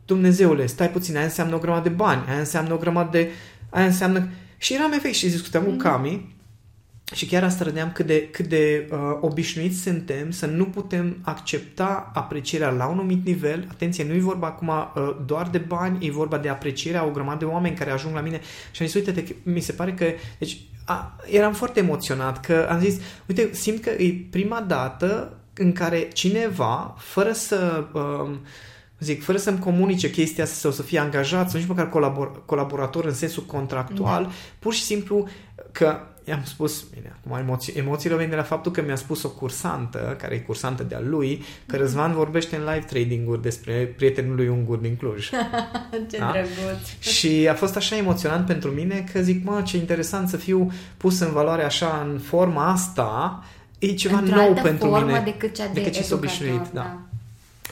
Dumnezeule, 0.05 0.65
stai 0.65 0.89
puțin, 0.89 1.15
aia 1.15 1.25
înseamnă 1.25 1.55
o 1.55 1.59
grămadă 1.59 1.89
de 1.89 1.95
bani, 1.95 2.23
aia 2.29 2.39
înseamnă 2.39 2.73
o 2.73 2.77
grămadă 2.77 3.09
de... 3.11 3.29
Aia 3.69 3.85
înseamnă... 3.85 4.27
Și 4.57 4.73
eram 4.73 4.91
efect 4.91 5.15
și 5.15 5.27
discutam 5.29 5.63
cu 5.63 5.71
Cami 5.71 6.34
și 7.13 7.25
chiar 7.25 7.43
asta 7.43 7.63
râdeam 7.63 7.91
cât 7.91 8.05
de, 8.05 8.27
cât 8.27 8.47
de 8.47 8.89
uh, 8.91 8.97
obișnuiți 9.21 9.81
suntem 9.81 10.31
să 10.31 10.45
nu 10.45 10.65
putem 10.65 11.17
accepta 11.21 12.11
aprecierea 12.13 12.69
la 12.69 12.85
un 12.85 12.91
anumit 12.91 13.25
nivel. 13.25 13.67
Atenție, 13.71 14.03
nu 14.03 14.13
e 14.13 14.19
vorba 14.19 14.47
acum 14.47 14.67
uh, 14.67 15.15
doar 15.25 15.47
de 15.47 15.57
bani, 15.57 16.05
e 16.05 16.11
vorba 16.11 16.37
de 16.37 16.49
aprecierea 16.49 17.05
o 17.05 17.11
grămadă 17.11 17.37
de 17.37 17.51
oameni 17.51 17.75
care 17.75 17.91
ajung 17.91 18.13
la 18.13 18.21
mine 18.21 18.39
și 18.71 18.81
am 18.81 18.87
zis, 18.87 18.95
uite, 18.95 19.23
că 19.23 19.33
mi 19.43 19.59
se 19.59 19.71
pare 19.71 19.93
că... 19.93 20.05
Deci, 20.39 20.57
a, 20.85 21.15
eram 21.25 21.53
foarte 21.53 21.79
emoționat 21.79 22.45
că 22.45 22.67
am 22.69 22.79
zis, 22.79 22.99
uite, 23.25 23.49
simt 23.53 23.81
că 23.81 23.89
e 23.89 24.25
prima 24.29 24.61
dată 24.61 25.37
în 25.53 25.71
care 25.71 26.07
cineva, 26.13 26.95
fără 26.97 27.31
să... 27.31 27.87
Um, 27.93 28.39
zic, 28.99 29.23
fără 29.23 29.37
să-mi 29.37 29.59
comunice 29.59 30.09
chestia 30.09 30.43
asta 30.43 30.55
sau 30.55 30.71
să 30.71 30.81
fie 30.81 30.99
angajat 30.99 31.49
sau 31.49 31.59
nici 31.59 31.69
măcar 31.69 31.89
colabor- 31.89 32.45
colaborator 32.45 33.05
în 33.05 33.13
sensul 33.13 33.43
contractual, 33.43 34.23
da. 34.23 34.29
pur 34.59 34.73
și 34.73 34.81
simplu 34.81 35.27
că 35.71 35.99
i-am 36.27 36.41
spus, 36.43 36.83
bine, 36.93 37.15
acum 37.19 37.37
emoții, 37.37 37.73
emoțiile 37.73 38.15
vin 38.15 38.29
de 38.29 38.35
la 38.35 38.43
faptul 38.43 38.71
că 38.71 38.81
mi-a 38.81 38.95
spus 38.95 39.23
o 39.23 39.29
cursantă, 39.29 40.15
care 40.21 40.35
e 40.35 40.39
cursantă 40.39 40.83
de-a 40.83 40.99
lui, 41.01 41.43
că 41.65 41.77
Răzvan 41.77 42.13
vorbește 42.13 42.55
în 42.55 42.61
live 42.63 42.85
trading-uri 42.89 43.41
despre 43.41 43.73
prietenul 43.97 44.35
lui 44.35 44.47
ungur 44.47 44.77
din 44.77 44.95
Cluj. 44.95 45.29
Ce 46.11 46.17
Da? 46.17 46.31
drăguț. 46.31 46.87
Și 46.99 47.47
a 47.49 47.53
fost 47.53 47.75
așa 47.75 47.97
emoționant 47.97 48.45
pentru 48.45 48.69
mine 48.69 49.05
că 49.13 49.21
zic, 49.21 49.45
mă, 49.45 49.61
ce 49.65 49.77
interesant 49.77 50.29
să 50.29 50.37
fiu 50.37 50.71
pus 50.97 51.19
în 51.19 51.31
valoare 51.31 51.63
așa 51.63 52.07
în 52.11 52.19
forma 52.19 52.65
asta, 52.71 53.43
e 53.79 53.87
ceva 53.93 54.17
Într-o 54.17 54.35
nou 54.35 54.47
altă 54.47 54.61
pentru 54.61 54.87
formă 54.87 55.05
mine. 55.05 55.21
decât 55.25 55.55
cea 55.55 55.65
de 55.65 55.71
decât 55.73 55.91
ce 55.93 56.01
s-a 56.03 56.15
educator, 56.15 56.37
obișnuit, 56.41 56.71
da. 56.73 56.81
da. 56.81 56.99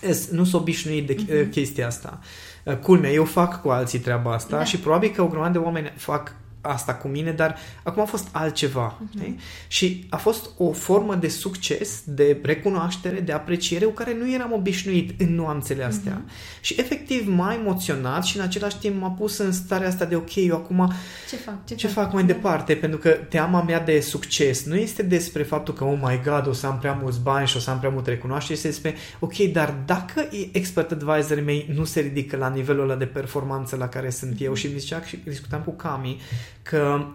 Es, 0.10 0.30
nu 0.30 0.44
sunt 0.44 0.62
obișnuit 0.62 1.08
de 1.08 1.16
Mhm. 1.20 1.32
uh 1.40 1.48
chestia 1.52 1.88
asta. 1.88 2.20
Uh, 2.64 2.76
Culmea, 2.76 3.12
eu 3.12 3.24
fac 3.26 3.62
cu 3.62 3.70
alții 3.70 4.00
treaba 4.00 4.34
asta 4.34 4.58
Da. 4.58 4.64
și 4.64 4.78
probabil 4.80 5.10
că 5.10 5.22
o 5.22 5.28
grămadă 5.28 5.52
de 5.52 5.58
oameni 5.66 5.94
fac 5.96 6.36
asta 6.66 6.94
cu 6.94 7.08
mine, 7.08 7.32
dar 7.32 7.58
acum 7.84 8.02
a 8.02 8.06
fost 8.06 8.28
altceva. 8.32 9.00
Mhm. 9.00 9.18
știi? 9.18 9.40
Și 9.68 10.06
a 10.10 10.18
fost 10.18 10.50
o 10.58 10.72
formă 10.72 11.16
de 11.16 11.28
succes, 11.28 12.02
de 12.06 12.38
recunoaștere, 12.44 13.20
de 13.20 13.32
apreciere 13.32 13.86
cu 13.86 13.92
care 13.92 14.16
nu 14.20 14.34
eram 14.34 14.52
obișnuit 14.52 15.22
în 15.22 15.36
nuanțele 15.36 15.84
astea. 15.84 16.22
Mhm. 16.24 16.32
Și 16.62 16.76
efectiv 16.78 17.28
m-a 17.28 17.54
emoționat 17.54 18.24
și 18.24 18.38
în 18.38 18.44
același 18.44 18.78
timp 18.78 19.02
m-a 19.02 19.10
pus 19.10 19.38
în 19.38 19.52
starea 19.52 19.88
asta 19.88 20.06
de 20.06 20.16
ok, 20.16 20.36
eu 20.36 20.56
acum 20.56 20.92
Ce 21.30 21.36
fac? 21.36 21.66
Ce, 21.66 21.76
ce 21.76 21.88
fac 21.88 22.14
mai 22.14 22.24
departe? 22.24 22.76
Pentru 22.76 23.00
că 23.00 23.10
teama 23.10 23.62
mea 23.62 23.80
de 23.80 24.00
succes 24.00 24.66
nu 24.66 24.76
este 24.76 25.04
despre 25.04 25.44
faptul 25.44 25.74
că, 25.74 25.84
oh 25.84 26.00
my 26.02 26.22
god, 26.26 26.48
o 26.48 26.54
să 26.54 26.68
am 26.68 26.80
prea 26.80 27.00
mulți 27.02 27.20
bani 27.20 27.48
și 27.48 27.58
o 27.58 27.60
să 27.60 27.70
am 27.70 27.80
prea 27.80 27.90
multă 27.90 28.10
recunoaștere, 28.10 28.54
este 28.54 28.68
despre, 28.68 28.96
ok, 29.20 29.38
dar 29.38 29.76
dacă 29.86 30.28
expert 30.52 30.92
advisorii 30.92 31.44
mei 31.44 31.70
nu 31.74 31.84
se 31.84 32.00
ridică 32.00 32.38
la 32.38 32.50
nivelul 32.50 32.84
ăla 32.84 32.96
de 32.96 33.06
performanță 33.06 33.76
la 33.76 33.88
care 33.88 34.10
sunt 34.10 34.42
eu 34.42 34.54
și 34.54 34.66
îmi 34.66 34.80
zicea 34.80 35.02
și 35.02 35.22
discutam 35.26 35.62
cu 35.62 35.72
Cami 35.72 36.22
că 36.64 37.06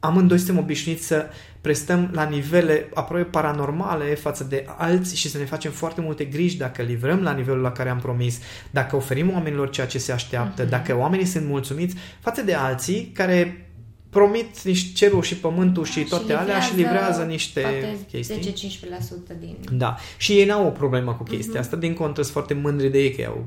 amândoi 0.00 0.38
suntem 0.38 0.58
obișnuiți 0.58 1.06
să 1.06 1.26
prestăm 1.60 2.10
la 2.12 2.22
nivele 2.24 2.88
aproape 2.94 3.24
paranormale 3.24 4.14
față 4.14 4.44
de 4.44 4.64
alții 4.76 5.16
și 5.16 5.28
să 5.30 5.38
ne 5.38 5.44
facem 5.44 5.70
foarte 5.70 6.00
multe 6.00 6.24
griji 6.24 6.56
dacă 6.56 6.82
livrăm 6.82 7.22
la 7.22 7.32
nivelul 7.32 7.60
la 7.60 7.72
care 7.72 7.88
am 7.88 7.98
promis, 7.98 8.38
dacă 8.70 8.96
oferim 8.96 9.30
oamenilor 9.32 9.70
ceea 9.70 9.86
ce 9.86 9.98
se 9.98 10.12
așteaptă, 10.12 10.62
Mhm. 10.62 10.70
dacă 10.70 10.96
oamenii 10.96 11.26
sunt 11.26 11.46
mulțumiți 11.46 11.94
față 12.20 12.42
de 12.42 12.54
alții 12.54 13.10
care 13.14 13.66
promit 14.10 14.62
niște 14.62 14.92
cerul 14.94 15.22
și 15.22 15.36
pământul 15.36 15.84
și 15.84 16.00
toate 16.00 16.32
alea 16.32 16.60
și 16.60 16.76
livrează 16.76 17.22
niște 17.22 17.60
poate 17.60 17.96
chestii. 18.10 18.36
10-15% 18.36 19.34
din... 19.40 19.56
Da. 19.72 19.96
Și 20.16 20.32
ei 20.32 20.44
n-au 20.44 20.66
o 20.66 20.70
problemă 20.70 21.12
cu 21.12 21.22
chestia 21.22 21.60
asta, 21.60 21.76
din 21.76 21.94
contră 21.94 22.22
sunt 22.22 22.34
foarte 22.34 22.54
mândri 22.54 22.90
de 22.90 22.98
ei 22.98 23.14
că 23.14 23.24
au 23.26 23.46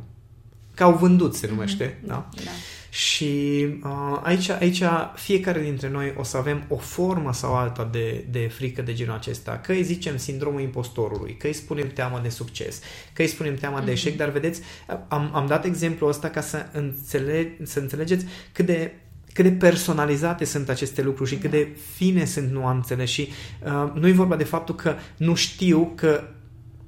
că 0.73 0.83
au 0.83 0.93
vândut, 0.93 1.35
se 1.35 1.47
numește. 1.49 2.01
Da? 2.05 2.29
da. 2.43 2.51
Și 2.95 3.65
uh, 3.83 4.19
aici, 4.21 4.49
aici 4.49 4.83
fiecare 5.15 5.61
dintre 5.61 5.89
noi 5.89 6.13
o 6.17 6.23
să 6.23 6.37
avem 6.37 6.63
o 6.67 6.77
formă 6.77 7.33
sau 7.33 7.55
alta 7.55 7.89
de, 7.91 8.25
de 8.31 8.47
frică 8.47 8.81
de 8.81 8.93
genul 8.93 9.15
acesta. 9.15 9.57
Că 9.57 9.71
îi 9.71 9.83
zicem 9.83 10.17
sindromul 10.17 10.61
impostorului, 10.61 11.37
că 11.37 11.47
îi 11.47 11.53
spunem 11.53 11.87
teama 11.87 12.19
de 12.19 12.29
succes, 12.29 12.81
că 13.13 13.21
îi 13.21 13.27
spunem 13.27 13.55
teama 13.55 13.81
de 13.81 13.91
eșec, 13.91 14.17
dar 14.17 14.29
vedeți, 14.29 14.61
am, 15.07 15.29
am 15.33 15.47
dat 15.47 15.65
exemplul 15.65 16.09
ăsta 16.09 16.29
ca 16.29 16.41
să, 16.41 16.65
înțele- 16.71 17.57
să 17.63 17.79
înțelegeți 17.79 18.25
cât 18.51 18.65
de 18.65 18.91
cât 19.33 19.43
de 19.43 19.51
personalizate 19.51 20.45
sunt 20.45 20.69
aceste 20.69 21.01
lucruri 21.01 21.29
și 21.29 21.35
cât 21.35 21.51
de 21.51 21.67
fine 21.95 22.25
sunt 22.25 22.51
nuanțele. 22.51 23.05
Și 23.05 23.29
uh, 23.63 23.91
nu 23.93 24.07
e 24.07 24.11
vorba 24.11 24.35
de 24.35 24.43
faptul 24.43 24.75
că 24.75 24.95
nu 25.17 25.35
știu 25.35 25.91
că 25.95 26.23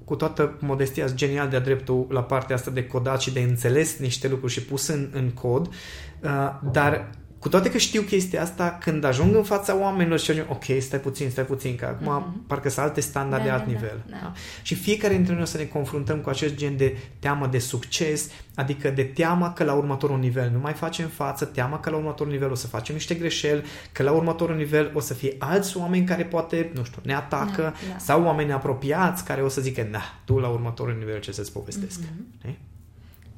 cu 0.07 0.15
toată 0.15 0.57
modestia, 0.59 1.05
sunt 1.05 1.17
genial 1.17 1.49
de-a 1.49 1.59
dreptul 1.59 2.07
la 2.09 2.23
partea 2.23 2.55
asta 2.55 2.71
de 2.71 2.85
codat 2.85 3.21
și 3.21 3.33
de 3.33 3.39
înțeles 3.39 3.97
niște 3.97 4.27
lucruri 4.27 4.51
și 4.51 4.63
pus 4.63 4.87
în, 4.87 5.09
în 5.13 5.29
cod, 5.29 5.67
uh, 5.67 6.59
dar 6.71 7.09
cu 7.39 7.49
toate 7.49 7.71
că 7.71 7.77
știu 7.77 8.01
chestia 8.01 8.41
asta, 8.41 8.77
când 8.81 9.03
ajung 9.03 9.35
în 9.35 9.43
fața 9.43 9.75
oamenilor 9.79 10.19
și 10.19 10.31
ajung, 10.31 10.47
ok, 10.49 10.63
stai 10.79 10.99
puțin, 10.99 11.29
stai 11.29 11.43
puțin, 11.45 11.75
că 11.75 11.85
acum 11.85 12.05
Mhm. 12.13 12.45
parcă 12.47 12.69
sunt 12.69 12.85
alte 12.85 13.01
standarde, 13.01 13.47
Da, 13.47 13.53
alt 13.53 13.65
da, 13.65 13.71
da, 13.71 13.75
nivel. 13.79 14.03
da. 14.09 14.17
Da? 14.21 14.33
Și 14.61 14.75
fiecare 14.75 15.13
dintre 15.13 15.33
noi 15.33 15.41
o 15.41 15.45
să 15.45 15.57
ne 15.57 15.63
confruntăm 15.63 16.19
cu 16.19 16.29
acest 16.29 16.55
gen 16.55 16.77
de 16.77 16.97
teamă 17.19 17.47
de 17.47 17.59
succes, 17.59 18.29
adică 18.55 18.89
de 18.89 19.03
teama 19.03 19.53
că 19.53 19.63
la 19.63 19.73
următorul 19.73 20.19
nivel 20.19 20.49
nu 20.53 20.59
mai 20.59 20.73
facem 20.73 21.07
față, 21.07 21.45
teama 21.45 21.79
că 21.79 21.89
la 21.89 21.95
următorul 21.95 22.31
nivel 22.31 22.51
o 22.51 22.55
să 22.55 22.67
facem 22.67 22.95
niște 22.95 23.13
greșeli, 23.15 23.63
că 23.91 24.03
la 24.03 24.11
următorul 24.11 24.55
nivel 24.55 24.91
o 24.93 24.99
să 24.99 25.13
fie 25.13 25.35
alți 25.39 25.77
oameni 25.77 26.05
care 26.05 26.23
poate, 26.23 26.71
nu 26.75 26.83
știu, 26.83 27.01
ne 27.05 27.13
atacă, 27.15 27.61
Da, 27.61 27.73
da. 27.91 27.97
sau 27.97 28.23
oameni 28.23 28.51
apropiați 28.51 29.23
care 29.25 29.41
o 29.41 29.47
să 29.49 29.61
zică, 29.61 29.87
da, 29.91 30.01
tu 30.25 30.37
la 30.39 30.47
următorul 30.47 30.95
nivel 30.97 31.19
ce 31.19 31.31
să-ți 31.31 31.51
povestesc. 31.51 31.99
Mm-hmm. 31.99 32.53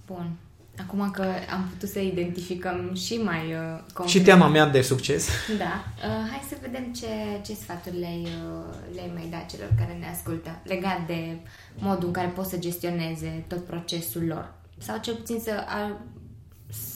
Bun. 0.05 0.31
Acum 0.81 1.11
că 1.11 1.25
am 1.53 1.67
putut 1.69 1.89
să 1.89 1.99
identificăm 1.99 2.93
și 2.95 3.15
mai 3.15 3.53
uh, 3.53 3.79
concret. 3.93 4.07
Și 4.07 4.21
teama 4.21 4.47
mea 4.47 4.67
de 4.67 4.81
succes. 4.81 5.29
Da. 5.57 5.83
Uh, 5.95 6.29
hai 6.29 6.41
să 6.49 6.55
vedem 6.61 6.93
ce, 6.93 7.07
ce 7.45 7.53
sfaturi 7.53 7.99
le-ai, 7.99 8.21
uh, 8.21 8.75
le-ai 8.93 9.11
mai 9.13 9.27
dat 9.31 9.45
celor 9.45 9.69
care 9.77 9.97
ne 9.99 10.07
ascultă 10.13 10.59
legat 10.63 11.05
de 11.07 11.37
modul 11.77 12.07
în 12.07 12.13
care 12.13 12.27
pot 12.27 12.45
să 12.45 12.57
gestioneze 12.57 13.45
tot 13.47 13.65
procesul 13.65 14.25
lor. 14.25 14.53
Sau 14.77 14.97
cel 15.01 15.13
puțin 15.15 15.39
să, 15.39 15.51
a, 15.67 15.97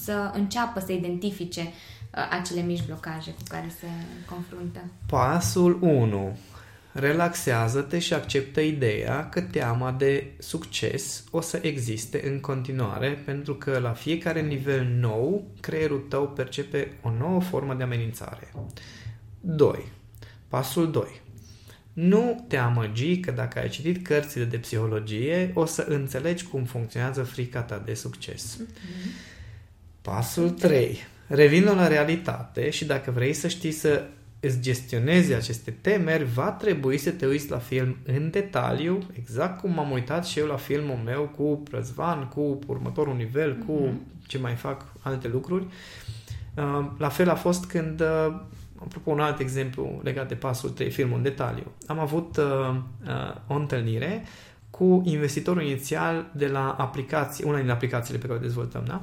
să 0.03 0.31
înceapă 0.33 0.79
să 0.79 0.91
identifice 0.91 1.61
uh, 1.61 2.37
acele 2.39 2.61
mici 2.61 2.85
blocaje 2.85 3.31
cu 3.31 3.41
care 3.49 3.73
se 3.79 3.87
confruntă. 4.29 4.79
Pasul 5.05 5.77
1. 5.81 6.37
Relaxează-te 6.93 7.99
și 7.99 8.13
acceptă 8.13 8.61
ideea 8.61 9.29
că 9.29 9.41
teama 9.41 9.91
de 9.91 10.31
succes 10.37 11.23
o 11.31 11.41
să 11.41 11.59
existe 11.61 12.27
în 12.27 12.39
continuare 12.39 13.21
pentru 13.25 13.55
că 13.55 13.79
la 13.79 13.91
fiecare 13.91 14.41
nivel 14.41 14.85
nou 14.99 15.47
creierul 15.59 16.05
tău 16.09 16.29
percepe 16.29 16.91
o 17.01 17.09
nouă 17.19 17.41
formă 17.41 17.73
de 17.73 17.83
amenințare. 17.83 18.53
2. 19.39 19.83
Pasul 20.47 20.91
2. 20.91 21.21
Nu 21.93 22.45
te 22.47 22.57
amăgi 22.57 23.19
că 23.19 23.31
dacă 23.31 23.59
ai 23.59 23.69
citit 23.69 24.05
cărțile 24.05 24.43
de 24.43 24.57
psihologie, 24.57 25.51
o 25.53 25.65
să 25.65 25.85
înțelegi 25.87 26.45
cum 26.45 26.63
funcționează 26.63 27.23
frica 27.23 27.61
ta 27.61 27.81
de 27.85 27.93
succes. 27.93 28.59
Pasul 30.01 30.49
3. 30.49 30.97
Revin 31.27 31.63
la 31.63 31.87
realitate 31.87 32.69
și 32.69 32.85
dacă 32.85 33.11
vrei 33.11 33.33
să 33.33 33.47
știi 33.47 33.71
să 33.71 34.07
îți 34.43 34.59
gestionezi 34.59 35.33
aceste 35.33 35.71
temeri, 35.81 36.23
va 36.23 36.51
trebui 36.51 36.97
să 36.97 37.11
te 37.11 37.25
uiți 37.25 37.49
la 37.49 37.57
film 37.57 37.97
în 38.05 38.29
detaliu, 38.29 38.99
exact 39.17 39.59
cum 39.59 39.73
m-am 39.73 39.91
uitat 39.91 40.25
și 40.25 40.39
eu 40.39 40.47
la 40.47 40.55
filmul 40.55 40.99
meu 41.05 41.31
cu 41.37 41.63
Răzvan, 41.71 42.27
cu 42.27 42.59
următorul 42.67 43.15
nivel, 43.15 43.55
mm-hmm. 43.55 43.65
cu 43.65 43.71
mhm. 43.71 44.01
ce 44.27 44.37
mai 44.37 44.55
fac 44.55 44.85
alte 45.01 45.27
lucruri. 45.27 45.65
Uh, 46.55 46.85
la 46.97 47.09
fel 47.09 47.29
a 47.29 47.35
fost 47.35 47.65
când, 47.65 48.01
uh, 48.01 48.35
apropo 48.79 49.11
un 49.11 49.19
alt 49.19 49.39
exemplu 49.39 49.99
legat 50.03 50.27
de 50.27 50.35
pasul 50.35 50.69
3, 50.69 50.91
filmul 50.91 51.17
în 51.17 51.23
detaliu. 51.23 51.71
Am 51.87 51.99
avut 51.99 52.37
uh, 52.37 52.75
o 53.47 53.53
întâlnire 53.53 54.23
cu 54.69 55.01
investitorul 55.05 55.61
inițial 55.61 56.31
de 56.33 56.47
la 56.47 56.75
aplicații, 56.79 57.43
una 57.43 57.59
din 57.59 57.69
aplicațiile 57.69 58.19
pe 58.19 58.27
care 58.27 58.39
o 58.39 58.41
dezvoltăm, 58.41 58.83
da? 58.87 59.01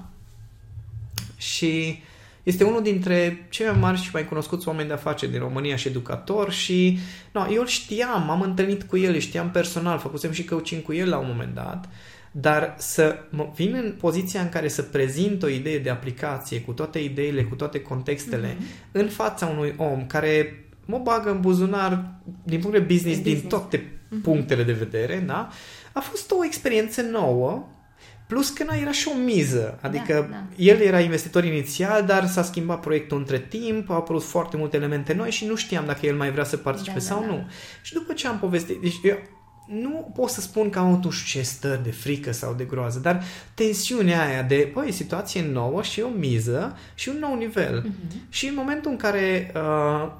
Și 1.36 2.02
este 2.50 2.64
unul 2.64 2.82
dintre 2.82 3.46
cei 3.50 3.66
mai 3.66 3.78
mari 3.78 4.00
și 4.00 4.10
mai 4.12 4.24
cunoscuți 4.24 4.68
oameni 4.68 4.88
de 4.88 4.94
afaceri 4.94 5.30
din 5.30 5.40
România 5.40 5.76
și 5.76 5.88
educator 5.88 6.52
și 6.52 6.98
no, 7.32 7.46
eu 7.52 7.60
îl 7.60 7.66
știam, 7.66 8.30
am 8.30 8.40
întâlnit 8.40 8.82
cu 8.82 8.96
el, 8.96 9.18
știam 9.18 9.50
personal, 9.50 9.98
făcusem 9.98 10.32
și 10.32 10.44
coaching 10.44 10.82
cu 10.82 10.92
el 10.92 11.08
la 11.08 11.18
un 11.18 11.26
moment 11.28 11.54
dat, 11.54 11.88
dar 12.30 12.74
să 12.78 13.16
mă 13.30 13.50
vin 13.54 13.74
în 13.74 13.94
poziția 13.98 14.40
în 14.40 14.48
care 14.48 14.68
să 14.68 14.82
prezint 14.82 15.42
o 15.42 15.48
idee 15.48 15.78
de 15.78 15.90
aplicație 15.90 16.60
cu 16.60 16.72
toate 16.72 16.98
ideile, 16.98 17.44
cu 17.44 17.54
toate 17.54 17.80
contextele 17.80 18.54
mm-hmm. 18.54 18.90
în 18.92 19.08
fața 19.08 19.46
unui 19.46 19.74
om 19.76 20.06
care 20.06 20.64
mă 20.86 20.98
bagă 20.98 21.30
în 21.30 21.40
buzunar 21.40 22.04
din 22.42 22.60
punct 22.60 22.76
de 22.76 22.82
business, 22.94 23.16
de 23.16 23.30
business. 23.30 23.40
din 23.40 23.48
toate 23.48 23.78
mm-hmm. 23.78 24.22
punctele 24.22 24.62
de 24.62 24.72
vedere, 24.72 25.22
da? 25.26 25.48
A 25.92 26.00
fost 26.00 26.30
o 26.30 26.44
experiență 26.44 27.02
nouă 27.02 27.68
Plus 28.30 28.50
că 28.50 28.64
na, 28.64 28.74
era 28.74 28.92
și 28.92 29.08
o 29.08 29.18
miză. 29.24 29.78
Adică 29.80 30.28
da, 30.30 30.36
da. 30.36 30.42
el 30.56 30.80
era 30.80 31.00
investitor 31.00 31.44
inițial, 31.44 32.04
dar 32.04 32.26
s-a 32.26 32.42
schimbat 32.42 32.80
proiectul 32.80 33.18
între 33.18 33.38
timp, 33.38 33.90
au 33.90 33.96
apărut 33.96 34.22
foarte 34.22 34.56
multe 34.56 34.76
elemente 34.76 35.12
noi 35.12 35.30
și 35.30 35.46
nu 35.46 35.56
știam 35.56 35.86
dacă 35.86 36.06
el 36.06 36.16
mai 36.16 36.30
vrea 36.30 36.44
să 36.44 36.56
participe 36.56 36.98
da, 36.98 37.04
sau 37.04 37.20
da, 37.20 37.26
nu. 37.26 37.36
Da. 37.36 37.46
Și 37.82 37.92
după 37.92 38.12
ce 38.12 38.26
am 38.26 38.38
povestit, 38.38 38.80
deci 38.80 38.94
eu 39.02 39.18
nu 39.66 40.12
pot 40.14 40.28
să 40.28 40.40
spun 40.40 40.70
că 40.70 40.78
am 40.78 40.86
avut 40.86 41.24
ce 41.26 41.42
stări 41.42 41.82
de 41.82 41.90
frică 41.90 42.32
sau 42.32 42.54
de 42.54 42.64
groază, 42.64 42.98
dar 42.98 43.22
tensiunea 43.54 44.26
aia 44.26 44.42
de, 44.42 44.70
băi, 44.74 44.92
situație 44.92 45.42
nouă 45.52 45.82
și 45.82 46.00
o 46.00 46.08
miză 46.08 46.78
și 46.94 47.08
un 47.08 47.16
nou 47.20 47.36
nivel. 47.36 47.84
Uh-huh. 47.86 48.28
Și 48.28 48.46
în 48.46 48.54
momentul 48.56 48.90
în 48.90 48.96
care 48.96 49.52
uh, 49.54 50.12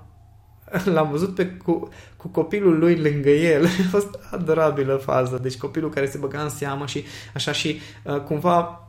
l-am 0.95 1.11
văzut 1.11 1.35
pe, 1.35 1.47
cu, 1.47 1.89
cu 2.17 2.29
copilul 2.29 2.79
lui 2.79 2.97
lângă 2.97 3.31
el. 3.31 3.65
A 3.87 3.89
fost 3.91 4.19
adorabilă 4.31 4.95
fază. 4.95 5.39
Deci 5.43 5.57
copilul 5.57 5.91
care 5.91 6.07
se 6.07 6.19
băga 6.19 6.43
în 6.43 6.51
seamă 6.51 6.87
și 6.87 7.05
așa 7.35 7.53
și 7.53 7.81
uh, 8.05 8.21
cumva 8.21 8.85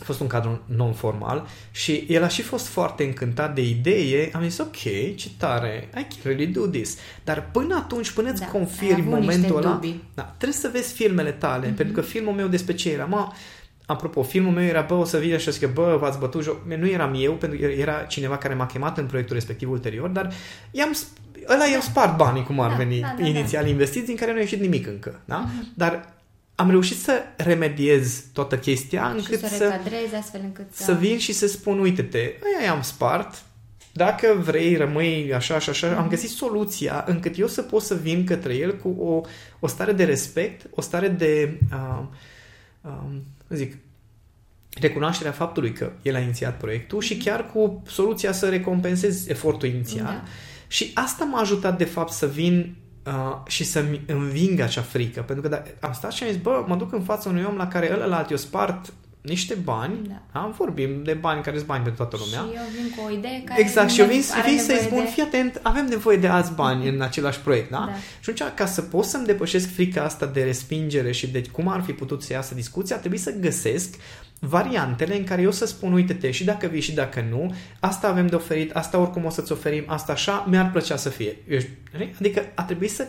a 0.00 0.04
fost 0.04 0.20
un 0.20 0.26
cadru 0.26 0.62
non-formal 0.66 1.46
și 1.70 2.04
el 2.08 2.22
a 2.22 2.28
și 2.28 2.42
fost 2.42 2.66
foarte 2.66 3.04
încântat 3.04 3.54
de 3.54 3.68
idee. 3.68 4.30
Am 4.32 4.42
zis, 4.42 4.58
ok, 4.58 4.76
ce 5.16 5.30
tare, 5.36 5.88
I 5.90 5.92
can 5.92 6.18
really 6.22 6.46
do 6.46 6.66
this. 6.66 6.96
Dar 7.24 7.50
până 7.52 7.74
atunci, 7.74 8.10
până 8.10 8.30
îți 8.30 8.40
da, 8.40 8.46
confirmi 8.46 9.08
momentul 9.08 9.56
ăla, 9.56 9.80
da, 10.14 10.22
trebuie 10.22 10.58
să 10.58 10.70
vezi 10.72 10.92
filmele 10.92 11.30
tale, 11.30 11.72
mm-hmm. 11.72 11.76
pentru 11.76 11.94
că 11.94 12.00
filmul 12.00 12.32
meu 12.32 12.46
despre 12.46 12.74
ce 12.74 12.90
era? 12.90 13.04
Mă, 13.04 13.28
apropo, 13.88 14.22
filmul 14.22 14.52
meu 14.52 14.64
era, 14.64 14.80
bă, 14.80 14.94
o 14.94 15.04
să 15.04 15.18
vină 15.18 15.36
și 15.36 15.44
să 15.44 15.50
zică, 15.50 15.70
bă, 15.74 15.96
v-ați 16.00 16.18
bătut 16.18 16.42
joc. 16.42 16.64
Nu 16.78 16.88
eram 16.88 17.14
eu, 17.16 17.32
pentru 17.32 17.58
că 17.58 17.64
era 17.64 18.02
cineva 18.02 18.38
care 18.38 18.54
m-a 18.54 18.66
chemat 18.66 18.98
în 18.98 19.06
proiectul 19.06 19.34
respectiv 19.34 19.70
ulterior, 19.70 20.08
dar 20.08 20.32
i-am, 20.70 20.96
ăla 21.48 21.58
da. 21.58 21.66
i-am 21.66 21.80
spart 21.80 22.16
banii, 22.16 22.42
cum 22.42 22.60
ar 22.60 22.70
da, 22.70 22.76
veni, 22.76 23.00
da, 23.00 23.14
da, 23.18 23.26
inițial 23.26 23.62
da. 23.62 23.68
investiți, 23.68 24.06
din 24.06 24.16
care 24.16 24.30
nu 24.30 24.36
a 24.36 24.40
ieșit 24.40 24.60
nimic 24.60 24.86
încă. 24.86 25.20
Da? 25.24 25.44
Uh-huh. 25.44 25.74
Dar 25.74 26.14
am 26.54 26.70
reușit 26.70 26.98
să 26.98 27.22
remediez 27.36 28.24
toată 28.32 28.58
chestia 28.58 29.08
încât 29.08 29.24
și 29.24 29.48
să, 29.48 29.56
să 29.56 29.80
astfel 30.18 30.40
încât 30.44 30.66
să... 30.70 30.82
să 30.82 30.92
vin 30.92 31.18
și 31.18 31.32
să 31.32 31.46
spun, 31.46 31.78
uite-te, 31.78 32.18
aia 32.18 32.66
i-am 32.66 32.82
spart, 32.82 33.42
dacă 33.92 34.42
vrei, 34.44 34.76
rămâi 34.76 35.34
așa 35.34 35.58
și 35.58 35.70
așa, 35.70 35.86
mm-hmm. 35.86 35.96
am 35.96 36.00
mhm. 36.00 36.10
găsit 36.10 36.30
soluția 36.30 37.04
încât 37.06 37.38
eu 37.38 37.46
să 37.46 37.62
pot 37.62 37.82
să 37.82 37.94
vin 37.94 38.24
către 38.24 38.54
el 38.54 38.76
cu 38.76 38.88
o, 38.88 39.20
o 39.60 39.66
stare 39.66 39.92
de 39.92 40.04
respect, 40.04 40.66
o 40.74 40.80
stare 40.80 41.08
de, 41.08 41.58
uh, 41.72 42.04
uh, 42.80 43.16
zic, 43.48 43.76
recunoașterea 44.80 45.32
faptului 45.32 45.72
că 45.72 45.92
el 46.02 46.14
a 46.14 46.18
inițiat 46.18 46.56
proiectul 46.56 47.00
și 47.00 47.16
chiar 47.16 47.46
cu 47.46 47.82
soluția 47.86 48.32
să 48.32 48.48
recompensez 48.48 49.28
efortul 49.28 49.68
inițial. 49.68 50.04
Da. 50.04 50.22
Și 50.66 50.90
asta 50.94 51.24
m-a 51.24 51.40
ajutat, 51.40 51.78
de 51.78 51.84
fapt, 51.84 52.12
să 52.12 52.26
vin 52.26 52.76
uh, 53.06 53.36
și 53.46 53.64
să-mi 53.64 54.02
înving 54.06 54.60
acea 54.60 54.82
frică. 54.82 55.22
Pentru 55.22 55.48
că 55.48 55.54
da, 55.56 55.62
am 55.80 55.92
stat 55.92 56.12
și 56.12 56.22
am 56.22 56.30
zis, 56.30 56.40
bă, 56.40 56.64
mă 56.66 56.76
duc 56.76 56.92
în 56.92 57.02
fața 57.02 57.28
unui 57.28 57.44
om 57.44 57.56
la 57.56 57.68
care 57.68 57.98
ăla 58.02 58.26
eu 58.30 58.36
spart 58.36 58.92
niște 59.20 59.54
bani, 59.54 60.08
da. 60.08 60.22
da? 60.32 60.54
vorbim 60.56 61.02
de 61.02 61.12
bani 61.12 61.42
care 61.42 61.56
sunt 61.56 61.68
bani 61.68 61.82
pentru 61.82 62.04
toată 62.04 62.24
lumea. 62.24 62.50
Și 62.50 62.56
eu 62.56 62.82
vin 62.82 62.94
cu 62.96 63.02
o 63.06 63.10
idee 63.10 63.42
care 63.44 63.60
Exact, 63.60 63.90
și 63.90 64.00
eu 64.00 64.06
vin, 64.06 64.22
vin 64.46 64.58
să-i 64.58 64.76
spun, 64.76 65.04
de... 65.04 65.10
fii 65.10 65.22
atent, 65.22 65.60
avem 65.62 65.86
nevoie 65.86 66.16
de 66.16 66.26
alți 66.26 66.52
bani 66.52 66.88
în 66.88 67.00
același 67.00 67.40
proiect, 67.40 67.70
da? 67.70 67.84
da? 67.86 67.92
Și 68.20 68.30
atunci, 68.30 68.54
ca 68.54 68.66
să 68.66 68.82
pot 68.82 69.04
să-mi 69.04 69.26
depășesc 69.26 69.72
frica 69.74 70.02
asta 70.02 70.26
de 70.26 70.42
respingere 70.42 71.12
și 71.12 71.26
de 71.26 71.42
cum 71.52 71.68
ar 71.68 71.82
fi 71.82 71.92
putut 71.92 72.22
să 72.22 72.32
iasă 72.32 72.54
discuția, 72.54 72.96
trebuie 72.96 73.20
să 73.20 73.34
găsesc 73.40 73.94
variantele 74.40 75.16
în 75.16 75.24
care 75.24 75.42
eu 75.42 75.50
să 75.50 75.66
spun, 75.66 75.92
uite-te, 75.92 76.30
și 76.30 76.44
dacă 76.44 76.66
vii 76.66 76.80
și 76.80 76.92
dacă 76.92 77.26
nu, 77.30 77.54
asta 77.80 78.08
avem 78.08 78.26
de 78.26 78.34
oferit, 78.34 78.76
asta 78.76 78.98
oricum 78.98 79.24
o 79.24 79.30
să-ți 79.30 79.52
oferim, 79.52 79.84
asta 79.86 80.12
așa, 80.12 80.46
mi-ar 80.48 80.70
plăcea 80.70 80.96
să 80.96 81.08
fie. 81.08 81.36
Adică 82.18 82.42
a 82.54 82.62
trebuit 82.62 82.90
să 82.90 83.06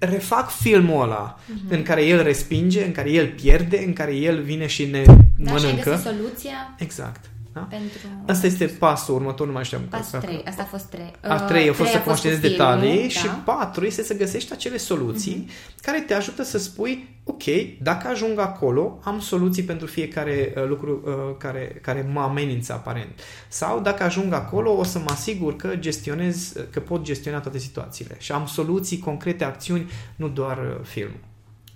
refac 0.00 0.50
filmul 0.50 1.02
ăla 1.02 1.38
uh-huh. 1.38 1.68
în 1.68 1.82
care 1.82 2.04
el 2.04 2.22
respinge, 2.22 2.84
în 2.84 2.92
care 2.92 3.10
el 3.10 3.28
pierde, 3.28 3.82
în 3.86 3.92
care 3.92 4.14
el 4.14 4.42
vine 4.42 4.66
și 4.66 4.84
ne 4.86 5.02
da, 5.36 5.52
mănâncă. 5.52 5.96
Și 5.96 6.02
soluția. 6.02 6.74
Exact. 6.78 7.24
Da? 7.52 7.60
Pentru... 7.60 7.98
Asta 8.26 8.46
este 8.46 8.66
pasul 8.66 9.14
următor, 9.14 9.46
nu 9.46 9.52
mai 9.52 9.64
știu. 9.64 9.78
Pasul 9.90 10.18
3, 10.18 10.42
asta 10.46 10.62
a 10.62 10.64
fost 10.64 10.84
3. 10.84 11.12
A 11.20 11.40
3 11.40 11.68
a 11.68 11.72
fost 11.72 11.90
să 11.90 11.98
conștientezi 11.98 12.50
detalii 12.50 13.02
da? 13.02 13.08
și 13.08 13.26
4 13.44 13.84
este 13.84 14.02
să 14.02 14.16
găsești 14.16 14.52
acele 14.52 14.76
soluții 14.76 15.46
uh-huh. 15.46 15.82
care 15.82 16.00
te 16.00 16.14
ajută 16.14 16.42
să 16.42 16.58
spui, 16.58 17.20
ok, 17.24 17.42
dacă 17.82 18.08
ajung 18.08 18.38
acolo, 18.38 18.98
am 19.02 19.20
soluții 19.20 19.62
pentru 19.62 19.86
fiecare 19.86 20.52
uh, 20.56 20.66
lucru 20.66 21.02
uh, 21.04 21.36
care, 21.38 21.78
care 21.82 22.08
mă 22.12 22.20
amenință 22.20 22.72
aparent. 22.72 23.20
Sau 23.48 23.80
dacă 23.80 24.02
ajung 24.02 24.32
acolo, 24.32 24.76
o 24.76 24.84
să 24.84 24.98
mă 24.98 25.10
asigur 25.10 25.56
că 25.56 25.76
gestionez, 25.76 26.52
că 26.70 26.80
pot 26.80 27.02
gestiona 27.02 27.40
toate 27.40 27.58
situațiile 27.58 28.16
și 28.18 28.32
am 28.32 28.46
soluții 28.46 28.98
concrete, 28.98 29.44
acțiuni, 29.44 29.90
nu 30.16 30.28
doar 30.28 30.58
uh, 30.58 30.86
film. 30.86 31.12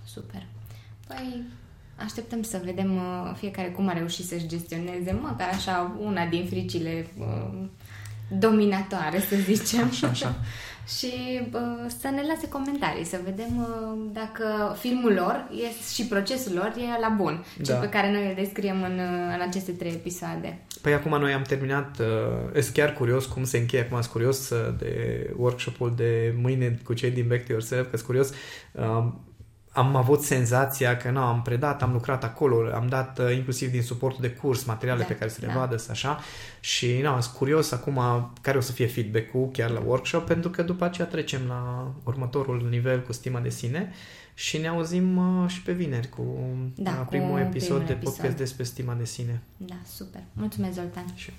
Super. 0.05 0.47
Păi, 1.07 1.43
Așteptăm 1.97 2.42
să 2.42 2.61
vedem 2.64 2.97
uh, 2.97 3.34
fiecare 3.36 3.68
cum 3.68 3.88
a 3.88 3.92
reușit 3.92 4.24
să-și 4.24 4.47
gestioneze, 4.47 5.12
măcar 5.12 5.49
așa, 5.53 5.97
una 6.01 6.26
din 6.26 6.47
fricile 6.47 7.07
uh, 7.18 7.66
dominatoare, 8.38 9.18
să 9.18 9.36
zicem. 9.36 9.88
Așa, 9.88 10.07
așa. 10.07 10.34
și 10.99 11.40
uh, 11.53 11.61
să 12.01 12.09
ne 12.09 12.22
lase 12.28 12.49
comentarii, 12.49 13.05
să 13.05 13.20
vedem 13.24 13.57
uh, 13.57 13.99
dacă 14.12 14.76
filmul 14.78 15.12
lor 15.12 15.49
e, 15.51 15.92
și 15.95 16.07
procesul 16.07 16.55
lor 16.55 16.74
e 16.76 17.01
la 17.01 17.09
bun, 17.09 17.45
da. 17.57 17.64
cel 17.64 17.80
pe 17.80 17.88
care 17.88 18.12
noi 18.12 18.28
îl 18.28 18.34
descriem 18.34 18.82
în, 18.82 18.99
uh, 18.99 19.34
în 19.34 19.40
aceste 19.49 19.72
trei 19.72 19.90
episoade. 19.90 20.59
Păi 20.80 20.92
acum 20.92 21.18
noi 21.18 21.32
am 21.32 21.42
terminat, 21.42 21.99
uh, 22.01 22.61
sunt 22.62 22.74
chiar 22.74 22.92
curios 22.92 23.26
cum 23.26 23.45
se 23.45 23.59
încheie, 23.59 23.82
acum 23.82 24.01
sunt 24.01 24.12
curios 24.12 24.51
uh, 24.51 24.74
de 24.78 24.95
workshop-ul 25.36 25.92
de 25.97 26.34
mâine 26.40 26.78
cu 26.84 26.92
cei 26.92 27.11
din 27.11 27.28
Back 27.28 27.45
to 27.45 27.53
Yourself, 27.53 27.90
că 27.90 27.97
sunt 27.97 28.07
curios 28.07 28.30
uh, 28.72 29.07
am 29.75 29.97
avut 29.97 30.22
senzația 30.22 30.97
că 30.97 31.11
nu, 31.11 31.20
am 31.20 31.43
predat, 31.43 31.83
am 31.83 31.93
lucrat 31.93 32.25
acolo, 32.25 32.75
am 32.75 32.87
dat 32.89 33.18
uh, 33.18 33.37
inclusiv 33.37 33.70
din 33.70 33.83
suportul 33.83 34.20
de 34.20 34.31
curs 34.31 34.64
materiale 34.64 35.01
da, 35.01 35.07
pe 35.07 35.16
care 35.16 35.31
să 35.31 35.39
le 35.41 35.47
da. 35.47 35.53
vadă, 35.53 35.77
să 35.77 35.91
așa 35.91 36.18
și 36.61 37.01
nu, 37.03 37.20
sunt 37.20 37.35
curios 37.35 37.72
acum 37.72 38.01
care 38.41 38.59
o 38.59 38.61
să 38.61 38.72
fie 38.72 38.87
feedback-ul 38.87 39.51
chiar 39.53 39.70
la 39.70 39.83
workshop 39.87 40.27
pentru 40.27 40.51
că 40.51 40.62
după 40.62 40.85
aceea 40.85 41.07
trecem 41.07 41.41
la 41.49 41.93
următorul 42.05 42.66
nivel 42.70 43.03
cu 43.03 43.12
stima 43.12 43.41
de 43.41 43.51
sine 43.51 43.93
și 44.35 44.59
ne 44.59 44.66
auzim 44.66 45.16
uh, 45.16 45.51
și 45.51 45.62
pe 45.62 45.72
vineri 45.72 46.09
cu 46.09 46.22
da, 46.77 46.91
uh, 47.01 47.07
primul 47.09 47.31
cu 47.31 47.39
episod 47.39 47.68
primul 47.68 47.87
de 47.87 47.93
podcast 47.93 48.18
episod. 48.18 48.37
despre 48.37 48.64
stima 48.64 48.95
de 48.95 49.05
sine. 49.05 49.43
Da, 49.57 49.77
super. 49.87 50.22
Mulțumesc, 50.33 50.75
Zoltan. 50.75 51.05
Și 51.14 51.31